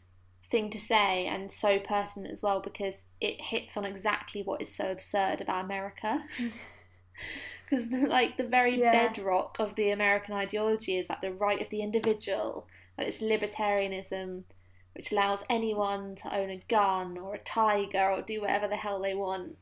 thing 0.50 0.70
to 0.70 0.80
say 0.80 1.26
and 1.26 1.52
so 1.52 1.78
pertinent 1.80 2.32
as 2.32 2.42
well 2.42 2.62
because 2.62 3.04
it 3.20 3.42
hits 3.42 3.76
on 3.76 3.84
exactly 3.86 4.42
what 4.44 4.62
is 4.62 4.74
so 4.74 4.92
absurd 4.92 5.42
about 5.42 5.66
America 5.66 6.24
because 7.66 7.92
like 7.92 8.38
the 8.38 8.46
very 8.48 8.78
Yeah. 8.78 8.92
bedrock 8.92 9.58
of 9.60 9.76
the 9.76 9.92
American 9.92 10.34
ideology 10.34 10.98
is 10.98 11.10
like 11.10 11.22
the 11.22 11.34
right 11.34 11.62
of 11.62 11.70
the 11.70 11.82
individual, 11.82 12.68
and 12.98 13.08
it's 13.08 13.22
libertarianism, 13.22 14.44
which 14.98 15.12
allows 15.12 15.44
anyone 15.48 16.16
to 16.16 16.36
own 16.36 16.50
a 16.50 16.64
gun 16.68 17.20
or 17.20 17.36
a 17.36 17.40
tiger 17.40 18.10
or 18.10 18.24
do 18.24 18.42
whatever 18.42 18.68
the 18.68 18.76
hell 18.76 19.00
they 19.00 19.14
want. 19.14 19.56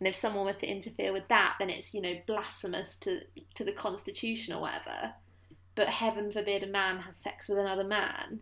And 0.00 0.08
if 0.08 0.16
someone 0.16 0.46
were 0.46 0.52
to 0.54 0.66
interfere 0.66 1.12
with 1.12 1.28
that, 1.28 1.54
then 1.58 1.70
it's 1.70 1.94
you 1.94 2.02
know 2.02 2.14
blasphemous 2.26 2.96
to 2.96 3.20
to 3.54 3.64
the 3.64 3.72
Constitution 3.72 4.52
or 4.52 4.62
whatever. 4.62 5.12
But 5.76 5.88
heaven 5.88 6.32
forbid 6.32 6.64
a 6.64 6.66
man 6.66 6.98
has 7.00 7.16
sex 7.16 7.48
with 7.48 7.58
another 7.58 7.84
man, 7.84 8.40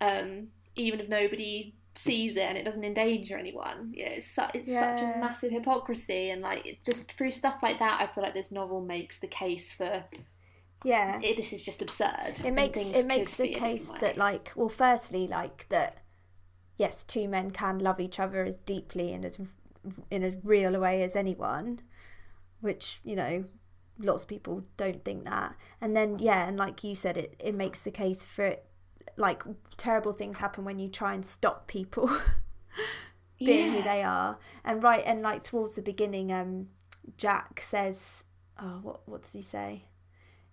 um, 0.00 0.48
even 0.76 1.00
if 1.00 1.08
nobody 1.08 1.74
sees 1.96 2.36
it 2.36 2.42
and 2.42 2.56
it 2.56 2.64
doesn't 2.64 2.84
endanger 2.84 3.36
anyone. 3.36 3.92
Yeah, 3.94 4.10
it's 4.10 4.30
su- 4.30 4.42
it's 4.54 4.70
such 4.70 5.00
a 5.00 5.18
massive 5.18 5.50
hypocrisy, 5.50 6.30
and 6.30 6.42
like 6.42 6.78
just 6.84 7.10
through 7.12 7.32
stuff 7.32 7.56
like 7.62 7.80
that, 7.80 8.00
I 8.00 8.06
feel 8.06 8.22
like 8.22 8.34
this 8.34 8.52
novel 8.52 8.82
makes 8.82 9.18
the 9.18 9.26
case 9.26 9.72
for 9.72 10.04
yeah 10.86 11.20
it, 11.22 11.36
this 11.36 11.52
is 11.52 11.64
just 11.64 11.82
absurd. 11.82 12.34
it 12.44 12.52
makes 12.52 12.78
it 12.78 13.06
makes 13.06 13.34
the 13.34 13.48
case 13.48 13.92
that 14.00 14.16
like 14.16 14.52
well 14.56 14.68
firstly 14.68 15.26
like 15.26 15.66
that 15.68 15.98
yes, 16.78 17.04
two 17.04 17.28
men 17.28 17.50
can 17.50 17.78
love 17.78 18.00
each 18.00 18.20
other 18.20 18.44
as 18.44 18.56
deeply 18.58 19.12
and 19.12 19.24
as 19.24 19.38
in 20.10 20.24
a 20.24 20.36
real 20.42 20.78
way 20.78 21.02
as 21.02 21.16
anyone, 21.16 21.80
which 22.60 23.00
you 23.04 23.16
know 23.16 23.44
lots 23.98 24.24
of 24.24 24.28
people 24.28 24.64
don't 24.76 25.04
think 25.04 25.24
that. 25.24 25.54
And 25.80 25.96
then 25.96 26.18
yeah, 26.18 26.46
and 26.46 26.56
like 26.56 26.84
you 26.84 26.94
said, 26.94 27.16
it 27.16 27.36
it 27.38 27.54
makes 27.54 27.80
the 27.80 27.90
case 27.90 28.24
for 28.24 28.46
it 28.46 28.66
like 29.16 29.42
terrible 29.76 30.12
things 30.12 30.38
happen 30.38 30.64
when 30.64 30.78
you 30.78 30.88
try 30.88 31.14
and 31.14 31.24
stop 31.24 31.66
people 31.68 32.10
being 33.38 33.68
yeah. 33.68 33.76
who 33.76 33.82
they 33.82 34.02
are. 34.02 34.38
And 34.64 34.82
right 34.82 35.02
and 35.06 35.22
like 35.22 35.42
towards 35.42 35.76
the 35.76 35.82
beginning, 35.82 36.32
um, 36.32 36.68
Jacques 37.18 37.60
says, 37.60 38.24
oh, 38.60 38.80
what 38.82 39.08
what 39.08 39.22
does 39.22 39.32
he 39.32 39.42
say? 39.42 39.82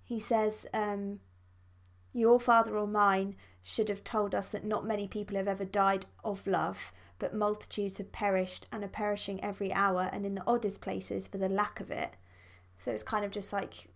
He 0.04 0.20
says, 0.20 0.68
um, 0.74 1.20
your 2.14 2.40
father 2.40 2.78
or 2.78 2.88
mine 2.88 3.36
should 3.64 3.90
have 3.90 4.04
told 4.04 4.36
us 4.36 4.50
that 4.50 4.66
not 4.66 4.86
many 4.86 5.08
people 5.08 5.38
have 5.38 5.48
ever 5.48 5.66
died 5.66 6.06
of 6.24 6.46
love, 6.46 6.92
but 7.18 7.34
multitudes 7.34 7.98
have 7.98 8.12
perished 8.12 8.68
and 8.72 8.84
are 8.84 8.90
perishing 8.90 9.44
every 9.44 9.72
hour 9.72 10.10
and 10.12 10.26
in 10.26 10.36
the 10.36 10.44
oddest 10.46 10.82
places 10.82 11.28
for 11.28 11.38
the 11.38 11.50
lack 11.50 11.80
of 11.80 11.90
it. 11.90 12.16
So 12.78 12.92
it's 12.92 13.04
kind 13.04 13.24
of 13.24 13.32
just 13.32 13.54
like, 13.54 13.88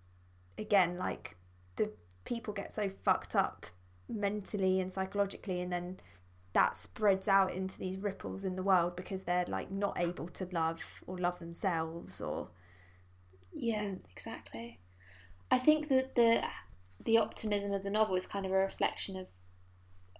again, 0.58 0.98
like 0.98 1.36
the 1.76 1.92
people 2.24 2.54
get 2.54 2.72
so 2.72 2.90
fucked 2.90 3.36
up 3.36 3.66
mentally 4.08 4.80
and 4.80 4.92
psychologically, 4.92 5.60
and 5.60 5.72
then 5.72 6.00
that 6.54 6.76
spreads 6.76 7.28
out 7.28 7.54
into 7.54 7.78
these 7.78 7.98
ripples 7.98 8.44
in 8.44 8.56
the 8.56 8.64
world 8.64 8.96
because 8.96 9.24
they're 9.24 9.46
like 9.48 9.70
not 9.70 10.00
able 10.00 10.28
to 10.30 10.48
love 10.52 11.04
or 11.06 11.18
love 11.18 11.40
themselves 11.40 12.22
or. 12.22 12.50
Yeah, 13.54 13.82
and... 13.82 14.04
exactly. 14.12 14.80
I 15.52 15.60
think 15.60 15.90
that 15.90 16.16
the 16.16 16.44
the 17.04 17.18
optimism 17.18 17.72
of 17.72 17.84
the 17.84 17.90
novel 17.90 18.16
is 18.16 18.26
kind 18.26 18.46
of 18.46 18.52
a 18.52 18.56
reflection 18.56 19.16
of 19.16 19.28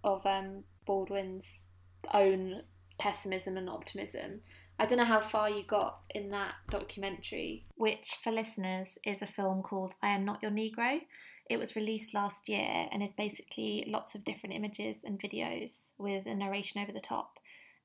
of 0.04 0.26
um, 0.26 0.64
Baldwin's 0.86 1.66
own 2.14 2.62
pessimism 2.98 3.58
and 3.58 3.70
optimism. 3.70 4.42
I 4.80 4.86
don't 4.86 5.00
know 5.00 5.06
how 5.06 5.22
far 5.22 5.50
you 5.50 5.64
got 5.64 6.02
in 6.14 6.30
that 6.30 6.54
documentary, 6.70 7.64
which 7.76 8.18
for 8.24 8.32
listeners 8.32 8.98
is 9.04 9.22
a 9.22 9.28
film 9.28 9.64
called 9.64 9.96
I 10.04 10.10
Am 10.10 10.24
Not 10.24 10.42
Your 10.42 10.52
Negro. 10.52 11.02
It 11.50 11.58
was 11.58 11.76
released 11.76 12.14
last 12.14 12.48
year 12.48 12.88
and 12.92 13.02
is 13.02 13.14
basically 13.14 13.86
lots 13.88 14.14
of 14.16 14.24
different 14.24 14.56
images 14.56 15.04
and 15.04 15.20
videos 15.20 15.94
with 15.98 16.26
a 16.28 16.36
narration 16.36 16.82
over 16.82 16.92
the 16.92 17.00
top. 17.00 17.40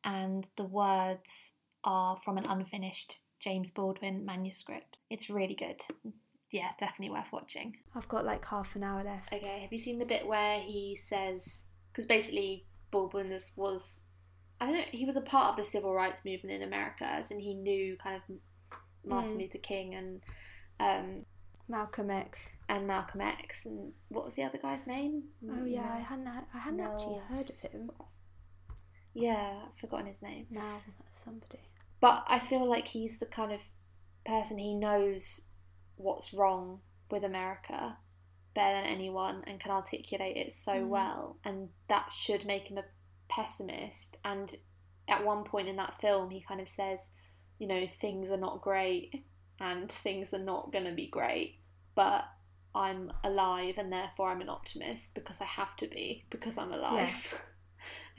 And 0.04 0.46
the 0.56 0.64
words 0.64 1.52
are 1.84 2.18
from 2.24 2.38
an 2.38 2.44
unfinished 2.44 3.20
James 3.40 3.70
Baldwin 3.70 4.24
manuscript. 4.24 4.98
It's 5.10 5.30
really 5.30 5.54
good. 5.54 5.80
Yeah, 6.52 6.68
definitely 6.78 7.14
worth 7.14 7.32
watching. 7.32 7.78
I've 7.94 8.08
got 8.08 8.24
like 8.24 8.44
half 8.44 8.76
an 8.76 8.84
hour 8.84 9.02
left. 9.02 9.32
Okay, 9.32 9.60
have 9.62 9.72
you 9.72 9.80
seen 9.80 9.98
the 9.98 10.04
bit 10.04 10.26
where 10.26 10.60
he 10.60 11.00
says, 11.08 11.64
because 11.90 12.06
basically 12.06 12.66
Baldwin 12.90 13.36
was 13.56 14.00
I 14.60 14.66
don't 14.66 14.74
know, 14.74 14.84
he 14.92 15.04
was 15.04 15.16
a 15.16 15.22
part 15.22 15.50
of 15.50 15.56
the 15.56 15.68
civil 15.68 15.92
rights 15.92 16.24
movement 16.24 16.54
in 16.54 16.62
America, 16.62 17.24
and 17.28 17.40
he 17.40 17.54
knew 17.54 17.96
kind 17.96 18.16
of 18.16 18.36
Martin 19.04 19.32
mm. 19.32 19.40
Luther 19.40 19.58
King 19.58 19.94
and 19.94 20.20
um, 20.78 21.24
Malcolm 21.68 22.10
X 22.10 22.52
and 22.68 22.86
Malcolm 22.86 23.22
X 23.22 23.64
and 23.64 23.92
what 24.08 24.24
was 24.24 24.34
the 24.34 24.44
other 24.44 24.58
guy's 24.58 24.86
name? 24.86 25.24
Oh 25.50 25.64
yeah, 25.64 25.90
I 25.90 26.00
hadn't 26.00 26.28
I 26.28 26.58
hadn't 26.58 26.80
actually 26.80 27.18
heard 27.28 27.50
of 27.50 27.58
him. 27.58 27.90
Yeah, 29.14 29.62
I've 29.66 29.80
forgotten 29.80 30.06
his 30.06 30.22
name. 30.22 30.46
Now 30.50 30.80
somebody. 31.12 31.60
But 32.00 32.24
I 32.28 32.38
feel 32.38 32.68
like 32.68 32.88
he's 32.88 33.18
the 33.18 33.26
kind 33.26 33.52
of 33.52 33.60
person 34.24 34.58
he 34.58 34.74
knows 34.74 35.40
what's 36.02 36.34
wrong 36.34 36.80
with 37.10 37.24
America 37.24 37.96
better 38.54 38.82
than 38.82 38.90
anyone 38.90 39.42
and 39.46 39.60
can 39.60 39.70
articulate 39.70 40.36
it 40.36 40.54
so 40.62 40.72
mm. 40.72 40.88
well, 40.88 41.36
and 41.44 41.68
that 41.88 42.10
should 42.12 42.44
make 42.44 42.64
him 42.64 42.78
a 42.78 42.84
pessimist 43.28 44.18
and 44.24 44.56
at 45.08 45.24
one 45.24 45.44
point 45.44 45.68
in 45.68 45.76
that 45.76 46.00
film 46.00 46.30
he 46.30 46.44
kind 46.46 46.60
of 46.60 46.68
says 46.68 46.98
you 47.58 47.66
know 47.66 47.86
things 48.00 48.30
are 48.30 48.36
not 48.36 48.60
great 48.60 49.24
and 49.58 49.90
things 49.90 50.32
are 50.32 50.38
not 50.38 50.72
going 50.72 50.84
to 50.84 50.92
be 50.92 51.08
great 51.08 51.58
but 51.94 52.24
i'm 52.74 53.10
alive 53.24 53.76
and 53.78 53.92
therefore 53.92 54.30
i'm 54.30 54.40
an 54.40 54.48
optimist 54.48 55.14
because 55.14 55.36
i 55.40 55.44
have 55.44 55.76
to 55.76 55.86
be 55.86 56.24
because 56.30 56.58
i'm 56.58 56.72
alive 56.72 57.14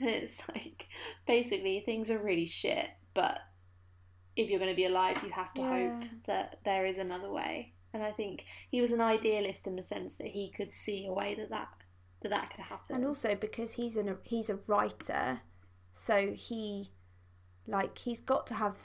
and 0.00 0.08
it's 0.08 0.36
like 0.52 0.86
basically 1.26 1.82
things 1.84 2.10
are 2.10 2.18
really 2.18 2.46
shit 2.46 2.86
but 3.14 3.38
if 4.36 4.50
you're 4.50 4.58
going 4.58 4.70
to 4.70 4.76
be 4.76 4.86
alive 4.86 5.18
you 5.22 5.30
have 5.30 5.52
to 5.54 5.60
yeah. 5.60 5.70
hope 5.70 6.08
that 6.26 6.58
there 6.64 6.86
is 6.86 6.98
another 6.98 7.30
way 7.30 7.73
and 7.94 8.02
i 8.02 8.10
think 8.10 8.44
he 8.70 8.82
was 8.82 8.92
an 8.92 9.00
idealist 9.00 9.66
in 9.66 9.76
the 9.76 9.82
sense 9.82 10.16
that 10.16 10.28
he 10.28 10.50
could 10.50 10.72
see 10.72 11.06
a 11.06 11.12
way 11.12 11.34
that 11.34 11.48
that 11.48 11.68
that 12.24 12.30
that 12.30 12.50
could 12.50 12.64
happen. 12.64 12.96
And 12.96 13.06
also 13.06 13.36
because 13.36 13.74
he's 13.74 13.96
an 13.96 14.16
he's 14.24 14.50
a 14.50 14.58
writer, 14.66 15.42
so 15.92 16.32
he 16.34 16.88
like 17.68 17.98
he's 17.98 18.20
got 18.20 18.46
to 18.48 18.54
have 18.54 18.76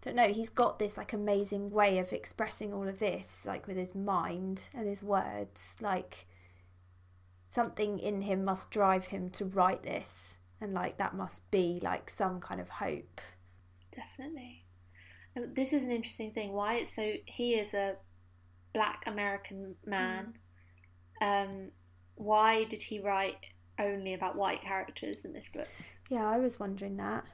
don't 0.00 0.14
know 0.14 0.28
he's 0.28 0.48
got 0.48 0.78
this 0.78 0.96
like 0.96 1.12
amazing 1.12 1.70
way 1.70 1.98
of 1.98 2.12
expressing 2.12 2.72
all 2.72 2.86
of 2.86 2.98
this 3.00 3.44
like 3.44 3.66
with 3.66 3.76
his 3.76 3.94
mind 3.94 4.68
and 4.72 4.86
his 4.86 5.02
words 5.02 5.76
like 5.80 6.26
something 7.48 7.98
in 7.98 8.22
him 8.22 8.44
must 8.44 8.70
drive 8.70 9.06
him 9.06 9.28
to 9.28 9.44
write 9.44 9.82
this 9.82 10.38
and 10.60 10.72
like 10.72 10.96
that 10.98 11.14
must 11.14 11.50
be 11.50 11.80
like 11.82 12.08
some 12.08 12.40
kind 12.40 12.60
of 12.60 12.68
hope 12.68 13.20
definitely 13.94 14.64
this 15.54 15.72
is 15.72 15.82
an 15.82 15.90
interesting 15.90 16.32
thing 16.32 16.52
why 16.52 16.74
it's 16.74 16.94
so 16.94 17.14
he 17.26 17.54
is 17.54 17.72
a 17.74 17.94
black 18.74 19.02
american 19.06 19.74
man 19.84 20.34
mm. 21.22 21.44
um 21.44 21.70
why 22.18 22.64
did 22.64 22.82
he 22.82 23.00
write 23.00 23.36
only 23.78 24.12
about 24.12 24.36
white 24.36 24.62
characters 24.62 25.24
in 25.24 25.32
this 25.32 25.46
book? 25.54 25.68
Yeah, 26.08 26.28
I 26.28 26.38
was 26.38 26.58
wondering 26.58 26.96
that. 26.96 27.24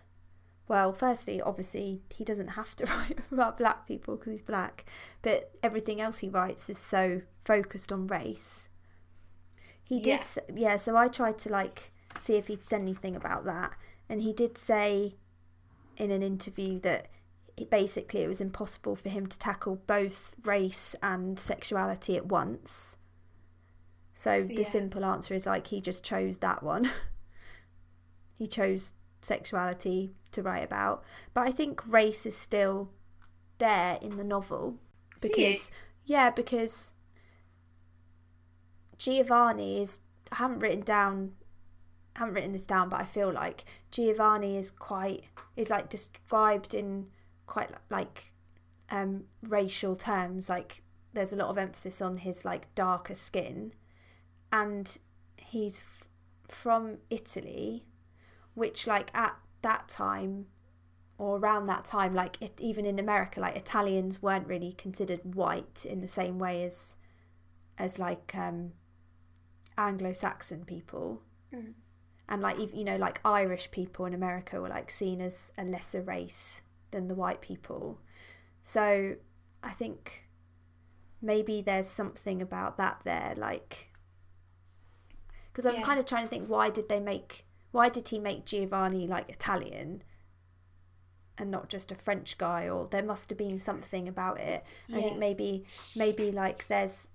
Well, 0.68 0.92
firstly, 0.92 1.40
obviously, 1.40 2.02
he 2.14 2.24
doesn't 2.24 2.48
have 2.48 2.76
to 2.76 2.86
write 2.96 3.18
about 3.32 3.56
black 3.56 3.86
people 3.86 4.16
because 4.16 4.32
he's 4.32 4.42
black, 4.42 4.84
but 5.22 5.52
everything 5.62 6.00
else 6.00 6.18
he 6.18 6.28
writes 6.28 6.68
is 6.70 6.78
so 6.78 7.22
focused 7.44 7.92
on 7.92 8.06
race. 8.06 8.68
He 9.82 10.00
did, 10.00 10.20
yeah. 10.48 10.54
yeah, 10.54 10.76
so 10.76 10.96
I 10.96 11.08
tried 11.08 11.38
to 11.40 11.50
like 11.50 11.92
see 12.20 12.36
if 12.36 12.46
he'd 12.46 12.64
said 12.64 12.80
anything 12.80 13.16
about 13.16 13.44
that, 13.44 13.72
and 14.08 14.22
he 14.22 14.32
did 14.32 14.56
say 14.56 15.16
in 15.96 16.10
an 16.10 16.22
interview 16.22 16.80
that 16.80 17.08
basically 17.70 18.22
it 18.22 18.28
was 18.28 18.40
impossible 18.40 18.96
for 18.96 19.08
him 19.08 19.26
to 19.26 19.38
tackle 19.38 19.76
both 19.86 20.34
race 20.44 20.96
and 21.02 21.38
sexuality 21.38 22.16
at 22.16 22.26
once 22.26 22.96
so 24.14 24.44
the 24.44 24.54
yeah. 24.54 24.62
simple 24.62 25.04
answer 25.04 25.34
is 25.34 25.44
like 25.44 25.66
he 25.66 25.80
just 25.80 26.04
chose 26.04 26.38
that 26.38 26.62
one. 26.62 26.90
he 28.38 28.46
chose 28.46 28.94
sexuality 29.20 30.12
to 30.30 30.42
write 30.42 30.62
about. 30.62 31.02
But 31.34 31.48
I 31.48 31.50
think 31.50 31.86
race 31.92 32.24
is 32.24 32.36
still 32.36 32.90
there 33.58 33.98
in 34.00 34.16
the 34.16 34.24
novel 34.24 34.78
because 35.20 35.72
yeah, 36.04 36.30
because 36.30 36.94
Giovanni 38.96 39.80
is 39.80 40.00
I 40.30 40.36
haven't 40.36 40.60
written 40.60 40.82
down 40.82 41.32
I 42.14 42.20
haven't 42.20 42.34
written 42.34 42.52
this 42.52 42.66
down, 42.66 42.88
but 42.88 43.00
I 43.00 43.04
feel 43.04 43.32
like 43.32 43.64
Giovanni 43.90 44.56
is 44.56 44.70
quite 44.70 45.24
is 45.56 45.70
like 45.70 45.88
described 45.88 46.72
in 46.72 47.08
quite 47.46 47.70
like 47.90 48.32
um 48.90 49.24
racial 49.42 49.96
terms 49.96 50.48
like 50.48 50.82
there's 51.14 51.32
a 51.32 51.36
lot 51.36 51.48
of 51.48 51.58
emphasis 51.58 52.02
on 52.02 52.18
his 52.18 52.44
like 52.44 52.74
darker 52.74 53.14
skin 53.14 53.72
and 54.52 54.98
he's 55.36 55.78
f- 55.78 56.08
from 56.48 56.98
Italy, 57.10 57.84
which 58.54 58.86
like 58.86 59.10
at 59.14 59.36
that 59.62 59.88
time 59.88 60.46
or 61.18 61.38
around 61.38 61.66
that 61.66 61.84
time, 61.84 62.14
like 62.14 62.40
it, 62.40 62.60
even 62.60 62.84
in 62.84 62.98
America, 62.98 63.40
like 63.40 63.56
Italians 63.56 64.22
weren't 64.22 64.46
really 64.46 64.72
considered 64.72 65.34
white 65.34 65.86
in 65.88 66.00
the 66.00 66.08
same 66.08 66.38
way 66.38 66.64
as 66.64 66.96
as 67.76 67.98
like 67.98 68.32
um, 68.34 68.72
Anglo-Saxon 69.76 70.64
people. 70.64 71.22
Mm. 71.52 71.72
And 72.28 72.40
like 72.42 72.58
you 72.72 72.84
know, 72.84 72.96
like 72.96 73.20
Irish 73.24 73.70
people 73.70 74.06
in 74.06 74.14
America 74.14 74.60
were 74.60 74.68
like 74.68 74.90
seen 74.90 75.20
as 75.20 75.52
a 75.58 75.64
lesser 75.64 76.02
race 76.02 76.62
than 76.94 77.08
the 77.08 77.14
white 77.14 77.40
people. 77.40 78.00
So 78.62 79.16
I 79.62 79.70
think 79.70 80.28
maybe 81.20 81.60
there's 81.60 81.88
something 81.88 82.40
about 82.40 82.78
that 82.78 83.00
there, 83.04 83.34
like 83.36 83.90
because 85.52 85.66
I 85.66 85.70
was 85.70 85.80
yeah. 85.80 85.86
kind 85.86 86.00
of 86.00 86.06
trying 86.06 86.24
to 86.24 86.28
think 86.28 86.48
why 86.48 86.70
did 86.70 86.88
they 86.88 87.00
make 87.00 87.44
why 87.70 87.88
did 87.88 88.08
he 88.08 88.18
make 88.18 88.44
Giovanni 88.44 89.06
like 89.06 89.28
Italian 89.28 90.02
and 91.36 91.50
not 91.50 91.68
just 91.68 91.90
a 91.90 91.96
French 91.96 92.38
guy 92.38 92.68
or 92.68 92.86
there 92.86 93.02
must 93.02 93.28
have 93.30 93.38
been 93.38 93.58
something 93.58 94.06
about 94.06 94.38
it. 94.40 94.64
Yeah. 94.86 94.98
I 94.98 95.02
think 95.02 95.18
maybe 95.18 95.64
maybe 95.96 96.30
like 96.30 96.68
there's 96.68 97.08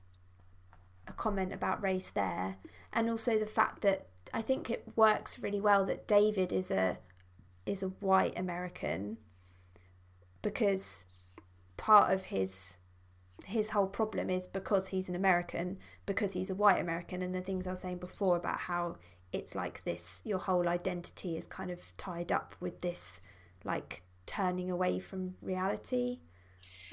a 1.07 1.13
comment 1.13 1.53
about 1.53 1.81
race 1.81 2.11
there 2.11 2.57
and 2.93 3.09
also 3.09 3.39
the 3.39 3.45
fact 3.45 3.81
that 3.81 4.07
I 4.33 4.41
think 4.41 4.69
it 4.69 4.83
works 4.95 5.39
really 5.39 5.61
well 5.61 5.85
that 5.85 6.07
David 6.07 6.53
is 6.53 6.71
a 6.71 6.99
is 7.65 7.83
a 7.83 7.87
white 7.87 8.37
American 8.37 9.17
because 10.41 11.05
part 11.77 12.11
of 12.13 12.25
his 12.25 12.77
his 13.45 13.69
whole 13.69 13.87
problem 13.87 14.29
is 14.29 14.47
because 14.47 14.89
he's 14.89 15.07
an 15.09 15.15
American, 15.15 15.77
because 16.05 16.33
he's 16.33 16.49
a 16.49 16.55
white 16.55 16.79
American, 16.79 17.21
and 17.21 17.33
the 17.33 17.41
things 17.41 17.65
I 17.65 17.71
was 17.71 17.79
saying 17.79 17.97
before 17.99 18.35
about 18.35 18.59
how 18.61 18.97
it's 19.31 19.55
like 19.55 19.83
this 19.83 20.21
your 20.25 20.39
whole 20.39 20.67
identity 20.67 21.37
is 21.37 21.47
kind 21.47 21.71
of 21.71 21.95
tied 21.97 22.31
up 22.31 22.55
with 22.59 22.81
this 22.81 23.21
like 23.63 24.01
turning 24.25 24.69
away 24.71 24.99
from 24.99 25.35
reality 25.41 26.19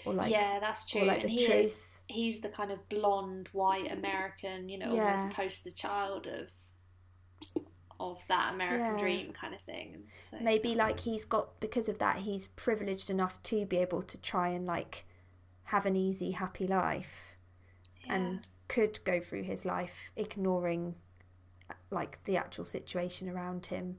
or 0.04 0.12
like 0.14 0.30
yeah, 0.30 0.58
that's 0.60 0.86
true. 0.86 1.02
or 1.02 1.06
like 1.06 1.20
and 1.20 1.28
the 1.30 1.34
he 1.34 1.46
truth. 1.46 1.64
is 1.66 1.78
he's 2.08 2.40
the 2.40 2.48
kind 2.48 2.70
of 2.70 2.88
blonde 2.88 3.48
white 3.52 3.90
American, 3.90 4.68
you 4.68 4.78
know, 4.78 4.94
Yeah. 4.94 5.16
almost 5.16 5.36
poster 5.36 5.70
child 5.70 6.26
of 6.28 6.48
of 7.98 8.18
that 8.28 8.54
American 8.54 8.94
Yeah. 8.94 8.98
dream 8.98 9.32
kind 9.32 9.54
of 9.54 9.60
thing. 9.62 10.04
So, 10.30 10.38
maybe 10.40 10.74
like 10.74 11.00
he's 11.00 11.24
got 11.24 11.58
because 11.60 11.88
of 11.88 11.98
that 11.98 12.18
he's 12.18 12.48
privileged 12.48 13.10
enough 13.10 13.42
to 13.44 13.64
be 13.66 13.78
able 13.78 14.02
to 14.02 14.20
try 14.20 14.48
and 14.48 14.66
like 14.66 15.04
have 15.64 15.86
an 15.86 15.96
easy 15.96 16.32
happy 16.32 16.66
life 16.66 17.36
yeah. 18.04 18.14
and 18.14 18.46
could 18.68 18.98
go 19.04 19.20
through 19.20 19.42
his 19.42 19.64
life 19.64 20.10
ignoring 20.16 20.94
like 21.90 22.22
the 22.24 22.36
actual 22.36 22.64
situation 22.64 23.28
around 23.28 23.66
him 23.66 23.98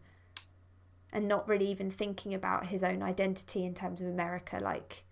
and 1.12 1.28
not 1.28 1.48
really 1.48 1.68
even 1.70 1.90
thinking 1.90 2.34
about 2.34 2.68
his 2.68 2.84
own 2.84 3.02
identity 3.02 3.66
in 3.66 3.74
terms 3.74 4.02
of 4.02 4.08
America 4.08 4.60
like 4.62 5.04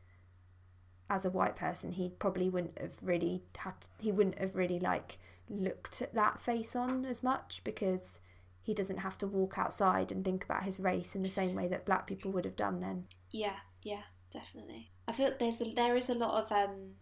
as 1.09 1.25
a 1.25 1.29
white 1.29 1.55
person 1.55 1.91
he 1.91 2.09
probably 2.09 2.49
wouldn't 2.49 2.77
have 2.79 2.97
really 3.01 3.43
had 3.57 3.73
he 3.99 4.11
wouldn't 4.11 4.39
have 4.39 4.55
really 4.55 4.79
like 4.79 5.17
looked 5.49 6.01
at 6.01 6.13
that 6.13 6.39
face 6.39 6.75
on 6.75 7.05
as 7.05 7.21
much 7.21 7.61
because 7.63 8.19
he 8.65 8.73
doesn't 8.73 8.97
have 8.97 9.15
to 9.19 9.27
walk 9.27 9.59
outside 9.59 10.11
and 10.11 10.25
think 10.25 10.43
about 10.43 10.63
his 10.63 10.79
race 10.79 11.15
in 11.15 11.21
the 11.21 11.29
same 11.29 11.53
way 11.53 11.67
that 11.67 11.85
black 11.85 12.07
people 12.07 12.31
would 12.31 12.45
have 12.45 12.55
done 12.55 12.79
then 12.79 13.05
Yeah, 13.31 13.57
yeah, 13.83 14.01
definitely. 14.33 14.89
I 15.07 15.13
feel 15.13 15.31
there's 15.39 15.61
a, 15.61 15.71
there 15.75 15.95
is 15.95 16.09
a 16.09 16.15
lot 16.15 16.43
of 16.43 16.51
um, 16.51 16.95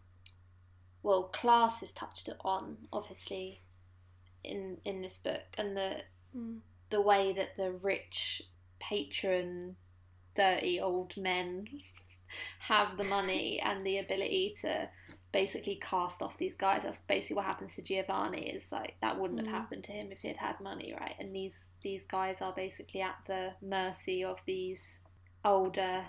well, 1.01 1.23
class 1.23 1.81
is 1.81 1.91
touched 1.91 2.29
on 2.41 2.77
obviously 2.91 3.61
in 4.43 4.77
in 4.83 5.01
this 5.01 5.19
book, 5.23 5.55
and 5.57 5.77
the 5.77 6.01
the 6.89 7.01
way 7.01 7.31
that 7.33 7.55
the 7.55 7.71
rich 7.71 8.41
patron, 8.79 9.77
dirty 10.35 10.81
old 10.81 11.15
men 11.15 11.67
have 12.59 12.97
the 12.97 13.05
money 13.05 13.59
and 13.59 13.85
the 13.85 13.97
ability 13.97 14.55
to 14.61 14.89
basically 15.33 15.75
cast 15.81 16.21
off 16.21 16.37
these 16.37 16.55
guys. 16.55 16.81
That's 16.83 16.99
basically 17.09 17.35
what 17.37 17.45
happens 17.45 17.75
to 17.75 17.81
Giovanni. 17.81 18.49
Is 18.49 18.71
like 18.71 18.95
that 19.01 19.19
wouldn't 19.19 19.41
Mm. 19.41 19.45
have 19.47 19.53
happened 19.61 19.83
to 19.85 19.91
him 19.91 20.11
if 20.11 20.19
he 20.21 20.29
had 20.29 20.37
had 20.37 20.61
money, 20.61 20.95
right? 20.97 21.15
And 21.19 21.35
these 21.35 21.57
these 21.81 22.03
guys 22.05 22.41
are 22.41 22.53
basically 22.53 23.01
at 23.01 23.17
the 23.27 23.53
mercy 23.61 24.23
of 24.23 24.39
these 24.45 24.99
older 25.43 26.05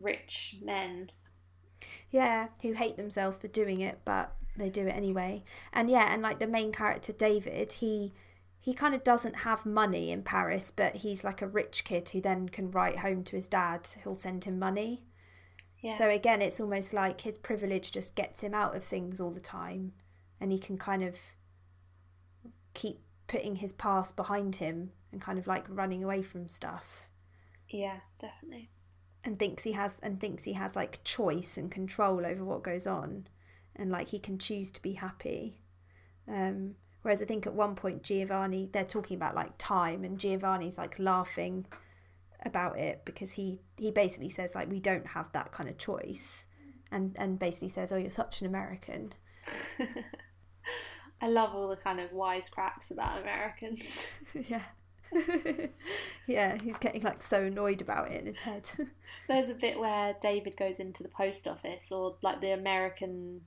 rich 0.00 0.56
men. 0.62 1.10
Yeah, 2.10 2.48
who 2.62 2.72
hate 2.72 2.96
themselves 2.96 3.38
for 3.38 3.48
doing 3.48 3.80
it, 3.80 3.98
but 4.04 4.34
they 4.56 4.70
do 4.70 4.86
it 4.86 4.96
anyway. 4.96 5.42
And 5.72 5.90
yeah, 5.90 6.12
and 6.12 6.22
like 6.22 6.38
the 6.38 6.46
main 6.46 6.72
character 6.72 7.12
David, 7.12 7.72
he 7.74 8.12
he 8.60 8.72
kind 8.74 8.94
of 8.94 9.02
doesn't 9.02 9.38
have 9.38 9.66
money 9.66 10.12
in 10.12 10.22
Paris, 10.22 10.70
but 10.70 10.96
he's 10.96 11.24
like 11.24 11.42
a 11.42 11.48
rich 11.48 11.82
kid 11.84 12.08
who 12.10 12.20
then 12.20 12.48
can 12.48 12.70
write 12.70 12.98
home 13.00 13.24
to 13.24 13.34
his 13.36 13.48
dad 13.48 13.88
who'll 14.04 14.14
send 14.14 14.44
him 14.44 14.58
money. 14.60 15.02
Yeah. 15.82 15.92
So 15.92 16.08
again, 16.08 16.40
it's 16.40 16.60
almost 16.60 16.94
like 16.94 17.22
his 17.22 17.36
privilege 17.36 17.90
just 17.90 18.16
gets 18.16 18.40
him 18.40 18.54
out 18.54 18.74
of 18.76 18.84
things 18.84 19.20
all 19.20 19.32
the 19.32 19.40
time 19.40 19.92
and 20.40 20.50
he 20.52 20.58
can 20.58 20.78
kind 20.78 21.02
of 21.02 21.18
keep 22.74 23.00
putting 23.26 23.56
his 23.56 23.72
past 23.72 24.16
behind 24.16 24.56
him 24.56 24.90
and 25.10 25.20
kind 25.20 25.38
of 25.38 25.46
like 25.46 25.64
running 25.68 26.02
away 26.02 26.22
from 26.22 26.48
stuff 26.48 27.08
yeah, 27.68 28.00
definitely. 28.20 28.70
and 29.24 29.38
thinks 29.38 29.62
he 29.62 29.72
has 29.72 29.98
and 30.02 30.20
thinks 30.20 30.44
he 30.44 30.52
has 30.54 30.76
like 30.76 31.02
choice 31.04 31.56
and 31.56 31.70
control 31.70 32.26
over 32.26 32.44
what 32.44 32.62
goes 32.62 32.86
on 32.86 33.26
and 33.76 33.90
like 33.90 34.08
he 34.08 34.18
can 34.18 34.38
choose 34.38 34.70
to 34.70 34.82
be 34.82 34.94
happy 34.94 35.60
um 36.28 36.74
whereas 37.02 37.22
i 37.22 37.24
think 37.24 37.46
at 37.46 37.54
one 37.54 37.74
point 37.74 38.02
giovanni 38.02 38.68
they're 38.72 38.84
talking 38.84 39.16
about 39.16 39.34
like 39.34 39.52
time 39.58 40.04
and 40.04 40.18
giovanni's 40.18 40.76
like 40.78 40.98
laughing 40.98 41.66
about 42.44 42.78
it 42.78 43.04
because 43.04 43.32
he 43.32 43.60
he 43.76 43.90
basically 43.90 44.28
says 44.28 44.54
like 44.54 44.70
we 44.70 44.80
don't 44.80 45.08
have 45.08 45.32
that 45.32 45.52
kind 45.52 45.68
of 45.68 45.78
choice 45.78 46.46
and 46.90 47.14
and 47.18 47.38
basically 47.38 47.68
says 47.68 47.92
oh 47.92 47.96
you're 47.96 48.10
such 48.10 48.40
an 48.40 48.46
american 48.46 49.12
I 51.20 51.28
love 51.28 51.54
all 51.54 51.68
the 51.68 51.76
kind 51.76 52.00
of 52.00 52.10
wisecracks 52.10 52.90
about 52.90 53.20
Americans. 53.20 54.06
yeah 54.34 54.62
yeah 56.26 56.56
he's 56.60 56.78
getting 56.78 57.02
like 57.02 57.22
so 57.22 57.44
annoyed 57.44 57.80
about 57.80 58.10
it 58.10 58.20
in 58.20 58.26
his 58.26 58.38
head 58.38 58.68
There's 59.28 59.48
a 59.48 59.54
bit 59.54 59.78
where 59.78 60.16
David 60.20 60.56
goes 60.56 60.76
into 60.80 61.02
the 61.02 61.08
post 61.08 61.46
office 61.46 61.86
or 61.92 62.16
like 62.22 62.40
the 62.40 62.52
American 62.52 63.42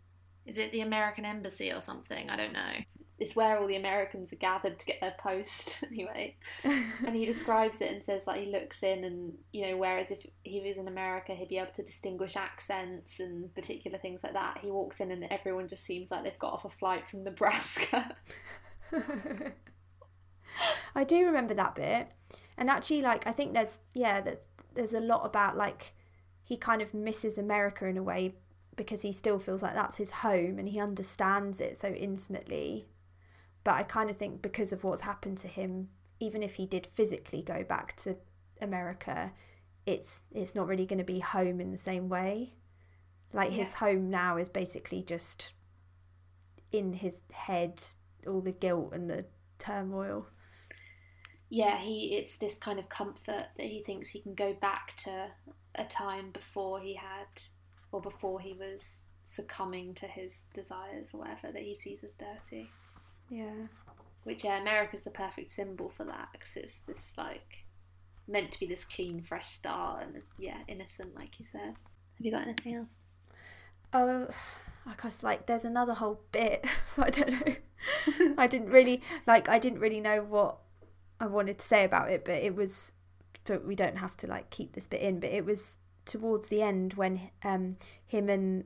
is 0.45 0.57
it 0.57 0.71
the 0.71 0.81
American 0.81 1.25
embassy 1.25 1.71
or 1.71 1.81
something? 1.81 2.29
I 2.29 2.35
don't 2.35 2.53
know. 2.53 2.73
It's 3.17 3.35
where 3.35 3.57
all 3.57 3.67
the 3.67 3.77
Americans 3.77 4.33
are 4.33 4.37
gathered 4.37 4.77
to 4.79 4.85
get 4.85 4.99
their 4.99 5.15
post 5.17 5.83
anyway. 5.91 6.35
And 6.63 7.15
he 7.15 7.25
describes 7.31 7.77
it 7.79 7.91
and 7.91 8.03
says 8.03 8.23
like 8.27 8.41
he 8.41 8.51
looks 8.51 8.83
in 8.83 9.03
and 9.03 9.33
you 9.53 9.67
know, 9.67 9.77
whereas 9.77 10.11
if 10.11 10.25
he 10.43 10.61
was 10.61 10.77
in 10.77 10.87
America 10.87 11.33
he'd 11.33 11.49
be 11.49 11.57
able 11.57 11.71
to 11.75 11.83
distinguish 11.83 12.35
accents 12.35 13.19
and 13.19 13.53
particular 13.55 13.97
things 13.97 14.21
like 14.23 14.33
that. 14.33 14.59
He 14.61 14.69
walks 14.69 14.99
in 14.99 15.11
and 15.11 15.25
everyone 15.31 15.67
just 15.67 15.85
seems 15.85 16.11
like 16.11 16.23
they've 16.23 16.39
got 16.39 16.53
off 16.53 16.65
a 16.65 16.69
flight 16.69 17.03
from 17.09 17.23
Nebraska. 17.23 18.15
I 20.95 21.03
do 21.03 21.25
remember 21.25 21.53
that 21.53 21.75
bit, 21.75 22.07
and 22.57 22.69
actually, 22.69 23.01
like 23.01 23.27
I 23.27 23.31
think 23.31 23.53
there's 23.53 23.79
yeah, 23.93 24.21
there's 24.21 24.47
there's 24.73 24.93
a 24.93 24.99
lot 24.99 25.25
about 25.25 25.57
like 25.57 25.93
he 26.43 26.57
kind 26.57 26.81
of 26.81 26.93
misses 26.93 27.37
America 27.37 27.85
in 27.87 27.97
a 27.97 28.03
way 28.03 28.35
because 28.75 29.01
he 29.01 29.11
still 29.11 29.39
feels 29.39 29.63
like 29.63 29.73
that's 29.73 29.97
his 29.97 30.11
home 30.11 30.59
and 30.59 30.69
he 30.69 30.79
understands 30.79 31.59
it 31.59 31.77
so 31.77 31.89
intimately. 31.89 32.87
But 33.65 33.73
I 33.73 33.83
kind 33.83 34.09
of 34.09 34.15
think 34.15 34.41
because 34.41 34.71
of 34.71 34.85
what's 34.85 35.01
happened 35.01 35.39
to 35.39 35.49
him, 35.49 35.89
even 36.21 36.41
if 36.43 36.55
he 36.55 36.65
did 36.65 36.87
physically 36.87 37.41
go 37.41 37.63
back 37.63 37.97
to 37.97 38.15
America, 38.61 39.33
it's 39.85 40.23
it's 40.31 40.55
not 40.55 40.67
really 40.67 40.85
going 40.85 40.99
to 40.99 41.03
be 41.03 41.19
home 41.19 41.59
in 41.59 41.71
the 41.71 41.77
same 41.77 42.07
way. 42.07 42.53
Like 43.33 43.51
his 43.51 43.73
home 43.73 44.09
now 44.09 44.37
is 44.37 44.47
basically 44.47 45.01
just 45.01 45.51
in 46.71 46.93
his 46.93 47.21
head, 47.33 47.83
all 48.25 48.39
the 48.39 48.51
guilt 48.53 48.91
and 48.93 49.09
the 49.09 49.25
turmoil. 49.59 50.27
yeah, 51.49 51.79
he 51.81 52.15
it's 52.15 52.37
this 52.37 52.55
kind 52.55 52.79
of 52.79 52.87
comfort 52.87 53.47
that 53.57 53.65
he 53.65 53.81
thinks 53.83 54.09
he 54.09 54.21
can 54.21 54.35
go 54.35 54.53
back 54.53 54.95
to 55.03 55.27
a 55.75 55.85
time 55.85 56.31
before 56.31 56.79
he 56.79 56.93
had 56.93 57.27
or 57.91 57.99
before 58.01 58.39
he 58.39 58.53
was 58.53 58.99
succumbing 59.25 59.95
to 59.95 60.05
his 60.07 60.43
desires 60.53 61.09
or 61.13 61.21
whatever 61.21 61.51
that 61.51 61.61
he 61.63 61.75
sees 61.75 62.03
as 62.03 62.13
dirty. 62.13 62.69
Yeah. 63.29 63.67
Which 64.23 64.43
yeah, 64.43 64.59
America's 64.59 65.03
the 65.03 65.11
perfect 65.11 65.51
symbol 65.51 65.91
for 65.95 66.03
that 66.05 66.29
because 66.31 66.55
it's 66.55 66.77
this 66.87 67.13
like 67.17 67.65
meant 68.27 68.51
to 68.51 68.59
be 68.59 68.65
this 68.65 68.85
clean, 68.85 69.21
fresh 69.21 69.53
start 69.53 70.03
and 70.03 70.21
yeah, 70.37 70.57
innocent, 70.67 71.15
like 71.15 71.39
you 71.39 71.45
said. 71.51 71.79
Have 72.17 72.25
you 72.25 72.31
got 72.31 72.43
anything 72.43 72.75
else? 72.75 72.99
Oh, 73.93 74.27
I 74.85 74.91
because 74.91 75.23
like 75.23 75.45
there's 75.45 75.65
another 75.65 75.93
whole 75.93 76.21
bit. 76.31 76.65
I 76.97 77.09
don't 77.09 77.31
know. 77.31 77.55
I 78.37 78.47
didn't 78.47 78.69
really 78.69 79.01
like. 79.27 79.49
I 79.49 79.59
didn't 79.59 79.79
really 79.79 80.01
know 80.01 80.23
what 80.23 80.57
I 81.19 81.27
wanted 81.27 81.59
to 81.59 81.65
say 81.65 81.83
about 81.83 82.09
it, 82.11 82.25
but 82.25 82.35
it 82.35 82.55
was. 82.55 82.93
But 83.43 83.63
we 83.63 83.75
don't 83.75 83.97
have 83.97 84.17
to 84.17 84.27
like 84.27 84.49
keep 84.49 84.73
this 84.73 84.87
bit 84.87 85.01
in. 85.01 85.19
But 85.19 85.31
it 85.31 85.45
was 85.45 85.81
towards 86.05 86.49
the 86.49 86.61
end 86.61 86.95
when 86.95 87.29
um 87.43 87.77
him 88.05 88.29
and 88.29 88.65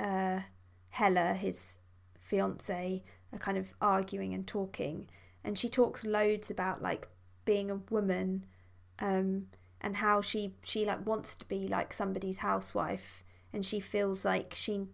uh 0.00 0.40
Hella, 0.90 1.34
his 1.34 1.78
fiance, 2.18 3.02
are 3.32 3.38
kind 3.38 3.58
of 3.58 3.74
arguing 3.80 4.32
and 4.34 4.46
talking, 4.46 5.08
and 5.44 5.58
she 5.58 5.68
talks 5.68 6.04
loads 6.04 6.50
about 6.50 6.82
like 6.82 7.08
being 7.44 7.70
a 7.70 7.76
woman, 7.90 8.44
um, 8.98 9.46
and 9.80 9.96
how 9.96 10.20
she 10.20 10.54
she 10.62 10.84
like 10.84 11.06
wants 11.06 11.34
to 11.36 11.44
be 11.46 11.68
like 11.68 11.92
somebody's 11.92 12.38
housewife 12.38 13.22
and 13.52 13.64
she 13.64 13.80
feels 13.80 14.24
like 14.24 14.52
she 14.54 14.86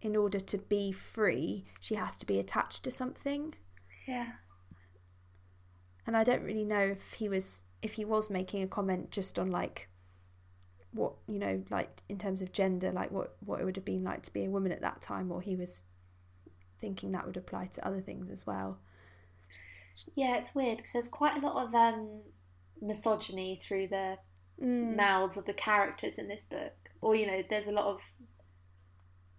in 0.00 0.16
order 0.16 0.40
to 0.40 0.58
be 0.58 0.90
free 0.90 1.64
she 1.78 1.94
has 1.94 2.16
to 2.18 2.26
be 2.26 2.38
attached 2.40 2.82
to 2.82 2.90
something 2.90 3.54
Yeah. 4.08 4.32
and 6.06 6.16
i 6.16 6.24
don't 6.24 6.42
really 6.42 6.64
know 6.64 6.80
if 6.80 7.12
he 7.14 7.28
was 7.28 7.64
if 7.82 7.92
he 7.92 8.04
was 8.04 8.30
making 8.30 8.62
a 8.62 8.66
comment 8.66 9.10
just 9.10 9.38
on 9.38 9.50
like 9.50 9.88
what 10.92 11.12
you 11.28 11.38
know 11.38 11.62
like 11.70 12.02
in 12.08 12.18
terms 12.18 12.42
of 12.42 12.52
gender 12.52 12.90
like 12.92 13.10
what 13.10 13.36
what 13.44 13.60
it 13.60 13.64
would 13.64 13.76
have 13.76 13.84
been 13.84 14.04
like 14.04 14.22
to 14.22 14.32
be 14.32 14.44
a 14.44 14.50
woman 14.50 14.72
at 14.72 14.80
that 14.80 15.00
time 15.00 15.30
or 15.30 15.40
he 15.40 15.54
was 15.54 15.84
thinking 16.82 17.12
that 17.12 17.24
would 17.26 17.38
apply 17.38 17.64
to 17.66 17.86
other 17.86 18.02
things 18.02 18.30
as 18.30 18.46
well 18.46 18.78
Yeah, 20.14 20.36
it's 20.36 20.54
weird 20.54 20.76
because 20.78 20.92
there's 20.92 21.08
quite 21.08 21.36
a 21.42 21.46
lot 21.46 21.56
of 21.64 21.74
um, 21.74 22.20
misogyny 22.80 23.58
through 23.62 23.88
the 23.88 24.18
Mm. 24.60 24.96
mouths 24.96 25.36
of 25.38 25.46
the 25.46 25.54
characters 25.54 26.14
in 26.18 26.28
this 26.28 26.42
book. 26.48 26.74
Or, 27.00 27.16
you 27.16 27.26
know, 27.26 27.42
there's 27.48 27.66
a 27.66 27.72
lot 27.72 27.86
of 27.86 28.00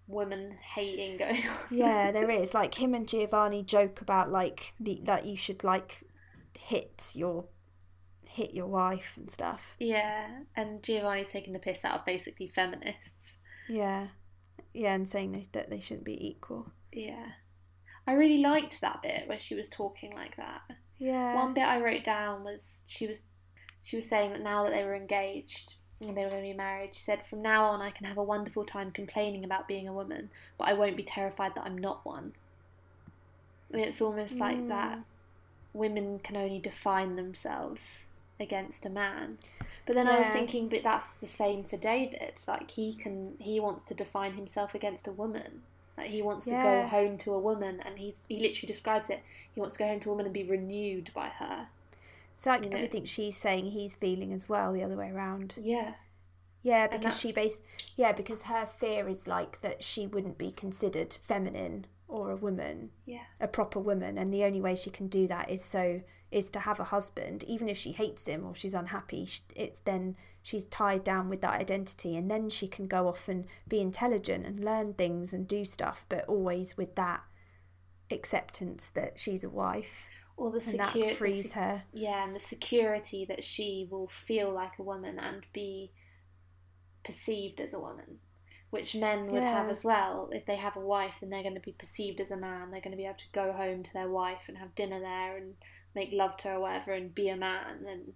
woman 0.07 0.57
hating 0.75 1.17
going 1.17 1.37
on. 1.47 1.57
yeah 1.71 2.11
there 2.11 2.29
is 2.29 2.53
like 2.53 2.75
him 2.75 2.93
and 2.93 3.07
giovanni 3.07 3.63
joke 3.63 4.01
about 4.01 4.29
like 4.31 4.73
the 4.79 4.99
that 5.03 5.25
you 5.25 5.37
should 5.37 5.63
like 5.63 6.03
hit 6.59 7.11
your 7.15 7.45
hit 8.27 8.53
your 8.53 8.67
wife 8.67 9.13
and 9.15 9.29
stuff 9.31 9.75
Yeah, 9.79 10.27
and 10.55 10.81
Giovanni's 10.83 11.27
taking 11.31 11.53
the 11.53 11.59
piss 11.59 11.85
out 11.85 11.99
of 11.99 12.05
basically 12.05 12.47
feminists. 12.47 13.37
Yeah, 13.69 14.07
yeah, 14.73 14.93
and 14.95 15.07
saying 15.07 15.47
that 15.53 15.69
they 15.69 15.79
shouldn't 15.79 16.03
be 16.05 16.27
equal. 16.27 16.71
Yeah. 16.95 17.25
I 18.05 18.13
really 18.13 18.39
liked 18.39 18.81
that 18.81 19.01
bit 19.01 19.27
where 19.27 19.39
she 19.39 19.55
was 19.55 19.69
talking 19.69 20.13
like 20.13 20.35
that. 20.37 20.61
Yeah. 20.97 21.35
One 21.35 21.53
bit 21.53 21.63
I 21.63 21.81
wrote 21.81 22.03
down 22.03 22.43
was 22.43 22.77
she 22.85 23.07
was 23.07 23.23
she 23.81 23.95
was 23.97 24.07
saying 24.07 24.31
that 24.31 24.41
now 24.41 24.63
that 24.63 24.71
they 24.71 24.83
were 24.83 24.95
engaged 24.95 25.75
and 25.99 26.15
they 26.17 26.23
were 26.23 26.29
going 26.29 26.43
to 26.43 26.49
be 26.49 26.53
married, 26.53 26.93
she 26.93 27.01
said, 27.01 27.25
"From 27.25 27.41
now 27.41 27.65
on, 27.65 27.81
I 27.81 27.91
can 27.91 28.05
have 28.05 28.17
a 28.17 28.23
wonderful 28.23 28.65
time 28.65 28.91
complaining 28.91 29.43
about 29.45 29.67
being 29.67 29.87
a 29.87 29.93
woman, 29.93 30.29
but 30.57 30.67
I 30.67 30.73
won't 30.73 30.97
be 30.97 31.03
terrified 31.03 31.55
that 31.55 31.65
I'm 31.65 31.77
not 31.77 32.05
one." 32.05 32.33
And 33.71 33.81
it's 33.81 34.01
almost 34.01 34.39
like 34.39 34.57
Mm. 34.57 34.67
that 34.69 34.99
women 35.73 36.19
can 36.19 36.37
only 36.37 36.59
define 36.59 37.15
themselves 37.15 38.05
against 38.39 38.85
a 38.85 38.89
man. 38.89 39.37
But 39.85 39.95
then 39.95 40.07
I 40.07 40.17
was 40.19 40.27
thinking, 40.27 40.69
but 40.69 40.83
that's 40.83 41.07
the 41.19 41.27
same 41.27 41.63
for 41.63 41.77
David. 41.77 42.41
Like 42.47 42.71
he 42.71 42.93
can, 42.93 43.35
he 43.39 43.59
wants 43.59 43.85
to 43.85 43.93
define 43.93 44.33
himself 44.33 44.75
against 44.75 45.07
a 45.07 45.11
woman. 45.11 45.63
Like 45.97 46.09
he 46.09 46.21
wants 46.21 46.45
to 46.45 46.51
go 46.51 46.85
home 46.87 47.17
to 47.19 47.33
a 47.33 47.39
woman, 47.39 47.81
and 47.85 47.99
he 47.99 48.15
he 48.27 48.39
literally 48.39 48.67
describes 48.67 49.09
it. 49.09 49.21
He 49.53 49.59
wants 49.59 49.75
to 49.75 49.79
go 49.79 49.87
home 49.87 49.99
to 50.01 50.09
a 50.09 50.11
woman 50.11 50.25
and 50.25 50.33
be 50.33 50.43
renewed 50.43 51.11
by 51.13 51.27
her. 51.27 51.67
It's 52.33 52.45
like 52.45 52.63
you 52.63 52.69
know. 52.69 52.77
everything 52.77 53.05
she's 53.05 53.37
saying, 53.37 53.71
he's 53.71 53.93
feeling 53.93 54.33
as 54.33 54.49
well, 54.49 54.73
the 54.73 54.83
other 54.83 54.95
way 54.95 55.11
around. 55.11 55.55
Yeah, 55.61 55.93
Yeah, 56.63 56.87
because 56.87 57.19
she 57.19 57.31
base. 57.31 57.59
Yeah, 57.95 58.11
because 58.11 58.43
her 58.43 58.65
fear 58.65 59.07
is 59.07 59.27
like 59.27 59.61
that 59.61 59.83
she 59.83 60.07
wouldn't 60.07 60.37
be 60.37 60.51
considered 60.51 61.13
feminine 61.21 61.85
or 62.07 62.31
a 62.31 62.35
woman, 62.35 62.89
yeah, 63.05 63.25
a 63.39 63.47
proper 63.47 63.79
woman, 63.79 64.17
and 64.17 64.33
the 64.33 64.43
only 64.43 64.61
way 64.61 64.75
she 64.75 64.89
can 64.89 65.07
do 65.07 65.27
that 65.27 65.49
is 65.49 65.63
so 65.63 66.01
is 66.31 66.49
to 66.49 66.61
have 66.61 66.79
a 66.79 66.85
husband, 66.85 67.43
even 67.43 67.69
if 67.69 67.77
she 67.77 67.91
hates 67.91 68.25
him 68.25 68.43
or 68.43 68.55
she's 68.55 68.73
unhappy. 68.73 69.29
It's 69.55 69.79
then 69.81 70.15
she's 70.43 70.65
tied 70.65 71.03
down 71.03 71.29
with 71.29 71.41
that 71.41 71.59
identity, 71.59 72.15
and 72.15 72.29
then 72.29 72.49
she 72.49 72.67
can 72.67 72.85
go 72.85 73.07
off 73.07 73.27
and 73.27 73.45
be 73.67 73.79
intelligent 73.79 74.45
and 74.45 74.59
learn 74.59 74.93
things 74.93 75.33
and 75.33 75.47
do 75.47 75.65
stuff, 75.65 76.05
but 76.09 76.25
always 76.25 76.77
with 76.77 76.95
that 76.95 77.23
acceptance 78.11 78.89
that 78.89 79.17
she's 79.17 79.43
a 79.43 79.49
wife, 79.49 80.09
or 80.35 80.51
the 80.51 80.61
and 80.69 80.79
that 80.79 81.15
frees 81.15 81.51
sec- 81.51 81.53
her. 81.53 81.83
yeah, 81.93 82.23
and 82.23 82.35
the 82.35 82.39
security 82.39 83.25
that 83.25 83.43
she 83.43 83.87
will 83.89 84.09
feel 84.09 84.51
like 84.51 84.73
a 84.77 84.83
woman 84.83 85.17
and 85.17 85.45
be 85.53 85.91
perceived 87.05 87.61
as 87.61 87.73
a 87.73 87.79
woman, 87.79 88.19
which 88.69 88.93
men 88.95 89.27
would 89.27 89.43
have 89.43 89.69
as 89.69 89.85
well. 89.85 90.29
If 90.33 90.45
they 90.45 90.57
have 90.57 90.75
a 90.75 90.81
wife, 90.81 91.15
then 91.21 91.29
they're 91.29 91.41
going 91.41 91.55
to 91.55 91.61
be 91.61 91.71
perceived 91.71 92.19
as 92.19 92.31
a 92.31 92.37
man. 92.37 92.69
They're 92.69 92.81
going 92.81 92.91
to 92.91 92.97
be 92.97 93.05
able 93.05 93.15
to 93.15 93.31
go 93.31 93.53
home 93.53 93.83
to 93.83 93.93
their 93.93 94.09
wife 94.09 94.43
and 94.47 94.57
have 94.57 94.75
dinner 94.75 94.99
there 94.99 95.37
and 95.37 95.55
make 95.95 96.09
love 96.11 96.35
to 96.37 96.49
her 96.49 96.55
or 96.55 96.59
whatever 96.61 96.91
and 96.91 97.13
be 97.13 97.29
a 97.29 97.37
man 97.37 97.85
and 97.87 98.13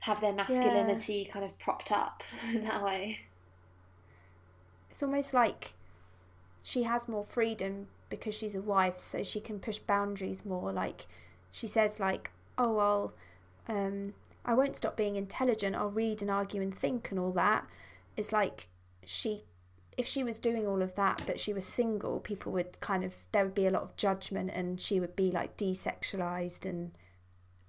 have 0.00 0.20
their 0.20 0.32
masculinity 0.32 1.28
kind 1.30 1.44
of 1.44 1.58
propped 1.58 1.92
up 1.92 2.22
in 2.52 2.64
that 2.64 2.82
way. 2.82 3.20
it's 4.90 5.02
almost 5.02 5.34
like 5.34 5.74
she 6.62 6.82
has 6.84 7.08
more 7.08 7.24
freedom 7.24 7.88
because 8.08 8.34
she's 8.34 8.54
a 8.54 8.60
wife 8.60 8.98
so 8.98 9.22
she 9.22 9.40
can 9.40 9.58
push 9.58 9.78
boundaries 9.78 10.44
more. 10.44 10.72
Like 10.72 11.06
she 11.50 11.66
says 11.66 12.00
like 12.00 12.30
oh 12.58 12.74
well 12.74 13.14
um 13.68 14.14
i 14.44 14.52
won't 14.54 14.76
stop 14.76 14.96
being 14.96 15.16
intelligent. 15.16 15.76
I'll 15.76 15.90
read 15.90 16.22
and 16.22 16.30
argue 16.30 16.60
and 16.60 16.76
think 16.76 17.10
and 17.10 17.18
all 17.18 17.32
that. 17.32 17.66
It's 18.16 18.32
like 18.32 18.68
she 19.04 19.42
if 19.96 20.06
she 20.06 20.22
was 20.24 20.38
doing 20.38 20.66
all 20.66 20.82
of 20.82 20.94
that 20.94 21.22
but 21.26 21.38
she 21.38 21.52
was 21.52 21.66
single 21.66 22.20
people 22.20 22.52
would 22.52 22.80
kind 22.80 23.04
of 23.04 23.14
there 23.32 23.44
would 23.44 23.54
be 23.54 23.66
a 23.66 23.70
lot 23.70 23.82
of 23.82 23.96
judgment 23.96 24.50
and 24.52 24.80
she 24.80 24.98
would 25.00 25.14
be 25.14 25.30
like 25.30 25.56
desexualized 25.56 26.64
and 26.64 26.92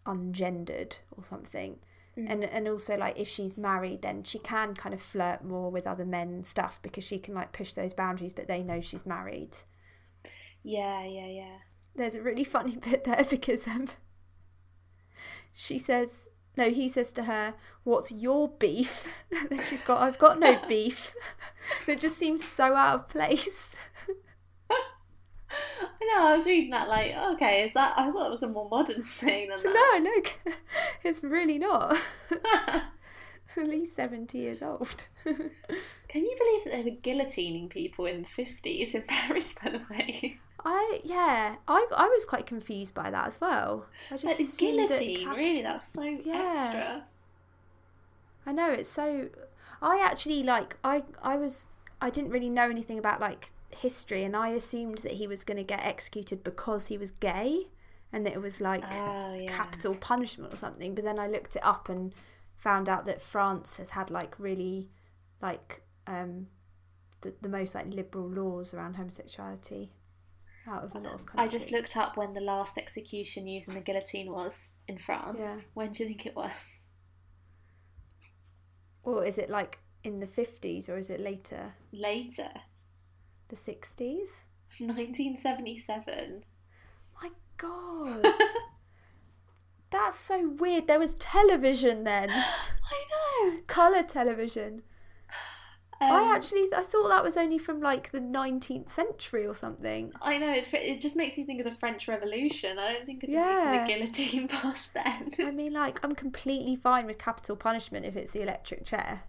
ungendered 0.06 0.98
or 1.16 1.24
something 1.24 1.78
and 2.18 2.44
and 2.44 2.68
also 2.68 2.98
like 2.98 3.18
if 3.18 3.28
she's 3.28 3.58
married 3.58 4.02
then 4.02 4.24
she 4.24 4.38
can 4.38 4.76
kind 4.76 4.94
of 4.94 5.02
flirt 5.02 5.44
more 5.44 5.72
with 5.72 5.88
other 5.88 6.06
men 6.06 6.28
and 6.30 6.46
stuff 6.46 6.80
because 6.82 7.04
she 7.04 7.18
can 7.18 7.34
like 7.34 7.54
push 7.54 7.72
those 7.74 7.94
boundaries 7.94 8.34
but 8.34 8.48
they 8.48 8.62
know 8.62 8.82
she's 8.82 9.06
married. 9.06 9.56
Yeah, 10.64 11.04
yeah, 11.06 11.28
yeah. 11.28 11.58
there's 11.96 12.16
a 12.16 12.22
really 12.22 12.44
funny 12.44 12.76
bit 12.90 13.04
there 13.06 13.26
because 13.30 13.68
um 13.68 13.88
she 15.54 15.78
says 15.78 16.28
no 16.58 16.70
he 16.70 16.88
says 16.88 17.14
to 17.14 17.24
her 17.24 17.54
what's 17.84 18.12
your 18.12 18.50
beef? 18.50 19.08
And 19.32 19.50
then 19.50 19.64
she's 19.64 19.84
got 19.84 20.02
i've 20.02 20.20
got 20.20 20.40
no 20.40 20.60
beef. 20.68 21.16
And 21.88 21.96
it 21.98 22.02
just 22.02 22.18
seems 22.18 22.44
so 22.44 22.76
out 22.76 22.96
of 22.96 23.10
place 23.10 23.76
I 26.02 26.06
know, 26.06 26.28
I 26.28 26.36
was 26.36 26.46
reading 26.46 26.72
that 26.72 26.88
like, 26.90 27.14
okay, 27.34 27.64
is 27.64 27.74
that 27.76 27.94
I 27.98 28.12
thought 28.12 28.28
it 28.28 28.32
was 28.32 28.44
a 28.44 28.48
more 28.48 28.68
modern 28.70 29.04
saying 29.10 29.50
than 29.50 29.62
that. 29.64 30.00
no 30.04 30.10
no 30.10 30.54
it's 31.04 31.24
really 31.24 31.60
not 31.60 31.96
at 33.58 33.68
least 33.68 33.96
70 33.96 34.38
years 34.38 34.62
old 34.62 35.06
Can 35.26 36.26
you 36.26 36.36
believe 36.38 36.64
that 36.66 36.72
they 36.72 36.84
were 36.84 36.98
guillotining 36.98 37.70
people 37.70 38.06
in 38.06 38.24
the 38.24 38.28
fifties 38.28 38.96
in 38.96 39.04
Paris, 39.04 39.54
by 39.64 39.70
the 39.72 39.82
way? 39.90 40.40
I 40.64 41.00
yeah, 41.04 41.56
I 41.68 41.88
I 41.96 42.08
was 42.08 42.26
quite 42.26 42.46
confused 42.46 42.94
by 42.94 43.10
that 43.10 43.28
as 43.28 43.40
well. 43.42 43.86
I 44.12 44.18
just 44.18 44.38
the 44.38 44.44
assumed 44.44 44.80
that 44.80 45.00
guillotine, 45.00 45.26
cap- 45.26 45.38
really, 45.38 45.62
that's 45.62 45.92
so 45.94 46.04
Yeah. 46.04 46.54
extra. 46.64 47.04
I 48.46 48.52
know 48.52 48.72
it's 48.72 48.90
so. 48.90 49.30
I 49.82 50.00
actually 50.04 50.44
like 50.44 50.78
I 50.84 51.04
I 51.24 51.36
was 51.38 51.68
I 52.02 52.10
didn't 52.10 52.32
really 52.32 52.50
know 52.50 52.70
anything 52.70 53.00
about 53.00 53.20
like 53.22 53.52
history, 53.76 54.24
and 54.24 54.36
I 54.36 54.50
assumed 54.50 55.00
that 55.00 55.14
he 55.14 55.28
was 55.28 55.44
going 55.44 55.58
to 55.58 55.64
get 55.64 55.86
executed 55.86 56.44
because 56.44 56.88
he 56.88 56.98
was 56.98 57.12
gay, 57.12 57.68
and 58.14 58.26
that 58.26 58.34
it 58.34 58.42
was 58.42 58.60
like 58.62 58.84
Oh 58.92 59.34
yeah. 59.34 59.52
capital 59.56 59.96
punishment 59.96 60.54
or 60.54 60.56
something. 60.58 60.96
But 60.96 61.04
then 61.04 61.20
I 61.20 61.28
looked 61.28 61.56
it 61.56 61.64
up 61.66 61.90
and 61.90 62.14
found 62.58 62.88
out 62.90 63.06
that 63.06 63.22
France 63.22 63.78
has 63.78 63.92
had 63.92 64.10
like 64.12 64.36
really 64.38 64.90
like 65.42 65.82
um 66.08 66.48
the 67.22 67.34
the 67.42 67.50
most 67.50 67.74
like 67.76 67.88
liberal 67.88 68.28
laws 68.30 68.74
around 68.74 68.96
homosexuality 68.96 69.92
out 70.68 70.84
of 70.84 70.94
a 70.94 71.00
lot 71.00 71.14
of 71.14 71.26
countries. 71.26 71.36
I 71.38 71.48
just 71.48 71.72
looked 71.72 71.98
up 71.98 72.18
when 72.18 72.34
the 72.34 72.42
last 72.42 72.78
execution 72.78 73.48
using 73.48 73.74
the 73.74 73.80
guillotine 73.82 74.32
was 74.32 74.72
in 74.88 74.98
France. 75.00 75.38
Yeah. 75.40 75.60
When 75.74 75.92
do 75.92 76.04
you 76.04 76.10
think 76.10 76.26
it 76.28 76.36
was? 76.36 76.52
Or 79.04 79.26
is 79.26 79.38
it 79.38 79.50
like 79.50 79.80
in 80.04 80.20
the 80.20 80.28
50s 80.28 80.90
or 80.90 80.98
is 80.98 81.10
it 81.10 81.20
later? 81.20 81.74
Later. 81.92 82.50
The 83.52 83.58
60s? 83.58 84.44
1977. 84.80 86.44
My 87.22 87.30
god. 87.58 88.26
That's 89.92 90.18
so 90.18 90.48
weird. 90.58 90.88
There 90.88 90.98
was 91.00 91.16
television 91.16 92.06
then. 92.06 92.30
I 92.32 93.44
know. 93.44 93.58
Colour 93.68 94.04
television. 94.04 94.84
Um, 96.04 96.10
I 96.10 96.34
actually 96.36 96.68
I 96.76 96.82
thought 96.82 97.10
that 97.10 97.24
was 97.24 97.38
only 97.38 97.60
from 97.60 97.78
like 97.78 98.12
the 98.12 98.20
19th 98.20 98.90
century 98.92 99.46
or 99.46 99.54
something. 99.54 100.12
I 100.20 100.40
know 100.40 100.52
it's, 100.52 100.70
it 100.74 101.00
just 101.00 101.16
makes 101.16 101.38
me 101.38 101.44
think 101.46 101.60
of 101.60 101.66
the 101.72 101.78
French 101.78 102.08
Revolution. 102.08 102.80
I 102.80 102.94
don't 102.94 103.06
think 103.06 103.22
of 103.22 103.30
Yeah. 103.30 103.86
the 103.86 103.94
guillotine 103.94 104.48
past 104.48 104.96
then. 104.96 105.32
I 105.40 105.52
mean 105.52 105.74
like 105.74 106.04
I'm 106.04 106.16
completely 106.16 106.76
fine 106.76 107.06
with 107.06 107.20
capital 107.20 107.56
punishment 107.56 108.08
if 108.08 108.16
it's 108.16 108.32
the 108.32 108.42
electric 108.42 108.84
chair. 108.84 109.26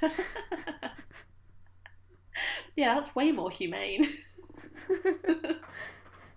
yeah, 2.76 2.94
that's 2.94 3.14
way 3.14 3.32
more 3.32 3.50
humane. 3.50 4.08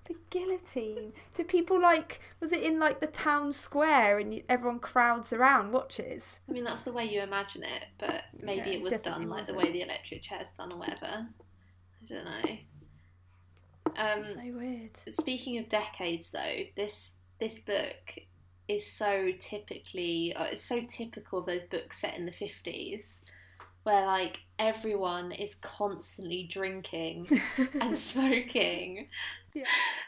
The 0.06 0.16
guillotine. 0.32 1.14
Do 1.36 1.44
people 1.44 1.80
like 1.80 2.20
was 2.40 2.52
it 2.52 2.64
in 2.64 2.80
like 2.80 3.00
the 3.00 3.06
town 3.06 3.54
square 3.54 4.18
and 4.18 4.34
you- 4.34 4.44
everyone 4.50 4.80
crowds 4.80 5.32
around 5.32 5.72
watches? 5.72 6.40
I 6.50 6.52
mean, 6.52 6.64
that's 6.64 6.82
the 6.82 6.92
way 6.92 7.06
you 7.06 7.22
imagine 7.22 7.62
it, 7.64 7.84
but 8.00 8.24
maybe 8.42 8.72
Yeah, 8.72 8.76
it 8.78 8.82
was 8.82 8.94
done 9.02 9.30
like 9.30 9.46
the 9.46 9.54
wasn't. 9.54 9.58
way 9.60 9.72
the 9.72 9.82
electric 9.84 10.24
chair's 10.24 10.48
done 10.58 10.72
or 10.72 10.80
whatever. 10.80 11.28
I 11.28 12.06
don't 12.08 12.26
know. 12.26 12.58
Um, 13.98 14.24
so 14.24 14.40
weird. 14.46 14.98
speaking 15.10 15.60
of 15.60 15.70
decades, 15.70 16.30
though, 16.32 16.64
this 16.76 17.12
this 17.40 17.60
book 17.60 18.18
is 18.68 18.84
so 18.98 19.32
typically 19.40 20.34
uh, 20.36 20.46
it's 20.46 20.64
so 20.66 20.82
typical 20.90 21.38
of 21.40 21.46
those 21.46 21.66
books 21.66 22.02
set 22.02 22.16
in 22.16 22.26
the 22.26 22.32
fifties, 22.32 23.04
where 23.84 24.06
like 24.06 24.40
everyone 24.58 25.32
is 25.32 25.56
constantly 25.56 26.48
drinking 26.52 27.28
and 27.82 27.98
smoking. 27.98 29.08
Yeah. 29.54 29.64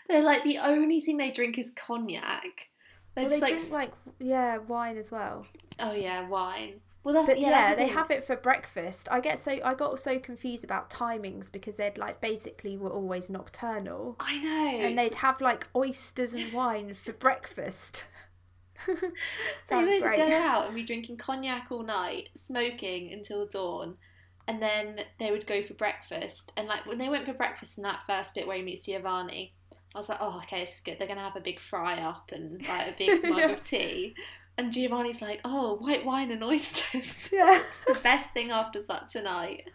They're 0.07 0.23
like 0.23 0.43
the 0.43 0.57
only 0.59 1.01
thing 1.01 1.17
they 1.17 1.31
drink 1.31 1.57
is 1.57 1.71
cognac. 1.75 2.67
They're 3.15 3.25
Well, 3.25 3.29
they 3.29 3.39
like, 3.39 3.53
drink 3.57 3.71
like 3.71 3.93
yeah 4.19 4.57
wine 4.57 4.97
as 4.97 5.11
well. 5.11 5.45
oh 5.79 5.93
yeah, 5.93 6.27
wine. 6.27 6.81
Well, 7.03 7.15
that's 7.15 7.27
But 7.29 7.39
yeah, 7.39 7.49
yeah, 7.49 7.61
that's 7.69 7.77
they 7.79 7.85
thing. 7.85 7.93
have 7.95 8.11
it 8.11 8.23
for 8.23 8.35
breakfast. 8.35 9.07
I 9.09 9.21
get 9.21 9.39
so 9.39 9.57
I 9.65 9.73
got 9.73 9.97
so 9.99 10.19
confused 10.19 10.63
about 10.63 10.89
timings 10.91 11.51
because 11.51 11.77
they'd 11.77 11.97
like 11.97 12.21
basically 12.21 12.77
were 12.77 12.91
always 12.91 13.27
nocturnal, 13.29 14.17
I 14.19 14.37
know. 14.37 14.85
and 14.85 14.99
they'd 14.99 15.15
have 15.15 15.41
like 15.41 15.67
oysters 15.75 16.33
and 16.35 16.53
wine 16.53 16.93
for 16.93 17.13
breakfast. 17.13 18.05
They 19.69 19.75
Sounds 19.75 19.89
would 19.89 20.01
great. 20.01 20.17
go 20.17 20.27
out 20.35 20.67
and 20.67 20.75
be 20.75 20.83
drinking 20.83 21.17
cognac 21.17 21.67
all 21.71 21.83
night, 21.83 22.29
smoking 22.47 23.11
until 23.13 23.45
dawn, 23.47 23.95
and 24.47 24.61
then 24.61 25.01
they 25.19 25.31
would 25.31 25.47
go 25.47 25.61
for 25.63 25.73
breakfast. 25.73 26.51
And 26.57 26.67
like 26.67 26.85
when 26.85 26.97
they 26.97 27.09
went 27.09 27.25
for 27.25 27.33
breakfast 27.33 27.77
in 27.77 27.83
that 27.83 28.01
first 28.07 28.35
bit 28.35 28.47
where 28.47 28.57
he 28.57 28.63
meets 28.63 28.85
Giovanni, 28.85 29.53
I 29.95 29.99
was 29.99 30.09
like, 30.09 30.19
oh, 30.21 30.39
okay, 30.43 30.61
this 30.65 30.75
is 30.75 30.81
good. 30.81 30.97
They're 30.99 31.07
gonna 31.07 31.21
have 31.21 31.35
a 31.35 31.41
big 31.41 31.59
fry 31.59 31.99
up 31.99 32.31
and 32.33 32.61
like 32.67 32.87
a 32.89 32.95
big 32.97 33.23
mug 33.29 33.39
Yeah. 33.39 33.49
of 33.49 33.67
tea. 33.67 34.15
And 34.57 34.73
Giovanni's 34.73 35.21
like, 35.21 35.39
oh, 35.45 35.75
white 35.75 36.05
wine 36.05 36.31
and 36.31 36.43
oysters. 36.43 37.29
Yeah. 37.31 37.61
the 37.87 37.99
best 38.03 38.31
thing 38.33 38.51
after 38.51 38.83
such 38.83 39.15
a 39.15 39.21
night. 39.21 39.69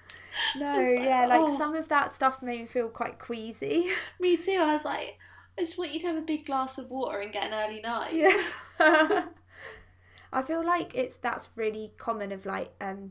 No, 0.55 0.67
like, 0.67 1.03
yeah, 1.03 1.27
like 1.27 1.41
oh. 1.41 1.57
some 1.57 1.75
of 1.75 1.89
that 1.89 2.15
stuff 2.15 2.43
made 2.43 2.61
me 2.61 2.67
feel 2.67 2.89
quite 2.89 3.19
queasy. 3.19 3.89
Me 4.21 4.37
too. 4.37 4.59
I 4.61 4.75
was 4.75 4.85
like, 4.85 5.19
I 5.59 5.63
just 5.63 5.79
want 5.79 5.93
you 5.93 6.01
to 6.01 6.07
have 6.09 6.17
a 6.17 6.23
big 6.23 6.47
glass 6.47 6.79
of 6.79 6.91
water 6.91 7.21
and 7.21 7.33
get 7.33 7.45
an 7.45 7.55
early 7.55 7.81
night. 7.81 8.13
Yeah. 8.13 8.43
I 10.33 10.43
feel 10.43 10.65
like 10.65 10.95
it's 10.95 11.17
that's 11.17 11.49
really 11.57 11.93
common 11.97 12.33
of 12.33 12.45
like 12.45 12.73
um 12.81 13.11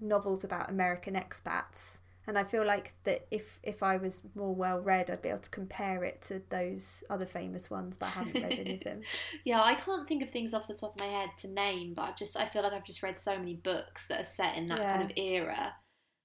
novels 0.00 0.44
about 0.44 0.70
American 0.70 1.14
expats. 1.14 1.98
And 2.26 2.38
I 2.38 2.44
feel 2.44 2.64
like 2.64 2.94
that 3.04 3.26
if 3.30 3.58
if 3.62 3.82
I 3.82 3.96
was 3.96 4.22
more 4.34 4.54
well 4.54 4.78
read, 4.78 5.10
I'd 5.10 5.22
be 5.22 5.30
able 5.30 5.40
to 5.40 5.50
compare 5.50 6.04
it 6.04 6.20
to 6.22 6.42
those 6.50 7.02
other 7.08 7.26
famous 7.26 7.70
ones, 7.70 7.96
but 7.96 8.06
I 8.06 8.10
haven't 8.10 8.42
read 8.42 8.58
any 8.58 8.74
of 8.74 8.84
them. 8.84 9.00
Yeah, 9.44 9.62
I 9.62 9.74
can't 9.74 10.06
think 10.06 10.22
of 10.22 10.30
things 10.30 10.52
off 10.52 10.68
the 10.68 10.74
top 10.74 10.94
of 10.94 11.00
my 11.00 11.06
head 11.06 11.30
to 11.40 11.48
name, 11.48 11.94
but 11.94 12.02
I've 12.02 12.16
just 12.16 12.36
I 12.36 12.46
feel 12.46 12.62
like 12.62 12.72
I've 12.72 12.84
just 12.84 13.02
read 13.02 13.18
so 13.18 13.38
many 13.38 13.54
books 13.54 14.06
that 14.08 14.20
are 14.20 14.24
set 14.24 14.56
in 14.56 14.68
that 14.68 14.78
kind 14.78 15.02
of 15.02 15.16
era 15.16 15.74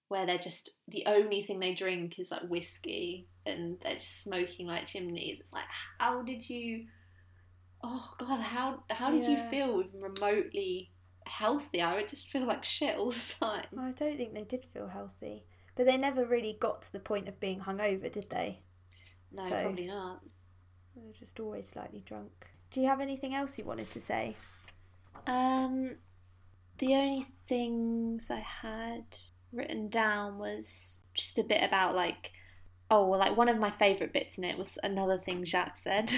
where 0.08 0.26
they're 0.26 0.38
just 0.38 0.70
the 0.88 1.04
only 1.08 1.42
thing 1.42 1.60
they 1.60 1.74
drink 1.74 2.20
is 2.20 2.30
like 2.32 2.44
whiskey 2.50 3.28
and 3.46 3.78
they're 3.82 3.96
just 3.96 4.22
smoking 4.22 4.68
like 4.68 4.88
chimneys. 4.88 5.40
It's 5.42 5.54
like 5.54 5.66
how 5.98 6.22
did 6.22 6.48
you 6.50 6.86
Oh 7.84 8.14
god, 8.18 8.40
how 8.42 8.84
how 8.90 9.12
did 9.12 9.26
you 9.26 9.38
feel 9.50 9.84
remotely 9.94 10.92
healthy? 11.28 11.82
I 11.82 11.96
would 11.96 12.10
just 12.10 12.30
feel 12.30 12.46
like 12.48 12.64
shit 12.64 12.98
all 12.98 13.12
the 13.12 13.36
time. 13.40 13.66
I 13.80 13.92
don't 13.92 14.18
think 14.18 14.34
they 14.34 14.44
did 14.44 14.66
feel 14.74 14.88
healthy, 14.88 15.44
but 15.76 15.86
they 15.86 15.98
never 15.98 16.26
really 16.26 16.58
got 16.60 16.82
to 16.84 16.92
the 16.92 17.00
point 17.00 17.28
of 17.28 17.40
being 17.40 17.60
hungover, 17.60 18.12
did 18.12 18.30
they? 18.30 18.62
No, 19.32 19.44
So- 19.48 19.62
probably 19.64 19.88
not. 19.88 20.22
They 20.96 21.02
were 21.06 21.14
just 21.14 21.40
always 21.40 21.68
slightly 21.68 22.00
drunk. 22.06 22.48
Do 22.72 22.80
you 22.80 22.88
have 22.88 23.02
anything 23.02 23.36
else 23.36 23.58
you 23.60 23.66
wanted 23.66 23.92
to 23.92 24.00
say? 24.00 24.36
Um, 25.28 25.98
the 26.78 26.94
only 26.96 27.26
things 27.48 28.32
I 28.32 28.40
had 28.40 29.04
written 29.56 29.90
down 29.90 30.38
was 30.38 31.00
just 31.14 31.38
a 31.38 31.44
bit 31.44 31.64
about 31.64 31.96
like, 31.96 32.32
oh, 32.92 33.08
well, 33.08 33.20
like 33.20 33.38
one 33.38 33.50
of 33.50 33.58
my 33.58 33.72
favourite 33.72 34.14
bits 34.14 34.38
in 34.38 34.44
it 34.44 34.58
was 34.58 34.78
another 34.84 35.18
thing 35.18 35.46
Jacques 35.46 35.80
said, 35.84 36.12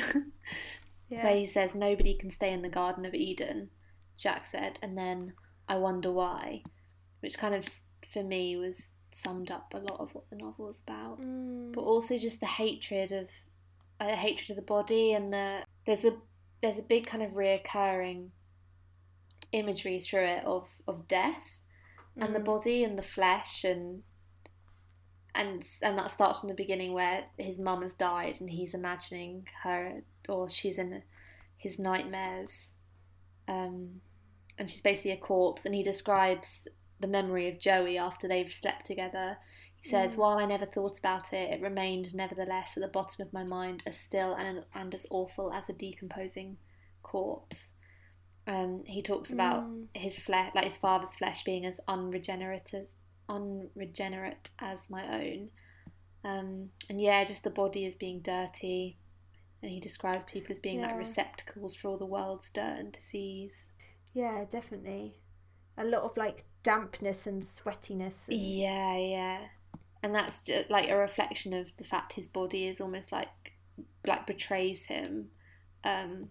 yeah. 1.09 1.23
where 1.23 1.35
he 1.35 1.45
says 1.45 1.71
nobody 1.73 2.13
can 2.15 2.31
stay 2.31 2.51
in 2.51 2.61
the 2.61 2.69
Garden 2.69 3.05
of 3.05 3.13
Eden. 3.13 3.69
Jacques 4.19 4.45
said, 4.45 4.79
and 4.81 4.97
then 4.97 5.33
I 5.69 5.75
wonder 5.75 6.11
why, 6.11 6.63
which 7.19 7.37
kind 7.37 7.53
of 7.55 7.67
for 8.11 8.23
me 8.23 8.57
was 8.57 8.91
summed 9.11 9.51
up 9.51 9.73
a 9.73 9.79
lot 9.79 9.99
of 9.99 10.13
what 10.13 10.29
the 10.29 10.35
novel 10.35 10.67
was 10.67 10.79
about 10.79 11.19
Mm, 11.19 11.73
but 11.73 11.81
also 11.81 12.19
just 12.19 12.39
the 12.39 12.45
hatred 12.45 13.11
of 13.11 13.29
uh, 13.99 14.15
hatred 14.15 14.51
of 14.51 14.55
the 14.55 14.61
body 14.61 15.13
and 15.13 15.33
the 15.33 15.63
there's 15.85 16.05
a 16.05 16.15
there's 16.61 16.77
a 16.77 16.83
big 16.83 17.07
kind 17.07 17.23
of 17.23 17.31
reoccurring 17.31 18.29
imagery 19.51 19.99
through 19.99 20.25
it 20.25 20.43
of 20.45 20.67
of 20.87 21.07
death 21.07 21.56
and 22.19 22.35
the 22.35 22.39
mm, 22.39 22.45
body 22.45 22.83
and 22.83 22.97
the 22.97 23.03
flesh 23.03 23.63
and 23.63 24.03
and 25.35 25.63
and 25.81 25.97
that 25.97 26.11
starts 26.11 26.39
from 26.39 26.49
the 26.49 26.55
beginning 26.55 26.93
where 26.93 27.25
his 27.37 27.59
mum 27.59 27.81
has 27.81 27.93
died 27.93 28.37
and 28.39 28.49
he's 28.49 28.73
imagining 28.73 29.47
her 29.63 30.01
or 30.27 30.49
she's 30.49 30.77
in 30.77 31.03
his 31.57 31.77
nightmares 31.77 32.73
um 33.47 34.01
and 34.57 34.69
she's 34.69 34.81
basically 34.81 35.11
a 35.11 35.17
corpse 35.17 35.65
and 35.65 35.75
he 35.75 35.83
describes 35.83 36.67
the 36.99 37.07
memory 37.07 37.47
of 37.47 37.59
Joey 37.59 37.97
after 37.97 38.27
they've 38.27 38.51
slept 38.51 38.87
together 38.87 39.37
he 39.81 39.89
says, 39.89 40.15
Mm. 40.15 40.17
While 40.17 40.37
I 40.39 40.45
never 40.45 40.65
thought 40.65 40.97
about 40.97 41.33
it, 41.33 41.53
it 41.53 41.61
remained 41.61 42.13
nevertheless 42.13 42.73
at 42.75 42.81
the 42.81 42.89
bottom 42.89 43.25
of 43.25 43.33
my 43.33 43.43
mind 43.43 43.83
as 43.85 43.97
still 43.97 44.33
and, 44.33 44.63
and 44.73 44.93
as 44.93 45.05
awful 45.09 45.53
as 45.53 45.69
a 45.69 45.73
decomposing 45.73 46.57
corpse. 47.03 47.71
Um, 48.47 48.83
he 48.85 49.01
talks 49.03 49.31
about 49.33 49.65
Mm. 49.65 49.87
his 49.93 50.17
flesh, 50.19 50.51
like 50.55 50.63
his 50.65 50.77
father's 50.77 51.15
flesh, 51.15 51.43
being 51.43 51.65
as 51.65 51.79
unregenerate 51.87 52.73
as, 52.73 52.95
unregenerate 53.27 54.49
as 54.59 54.89
my 54.89 55.21
own. 55.21 55.49
Um, 56.23 56.71
and 56.89 56.99
yeah, 57.01 57.23
just 57.25 57.43
the 57.43 57.49
body 57.49 57.85
as 57.85 57.95
being 57.95 58.21
dirty. 58.21 58.97
And 59.61 59.71
he 59.71 59.79
describes 59.79 60.31
people 60.31 60.51
as 60.53 60.59
being 60.59 60.79
Yeah. 60.79 60.87
like 60.87 60.97
receptacles 60.97 61.75
for 61.75 61.89
all 61.89 61.97
the 61.97 62.05
world's 62.05 62.49
dirt 62.51 62.79
and 62.79 62.91
disease. 62.91 63.67
Yeah, 64.13 64.45
definitely. 64.49 65.15
A 65.77 65.83
lot 65.83 66.03
of 66.03 66.15
like 66.17 66.45
dampness 66.63 67.27
and 67.27 67.41
sweatiness. 67.41 68.27
And, 68.29 68.39
Yeah, 68.39 68.97
yeah. 68.97 69.47
And 70.03 70.13
that's 70.15 70.41
just 70.43 70.69
like 70.69 70.89
a 70.89 70.95
reflection 70.97 71.53
of 71.53 71.75
the 71.77 71.83
fact 71.83 72.13
his 72.13 72.27
body 72.27 72.67
is 72.67 72.79
almost 72.81 73.11
like 73.11 73.29
like 74.05 74.25
betrays 74.25 74.83
him 74.85 75.29
um 75.83 76.29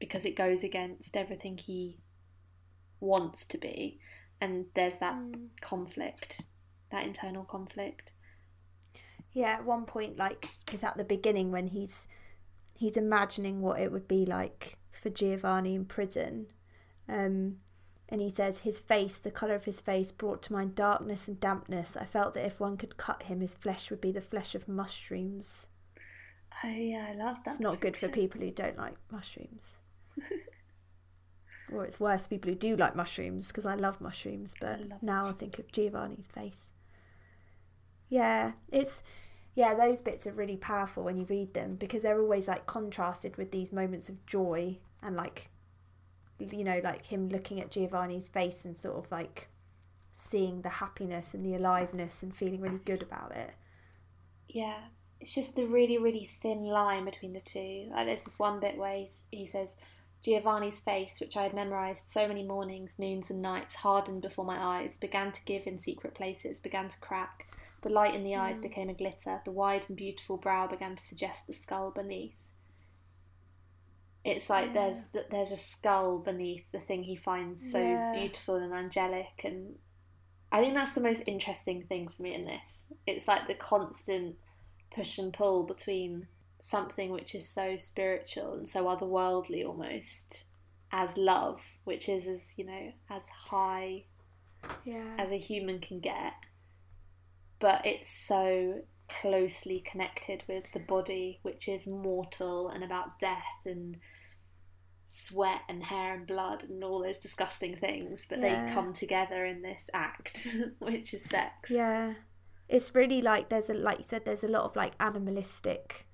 because 0.00 0.24
it 0.24 0.36
goes 0.36 0.64
against 0.64 1.16
everything 1.16 1.58
he 1.58 1.98
wants 3.00 3.46
to 3.46 3.58
be 3.58 4.00
and 4.40 4.66
there's 4.74 4.98
that 5.00 5.14
Mm. 5.14 5.48
conflict 5.60 6.42
that 6.90 7.04
internal 7.04 7.44
conflict 7.44 8.12
Yeah, 9.32 9.50
at 9.52 9.64
one 9.64 9.84
point, 9.86 10.16
like, 10.16 10.48
is 10.72 10.82
at 10.82 10.96
the 10.96 11.04
beginning 11.04 11.52
when 11.52 11.68
he's 11.68 12.08
he's 12.76 12.96
imagining 12.96 13.60
what 13.60 13.80
it 13.80 13.92
would 13.92 14.08
be 14.08 14.26
like 14.26 14.78
for 14.90 15.10
Giovanni 15.10 15.74
in 15.74 15.84
prison, 15.84 16.46
um, 17.08 17.60
and 18.08 18.20
he 18.20 18.30
says 18.30 18.60
his 18.60 18.80
face, 18.80 19.18
the 19.18 19.30
color 19.30 19.54
of 19.54 19.66
his 19.66 19.80
face, 19.80 20.10
brought 20.10 20.42
to 20.44 20.52
mind 20.52 20.74
darkness 20.74 21.28
and 21.28 21.38
dampness. 21.38 21.96
I 21.96 22.06
felt 22.06 22.34
that 22.34 22.46
if 22.46 22.58
one 22.58 22.76
could 22.76 22.96
cut 22.96 23.24
him, 23.24 23.40
his 23.40 23.54
flesh 23.54 23.88
would 23.90 24.00
be 24.00 24.10
the 24.12 24.20
flesh 24.20 24.54
of 24.56 24.66
mushrooms. 24.68 25.68
oh 26.64 26.68
yeah 26.68 27.06
i 27.10 27.14
love 27.14 27.36
that 27.44 27.52
It's 27.52 27.60
not 27.60 27.80
good 27.80 27.96
for 27.96 28.08
people 28.08 28.40
who 28.40 28.50
don't 28.50 28.76
like 28.78 28.96
mushrooms. 29.10 29.76
or 31.72 31.84
it's 31.84 32.00
worse 32.00 32.24
for 32.24 32.30
people 32.30 32.50
who 32.50 32.56
do 32.56 32.76
like 32.76 32.96
mushrooms 32.96 33.48
because 33.48 33.66
I 33.66 33.74
love 33.74 34.00
mushrooms, 34.00 34.54
but 34.60 34.80
love 34.88 35.02
now 35.02 35.28
I 35.28 35.32
think 35.32 35.58
of 35.58 35.70
Giovanni's 35.72 36.26
face. 36.26 36.70
Yeah, 38.08 38.52
it's 38.70 39.02
yeah, 39.54 39.74
those 39.74 40.00
bits 40.00 40.26
are 40.26 40.32
really 40.32 40.56
powerful 40.56 41.04
when 41.04 41.16
you 41.16 41.24
read 41.24 41.54
them 41.54 41.76
because 41.76 42.02
they're 42.02 42.20
always 42.20 42.48
like 42.48 42.66
contrasted 42.66 43.36
with 43.36 43.50
these 43.52 43.72
moments 43.72 44.08
of 44.08 44.24
joy 44.26 44.78
and 45.02 45.16
like 45.16 45.50
you 46.38 46.64
know, 46.64 46.80
like 46.82 47.06
him 47.06 47.28
looking 47.28 47.60
at 47.60 47.70
Giovanni's 47.70 48.28
face 48.28 48.64
and 48.64 48.76
sort 48.76 48.96
of 48.96 49.10
like 49.10 49.48
seeing 50.12 50.62
the 50.62 50.68
happiness 50.68 51.34
and 51.34 51.44
the 51.44 51.54
aliveness 51.54 52.22
and 52.22 52.34
feeling 52.34 52.60
really 52.60 52.80
good 52.84 53.02
about 53.02 53.32
it. 53.36 53.50
Yeah, 54.48 54.78
it's 55.20 55.34
just 55.34 55.54
the 55.54 55.66
really, 55.66 55.98
really 55.98 56.24
thin 56.24 56.64
line 56.64 57.04
between 57.04 57.32
the 57.32 57.40
two. 57.40 57.90
Like 57.90 58.06
there's 58.06 58.24
this 58.24 58.38
one 58.38 58.60
bit 58.60 58.76
where 58.76 59.04
he 59.30 59.46
says, 59.46 59.76
Giovanni's 60.22 60.80
face, 60.80 61.20
which 61.20 61.36
I 61.36 61.42
had 61.44 61.54
memorised 61.54 62.08
so 62.08 62.26
many 62.28 62.42
mornings, 62.42 62.98
noons, 62.98 63.30
and 63.30 63.42
nights, 63.42 63.74
hardened 63.76 64.22
before 64.22 64.44
my 64.44 64.58
eyes, 64.58 64.96
began 64.96 65.32
to 65.32 65.44
give 65.44 65.66
in 65.66 65.78
secret 65.78 66.14
places, 66.14 66.60
began 66.60 66.88
to 66.88 66.98
crack. 67.00 67.46
The 67.82 67.90
light 67.90 68.14
in 68.14 68.24
the 68.24 68.36
eyes 68.36 68.58
Mm. 68.58 68.62
became 68.62 68.88
a 68.88 68.94
glitter. 68.94 69.40
The 69.44 69.52
wide 69.52 69.86
and 69.88 69.96
beautiful 69.96 70.36
brow 70.36 70.66
began 70.66 70.96
to 70.96 71.02
suggest 71.02 71.46
the 71.46 71.52
skull 71.54 71.90
beneath. 71.90 72.36
It's 74.24 74.50
like 74.50 74.74
there's 74.74 74.98
there's 75.30 75.52
a 75.52 75.56
skull 75.56 76.18
beneath 76.18 76.70
the 76.72 76.80
thing 76.80 77.04
he 77.04 77.16
finds 77.16 77.64
so 77.64 77.98
Yeah. 77.98 78.12
beautiful 78.12 78.56
and 78.56 78.72
angelic, 78.74 79.40
and 79.44 79.78
I 80.52 80.60
think 80.60 80.74
that's 80.74 80.94
the 80.94 81.00
most 81.00 81.22
interesting 81.26 81.86
thing 81.86 82.08
for 82.08 82.22
me 82.22 82.34
in 82.34 82.44
this. 82.44 82.84
It's 83.06 83.28
like 83.28 83.46
the 83.48 83.54
constant 83.54 84.36
push 84.94 85.18
and 85.18 85.32
pull 85.32 85.64
between 85.64 86.28
something 86.60 87.10
which 87.10 87.34
is 87.34 87.48
so 87.48 87.76
spiritual 87.76 88.54
and 88.54 88.68
so 88.68 88.84
otherworldly 88.84 89.64
almost 89.66 90.44
as 90.92 91.16
love, 91.16 91.60
which 91.84 92.08
is 92.08 92.26
as 92.26 92.40
you 92.56 92.64
know 92.64 92.92
as 93.08 93.22
high 93.28 94.04
Yeah. 94.84 95.16
as 95.18 95.30
a 95.30 95.38
human 95.38 95.78
can 95.80 96.00
get, 96.00 96.34
but 97.58 97.84
it's 97.86 98.10
so 98.10 98.82
closely 99.22 99.80
connected 99.80 100.44
with 100.48 100.64
the 100.72 100.78
body, 100.80 101.38
which 101.42 101.68
is 101.68 101.86
mortal 101.86 102.68
and 102.68 102.84
about 102.84 103.18
death 103.18 103.42
and 103.64 103.96
sweat 105.08 105.62
and 105.68 105.82
hair 105.84 106.14
and 106.14 106.26
blood 106.26 106.62
and 106.68 106.84
all 106.84 107.02
those 107.02 107.18
disgusting 107.18 107.76
things, 107.76 108.24
but 108.28 108.38
Yeah. 108.38 108.66
they 108.66 108.72
come 108.72 108.92
together 108.92 109.44
in 109.44 109.62
this 109.62 109.84
act, 109.92 110.46
which 110.78 111.12
is 111.14 111.24
sex. 111.24 111.70
Yeah. 111.70 112.14
It's 112.68 112.94
really 112.94 113.20
like 113.20 113.48
there's 113.48 113.68
a 113.68 113.74
like 113.74 113.98
you 113.98 114.04
said 114.04 114.24
there's 114.24 114.44
a 114.44 114.48
lot 114.48 114.62
of 114.64 114.76
like 114.76 114.92
animalistic 115.00 116.06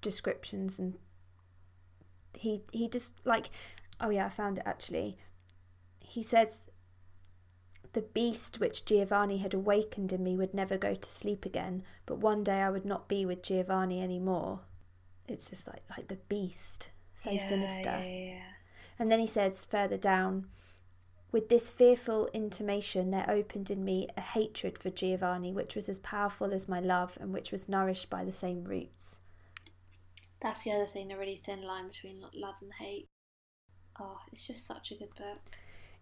descriptions 0.00 0.78
and 0.78 0.94
he 2.34 2.62
he 2.72 2.88
just 2.88 3.14
like 3.24 3.50
oh 4.00 4.10
yeah 4.10 4.26
I 4.26 4.28
found 4.28 4.58
it 4.58 4.64
actually. 4.66 5.18
He 6.02 6.22
says 6.22 6.68
the 7.92 8.02
beast 8.02 8.60
which 8.60 8.84
Giovanni 8.84 9.38
had 9.38 9.52
awakened 9.52 10.12
in 10.12 10.22
me 10.22 10.36
would 10.36 10.54
never 10.54 10.78
go 10.78 10.94
to 10.94 11.10
sleep 11.10 11.44
again, 11.44 11.82
but 12.06 12.18
one 12.18 12.44
day 12.44 12.60
I 12.60 12.70
would 12.70 12.84
not 12.84 13.08
be 13.08 13.26
with 13.26 13.42
Giovanni 13.42 14.00
anymore. 14.00 14.60
It's 15.26 15.50
just 15.50 15.66
like 15.66 15.82
like 15.96 16.08
the 16.08 16.18
beast. 16.28 16.90
So 17.16 17.30
Yeah, 17.30 17.48
sinister. 17.48 17.84
Yeah, 17.84 18.04
yeah. 18.04 18.42
And 18.98 19.10
then 19.10 19.20
he 19.20 19.26
says 19.26 19.64
further 19.64 19.96
down, 19.96 20.46
with 21.32 21.48
this 21.48 21.70
fearful 21.70 22.28
intimation, 22.32 23.10
there 23.10 23.28
opened 23.28 23.70
in 23.70 23.84
me 23.84 24.08
a 24.16 24.20
hatred 24.20 24.76
for 24.78 24.90
Giovanni, 24.90 25.52
which 25.52 25.76
was 25.76 25.88
as 25.88 25.98
powerful 26.00 26.52
as 26.52 26.68
my 26.68 26.80
love 26.80 27.16
and 27.20 27.32
which 27.32 27.52
was 27.52 27.68
nourished 27.68 28.10
by 28.10 28.24
the 28.24 28.32
same 28.32 28.64
roots. 28.64 29.20
That's 30.42 30.64
the 30.64 30.72
other 30.72 30.86
thing, 30.86 31.08
the 31.08 31.16
really 31.16 31.40
thin 31.44 31.62
line 31.62 31.88
between 31.88 32.20
love 32.34 32.54
and 32.62 32.72
hate. 32.78 33.06
Oh, 34.00 34.18
it's 34.32 34.46
just 34.46 34.66
such 34.66 34.90
a 34.90 34.94
good 34.94 35.14
book. 35.16 35.38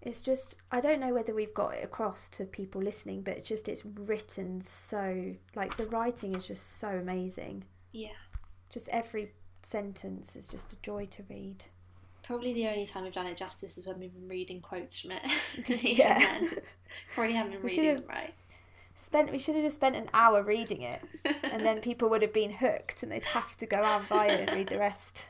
It's 0.00 0.20
just, 0.20 0.54
I 0.70 0.80
don't 0.80 1.00
know 1.00 1.12
whether 1.12 1.34
we've 1.34 1.54
got 1.54 1.74
it 1.74 1.82
across 1.84 2.28
to 2.30 2.44
people 2.44 2.80
listening, 2.80 3.22
but 3.22 3.36
it's 3.36 3.48
just, 3.48 3.68
it's 3.68 3.84
written 3.84 4.60
so, 4.60 5.34
like, 5.56 5.76
the 5.76 5.86
writing 5.86 6.36
is 6.36 6.46
just 6.46 6.78
so 6.78 6.88
amazing. 6.90 7.64
Yeah. 7.92 8.10
Just 8.70 8.88
every 8.90 9.32
sentence 9.62 10.36
is 10.36 10.46
just 10.46 10.72
a 10.72 10.76
joy 10.82 11.06
to 11.06 11.24
read. 11.28 11.64
Probably 12.22 12.52
the 12.52 12.68
only 12.68 12.86
time 12.86 13.04
we've 13.04 13.12
done 13.12 13.26
it 13.26 13.36
justice 13.38 13.76
is 13.76 13.86
when 13.86 13.98
we've 13.98 14.12
been 14.14 14.28
reading 14.28 14.60
quotes 14.60 15.00
from 15.00 15.12
it. 15.12 15.22
Yeah. 15.82 16.42
Probably 17.14 17.32
haven't 17.34 17.52
been 17.52 17.62
We 17.62 17.70
reading 17.70 17.84
should've- 17.96 18.06
them 18.06 18.08
right. 18.16 18.34
Spent 19.00 19.30
we 19.30 19.38
should 19.38 19.54
have 19.54 19.62
just 19.62 19.76
spent 19.76 19.94
an 19.94 20.10
hour 20.12 20.42
reading 20.42 20.82
it, 20.82 21.00
and 21.44 21.64
then 21.64 21.80
people 21.88 22.10
would 22.10 22.20
have 22.20 22.32
been 22.32 22.50
hooked, 22.50 23.04
and 23.04 23.12
they'd 23.12 23.26
have 23.26 23.56
to 23.58 23.64
go 23.64 23.76
out 23.76 24.00
and 24.00 24.08
buy 24.08 24.26
it 24.26 24.48
and 24.48 24.58
read 24.58 24.68
the 24.68 24.78
rest. 24.78 25.28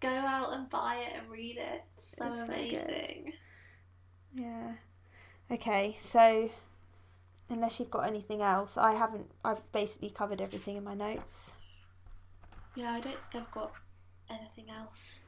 Go 0.00 0.10
out 0.10 0.52
and 0.52 0.68
buy 0.68 0.96
it 0.96 1.14
and 1.16 1.30
read 1.30 1.56
it. 1.56 1.82
So 2.18 2.26
It's 2.26 2.36
so 2.36 2.44
amazing. 2.44 3.32
Yeah. 4.34 4.72
Okay, 5.50 5.96
so 5.98 6.50
unless 7.48 7.80
you've 7.80 7.90
got 7.90 8.06
anything 8.06 8.42
else, 8.42 8.76
I 8.76 8.92
haven't. 8.92 9.30
I've 9.42 9.72
basically 9.72 10.10
covered 10.10 10.42
everything 10.42 10.76
in 10.76 10.84
my 10.84 10.94
notes. 10.94 11.56
Yeah, 12.74 12.90
I 12.90 13.00
don't 13.00 13.16
think 13.32 13.46
I've 13.46 13.50
got 13.50 13.72
anything 14.28 14.66
else. 14.68 15.20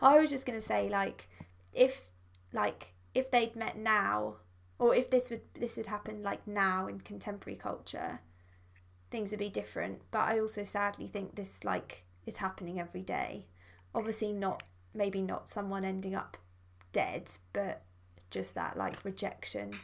I 0.00 0.18
was 0.18 0.30
just 0.30 0.46
gonna 0.46 0.62
say, 0.62 0.88
like, 0.88 1.28
if 1.74 2.08
like 2.50 2.94
if 3.12 3.30
they'd 3.30 3.54
met 3.54 3.76
now, 3.76 4.36
or 4.82 4.94
if 4.94 5.10
this 5.10 5.30
would 5.30 5.42
this 5.54 5.76
had 5.76 5.86
happened 5.86 6.22
like 6.24 6.46
now 6.46 6.86
in 6.88 7.00
contemporary 7.00 7.56
culture, 7.56 8.20
things 9.10 9.30
would 9.30 9.38
be 9.40 9.50
different. 9.50 10.00
But 10.10 10.22
I 10.30 10.40
also 10.40 10.64
sadly 10.64 11.06
think 11.06 11.34
this 11.34 11.64
like 11.64 12.04
is 12.26 12.36
happening 12.38 12.80
every 12.80 13.02
day. 13.02 13.46
Obviously, 13.94 14.32
not 14.32 14.62
maybe 14.94 15.22
not 15.22 15.48
someone 15.48 15.84
ending 15.84 16.14
up 16.14 16.36
dead, 16.92 17.30
but 17.52 17.82
just 18.30 18.54
that 18.54 18.76
like 18.76 19.04
rejection 19.04 19.78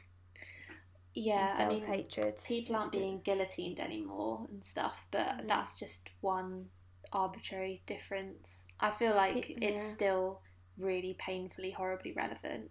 Yeah, 1.14 1.54
I 1.58 1.68
mean, 1.68 1.84
hatred. 1.84 2.40
people 2.46 2.76
aren't 2.76 2.92
being 2.92 3.20
guillotined 3.20 3.80
anymore 3.80 4.46
and 4.50 4.64
stuff, 4.64 4.96
but 5.10 5.26
Yeah. 5.38 5.42
that's 5.46 5.78
just 5.78 6.08
one 6.20 6.70
arbitrary 7.12 7.82
difference. 7.86 8.62
I 8.80 8.90
feel 8.92 9.14
like 9.14 9.46
Pe- 9.46 9.54
it's 9.54 9.82
yeah. 9.82 9.90
still 9.94 10.42
really 10.76 11.14
painfully, 11.18 11.72
horribly 11.72 12.12
relevant, 12.12 12.70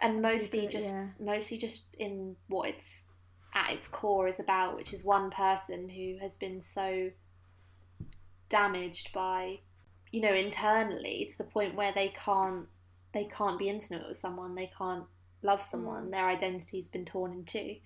and 0.00 0.22
mostly 0.22 0.66
just 0.66 0.88
yeah. 0.88 1.06
mostly 1.18 1.58
just 1.58 1.82
in 1.98 2.36
what 2.48 2.68
it's 2.70 3.02
at 3.54 3.70
its 3.72 3.88
core 3.88 4.28
is 4.28 4.38
about, 4.40 4.76
which 4.76 4.92
is 4.92 5.04
one 5.04 5.30
person 5.30 5.88
who 5.88 6.16
has 6.20 6.36
been 6.36 6.60
so 6.60 7.10
damaged 8.48 9.12
by, 9.12 9.58
you 10.10 10.20
know, 10.20 10.32
internally 10.32 11.28
to 11.30 11.38
the 11.38 11.44
point 11.44 11.74
where 11.74 11.92
they 11.92 12.08
can't 12.24 12.66
they 13.12 13.24
can't 13.24 13.58
be 13.58 13.68
intimate 13.68 14.06
with 14.06 14.16
someone, 14.18 14.54
they 14.54 14.70
can't 14.76 15.04
love 15.42 15.62
someone, 15.62 16.08
Mm. 16.08 16.10
their 16.10 16.26
identity's 16.28 16.88
been 16.88 17.04
torn 17.06 17.32
in 17.32 17.44
two. 17.44 17.76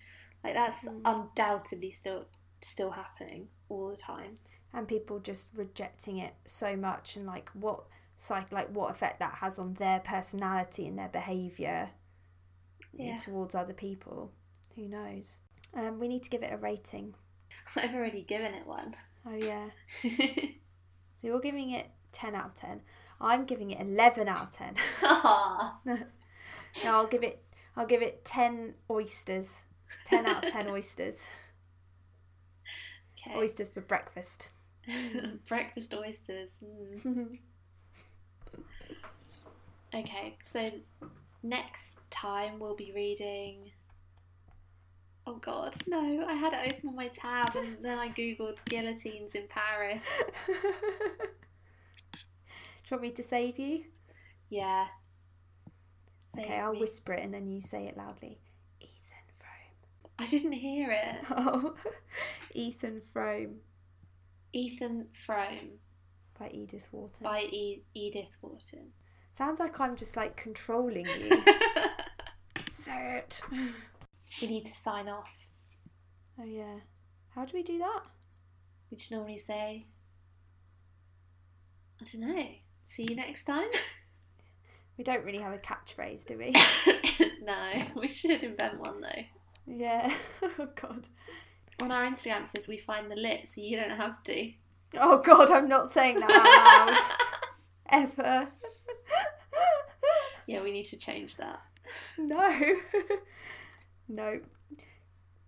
Like 0.43 0.55
that's 0.55 0.83
Mm. 0.85 1.01
undoubtedly 1.05 1.93
still 1.93 2.27
still 2.61 2.91
happening 2.91 3.49
all 3.69 3.89
the 3.89 3.97
time. 3.97 4.39
and 4.75 4.89
people 4.89 5.19
just 5.19 5.49
rejecting 5.55 6.17
it 6.17 6.33
so 6.47 6.75
much 6.77 7.15
and 7.17 7.27
like 7.27 7.51
what 7.51 7.85
psych 8.17 8.51
like 8.53 8.69
what 8.71 8.91
effect 8.91 9.19
that 9.19 9.35
has 9.35 9.59
on 9.59 9.75
their 9.75 10.01
personality 10.01 10.87
and 10.89 10.99
their 10.99 11.11
behavior 11.11 11.91
Yeah. 12.95 13.17
towards 13.17 13.55
other 13.55 13.73
people 13.73 14.33
who 14.77 14.89
knows 14.89 15.41
um, 15.75 15.99
we 15.99 16.09
need 16.09 16.23
to 16.23 16.31
give 16.31 16.43
it 16.43 16.53
a 16.53 16.57
rating 16.57 17.15
I've 17.77 17.95
already 17.95 18.23
given 18.23 18.55
it 18.55 18.67
one. 18.67 18.95
oh 19.27 19.35
yeah 19.35 19.69
so 20.03 20.09
you're 21.23 21.41
giving 21.41 21.71
it 21.71 21.91
10 22.13 22.35
out 22.35 22.47
of 22.47 22.55
10 22.55 22.81
i'm 23.21 23.45
giving 23.45 23.71
it 23.71 23.81
11 23.81 24.29
out 24.29 24.43
of 24.43 24.53
10 24.53 24.75
Aw. 25.03 25.79
no 25.85 26.01
i'll 26.85 27.07
give 27.07 27.23
it 27.23 27.43
i'll 27.77 27.87
give 27.87 28.03
it 28.03 28.25
10 28.25 28.75
oysters 28.91 29.65
10 30.05 30.27
out 30.27 30.45
of 30.45 30.51
10 30.51 30.69
oysters 30.69 31.29
okay. 33.27 33.39
oysters 33.39 33.69
for 33.69 33.81
breakfast 33.81 34.51
Breakfast 35.49 35.95
oysters. 35.95 36.51
Mm. 36.65 37.39
Okay, 39.95 40.37
so 40.43 40.71
next 41.43 41.92
time 42.23 42.59
we'll 42.61 42.77
be 42.77 42.93
reading. 42.95 43.71
Oh 45.27 45.37
God, 45.37 45.75
no! 45.87 46.25
I 46.27 46.33
had 46.35 46.53
it 46.53 46.73
open 46.75 46.89
on 46.91 46.97
my 46.97 47.09
tab 47.09 47.55
and 47.57 47.77
then 47.85 47.99
I 47.99 48.09
googled 48.09 48.57
guillotines 48.67 49.33
in 49.35 49.47
Paris. 49.49 50.03
Do 50.47 50.55
you 52.91 52.97
want 52.97 53.03
me 53.03 53.11
to 53.13 53.23
save 53.23 53.59
you? 53.59 53.85
Yeah. 54.51 54.87
Okay, 56.37 56.49
Save 56.49 56.63
I'll 56.63 56.73
me. 56.73 56.81
whisper 56.81 57.13
it 57.13 57.23
and 57.25 57.33
then 57.33 57.47
you 57.51 57.61
say 57.61 57.87
it 57.87 57.97
loudly. 57.97 58.39
Ethan 58.81 59.27
Frome. 59.39 60.19
I 60.19 60.27
didn't 60.27 60.53
hear 60.53 60.91
it. 60.91 61.25
Oh, 61.31 61.75
Ethan 62.55 63.01
Frome 63.01 63.61
Ethan 64.53 65.07
Frome 65.27 65.79
by 66.39 66.51
Edith 66.53 66.89
Wharton. 66.93 67.25
by 67.25 67.43
e- 67.43 67.83
Edith 67.95 68.37
Wharton. 68.43 68.89
Sounds 69.33 69.61
like 69.61 69.79
I'm 69.81 69.97
just 69.97 70.17
like 70.17 70.37
controlling 70.37 71.07
you. 71.07 71.43
Say 72.73 73.19
it. 73.19 73.41
we 74.41 74.47
need 74.49 74.67
to 74.67 74.75
sign 74.75 75.09
off. 75.09 75.29
Oh 76.41 76.45
yeah. 76.45 76.77
How 77.35 77.45
do 77.45 77.53
we 77.57 77.63
do 77.63 77.79
that? 77.79 78.03
We 78.91 78.97
just 78.97 79.11
normally 79.11 79.39
say, 79.39 79.87
I 82.01 82.05
don't 82.11 82.23
know. 82.35 82.47
See 82.89 83.07
you 83.09 83.17
next 83.17 83.45
time. 83.45 83.69
We 84.99 85.05
don't 85.05 85.25
really 85.25 85.39
have 85.41 85.55
a 85.55 85.59
catchphrase, 85.59 86.27
do 86.27 86.37
we? 86.37 86.55
no, 87.43 87.71
we 87.97 88.09
should 88.09 88.43
invent 88.43 88.79
one 88.79 89.01
though. 89.01 89.23
yeah. 89.67 90.15
Oh 90.59 90.69
god. 90.81 91.09
On 91.81 91.91
our 91.91 92.03
Instagram 92.03 92.45
says 92.55 92.69
we 92.69 92.77
find 92.77 93.11
the 93.11 93.17
lit, 93.17 93.49
so 93.49 93.63
you 93.63 93.79
don't 93.81 93.97
have 93.97 94.23
to. 94.25 94.53
Oh 94.99 95.17
god, 95.25 95.51
I'm 95.51 95.67
not 95.67 95.89
saying 95.91 96.21
that 96.21 96.31
out 96.31 96.93
loud. 96.93 98.03
Ever. 98.05 98.49
yeah, 100.47 100.63
we 100.63 100.71
need 100.71 100.85
to 100.91 100.97
change 100.97 101.37
that. 101.39 101.63
No. 102.19 102.77
no. 104.09 104.41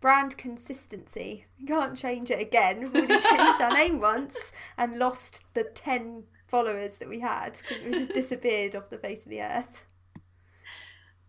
Brand 0.01 0.37
consistency. 0.37 1.47
We 1.59 1.67
can't 1.67 1.97
change 1.97 2.31
it 2.31 2.41
again. 2.41 2.81
We've 2.81 2.95
already 2.95 3.21
changed 3.21 3.61
our 3.61 3.73
name 3.73 4.01
once 4.01 4.53
and 4.77 4.99
lost 4.99 5.45
the 5.55 5.65
10 5.65 6.25
followers 6.47 6.99
that 6.99 7.09
we 7.09 7.21
had 7.21 7.57
because 7.61 7.83
we 7.85 7.93
just 7.93 8.13
disappeared 8.13 8.77
off 8.77 8.91
the 8.91 8.99
face 8.99 9.25
of 9.25 9.31
the 9.31 9.41
earth. 9.41 9.85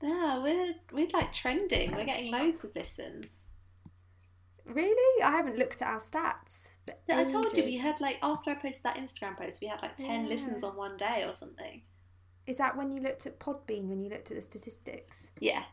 Yeah, 0.03 0.43
we're 0.43 0.73
we're 0.91 1.07
like 1.13 1.33
trending. 1.33 1.95
We're 1.95 2.05
getting 2.05 2.31
loads 2.31 2.63
of 2.63 2.75
listens. 2.75 3.27
Really? 4.65 5.23
I 5.23 5.31
haven't 5.31 5.57
looked 5.57 5.81
at 5.81 5.87
our 5.87 5.99
stats. 5.99 6.73
I 7.09 7.23
told 7.23 7.53
you 7.53 7.63
we 7.63 7.77
had 7.77 8.01
like 8.01 8.17
after 8.21 8.51
I 8.51 8.55
posted 8.55 8.83
that 8.83 8.97
Instagram 8.97 9.37
post, 9.37 9.61
we 9.61 9.67
had 9.67 9.81
like 9.81 9.95
ten 9.97 10.23
Yeah. 10.25 10.29
listens 10.29 10.63
on 10.63 10.75
one 10.75 10.97
day 10.97 11.23
or 11.25 11.33
something. 11.33 11.81
Is 12.47 12.57
that 12.57 12.77
when 12.77 12.91
you 12.91 13.01
looked 13.01 13.25
at 13.25 13.39
Podbean, 13.39 13.87
when 13.87 14.01
you 14.01 14.09
looked 14.09 14.29
at 14.31 14.37
the 14.37 14.41
statistics? 14.41 15.31
Yeah. 15.39 15.63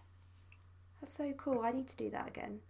That's 1.01 1.15
so 1.15 1.33
cool. 1.37 1.63
I 1.63 1.73
need 1.73 1.89
to 1.89 1.97
do 1.97 2.11
that 2.11 2.29
again. 2.29 2.61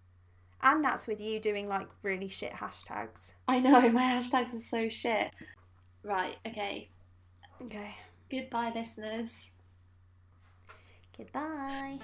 And 0.62 0.84
that's 0.84 1.06
with 1.06 1.20
you 1.20 1.40
doing 1.40 1.68
like 1.68 1.88
really 2.02 2.28
shit 2.28 2.52
hashtags. 2.52 3.34
I 3.46 3.60
know, 3.60 3.88
my 3.90 4.02
hashtags 4.02 4.54
are 4.54 4.60
so 4.60 4.88
shit. 4.88 5.30
Right, 6.02 6.36
okay. 6.46 6.88
Okay. 7.62 7.94
Goodbye 8.30 8.72
listeners. 8.74 9.30
Goodbye. 11.16 11.98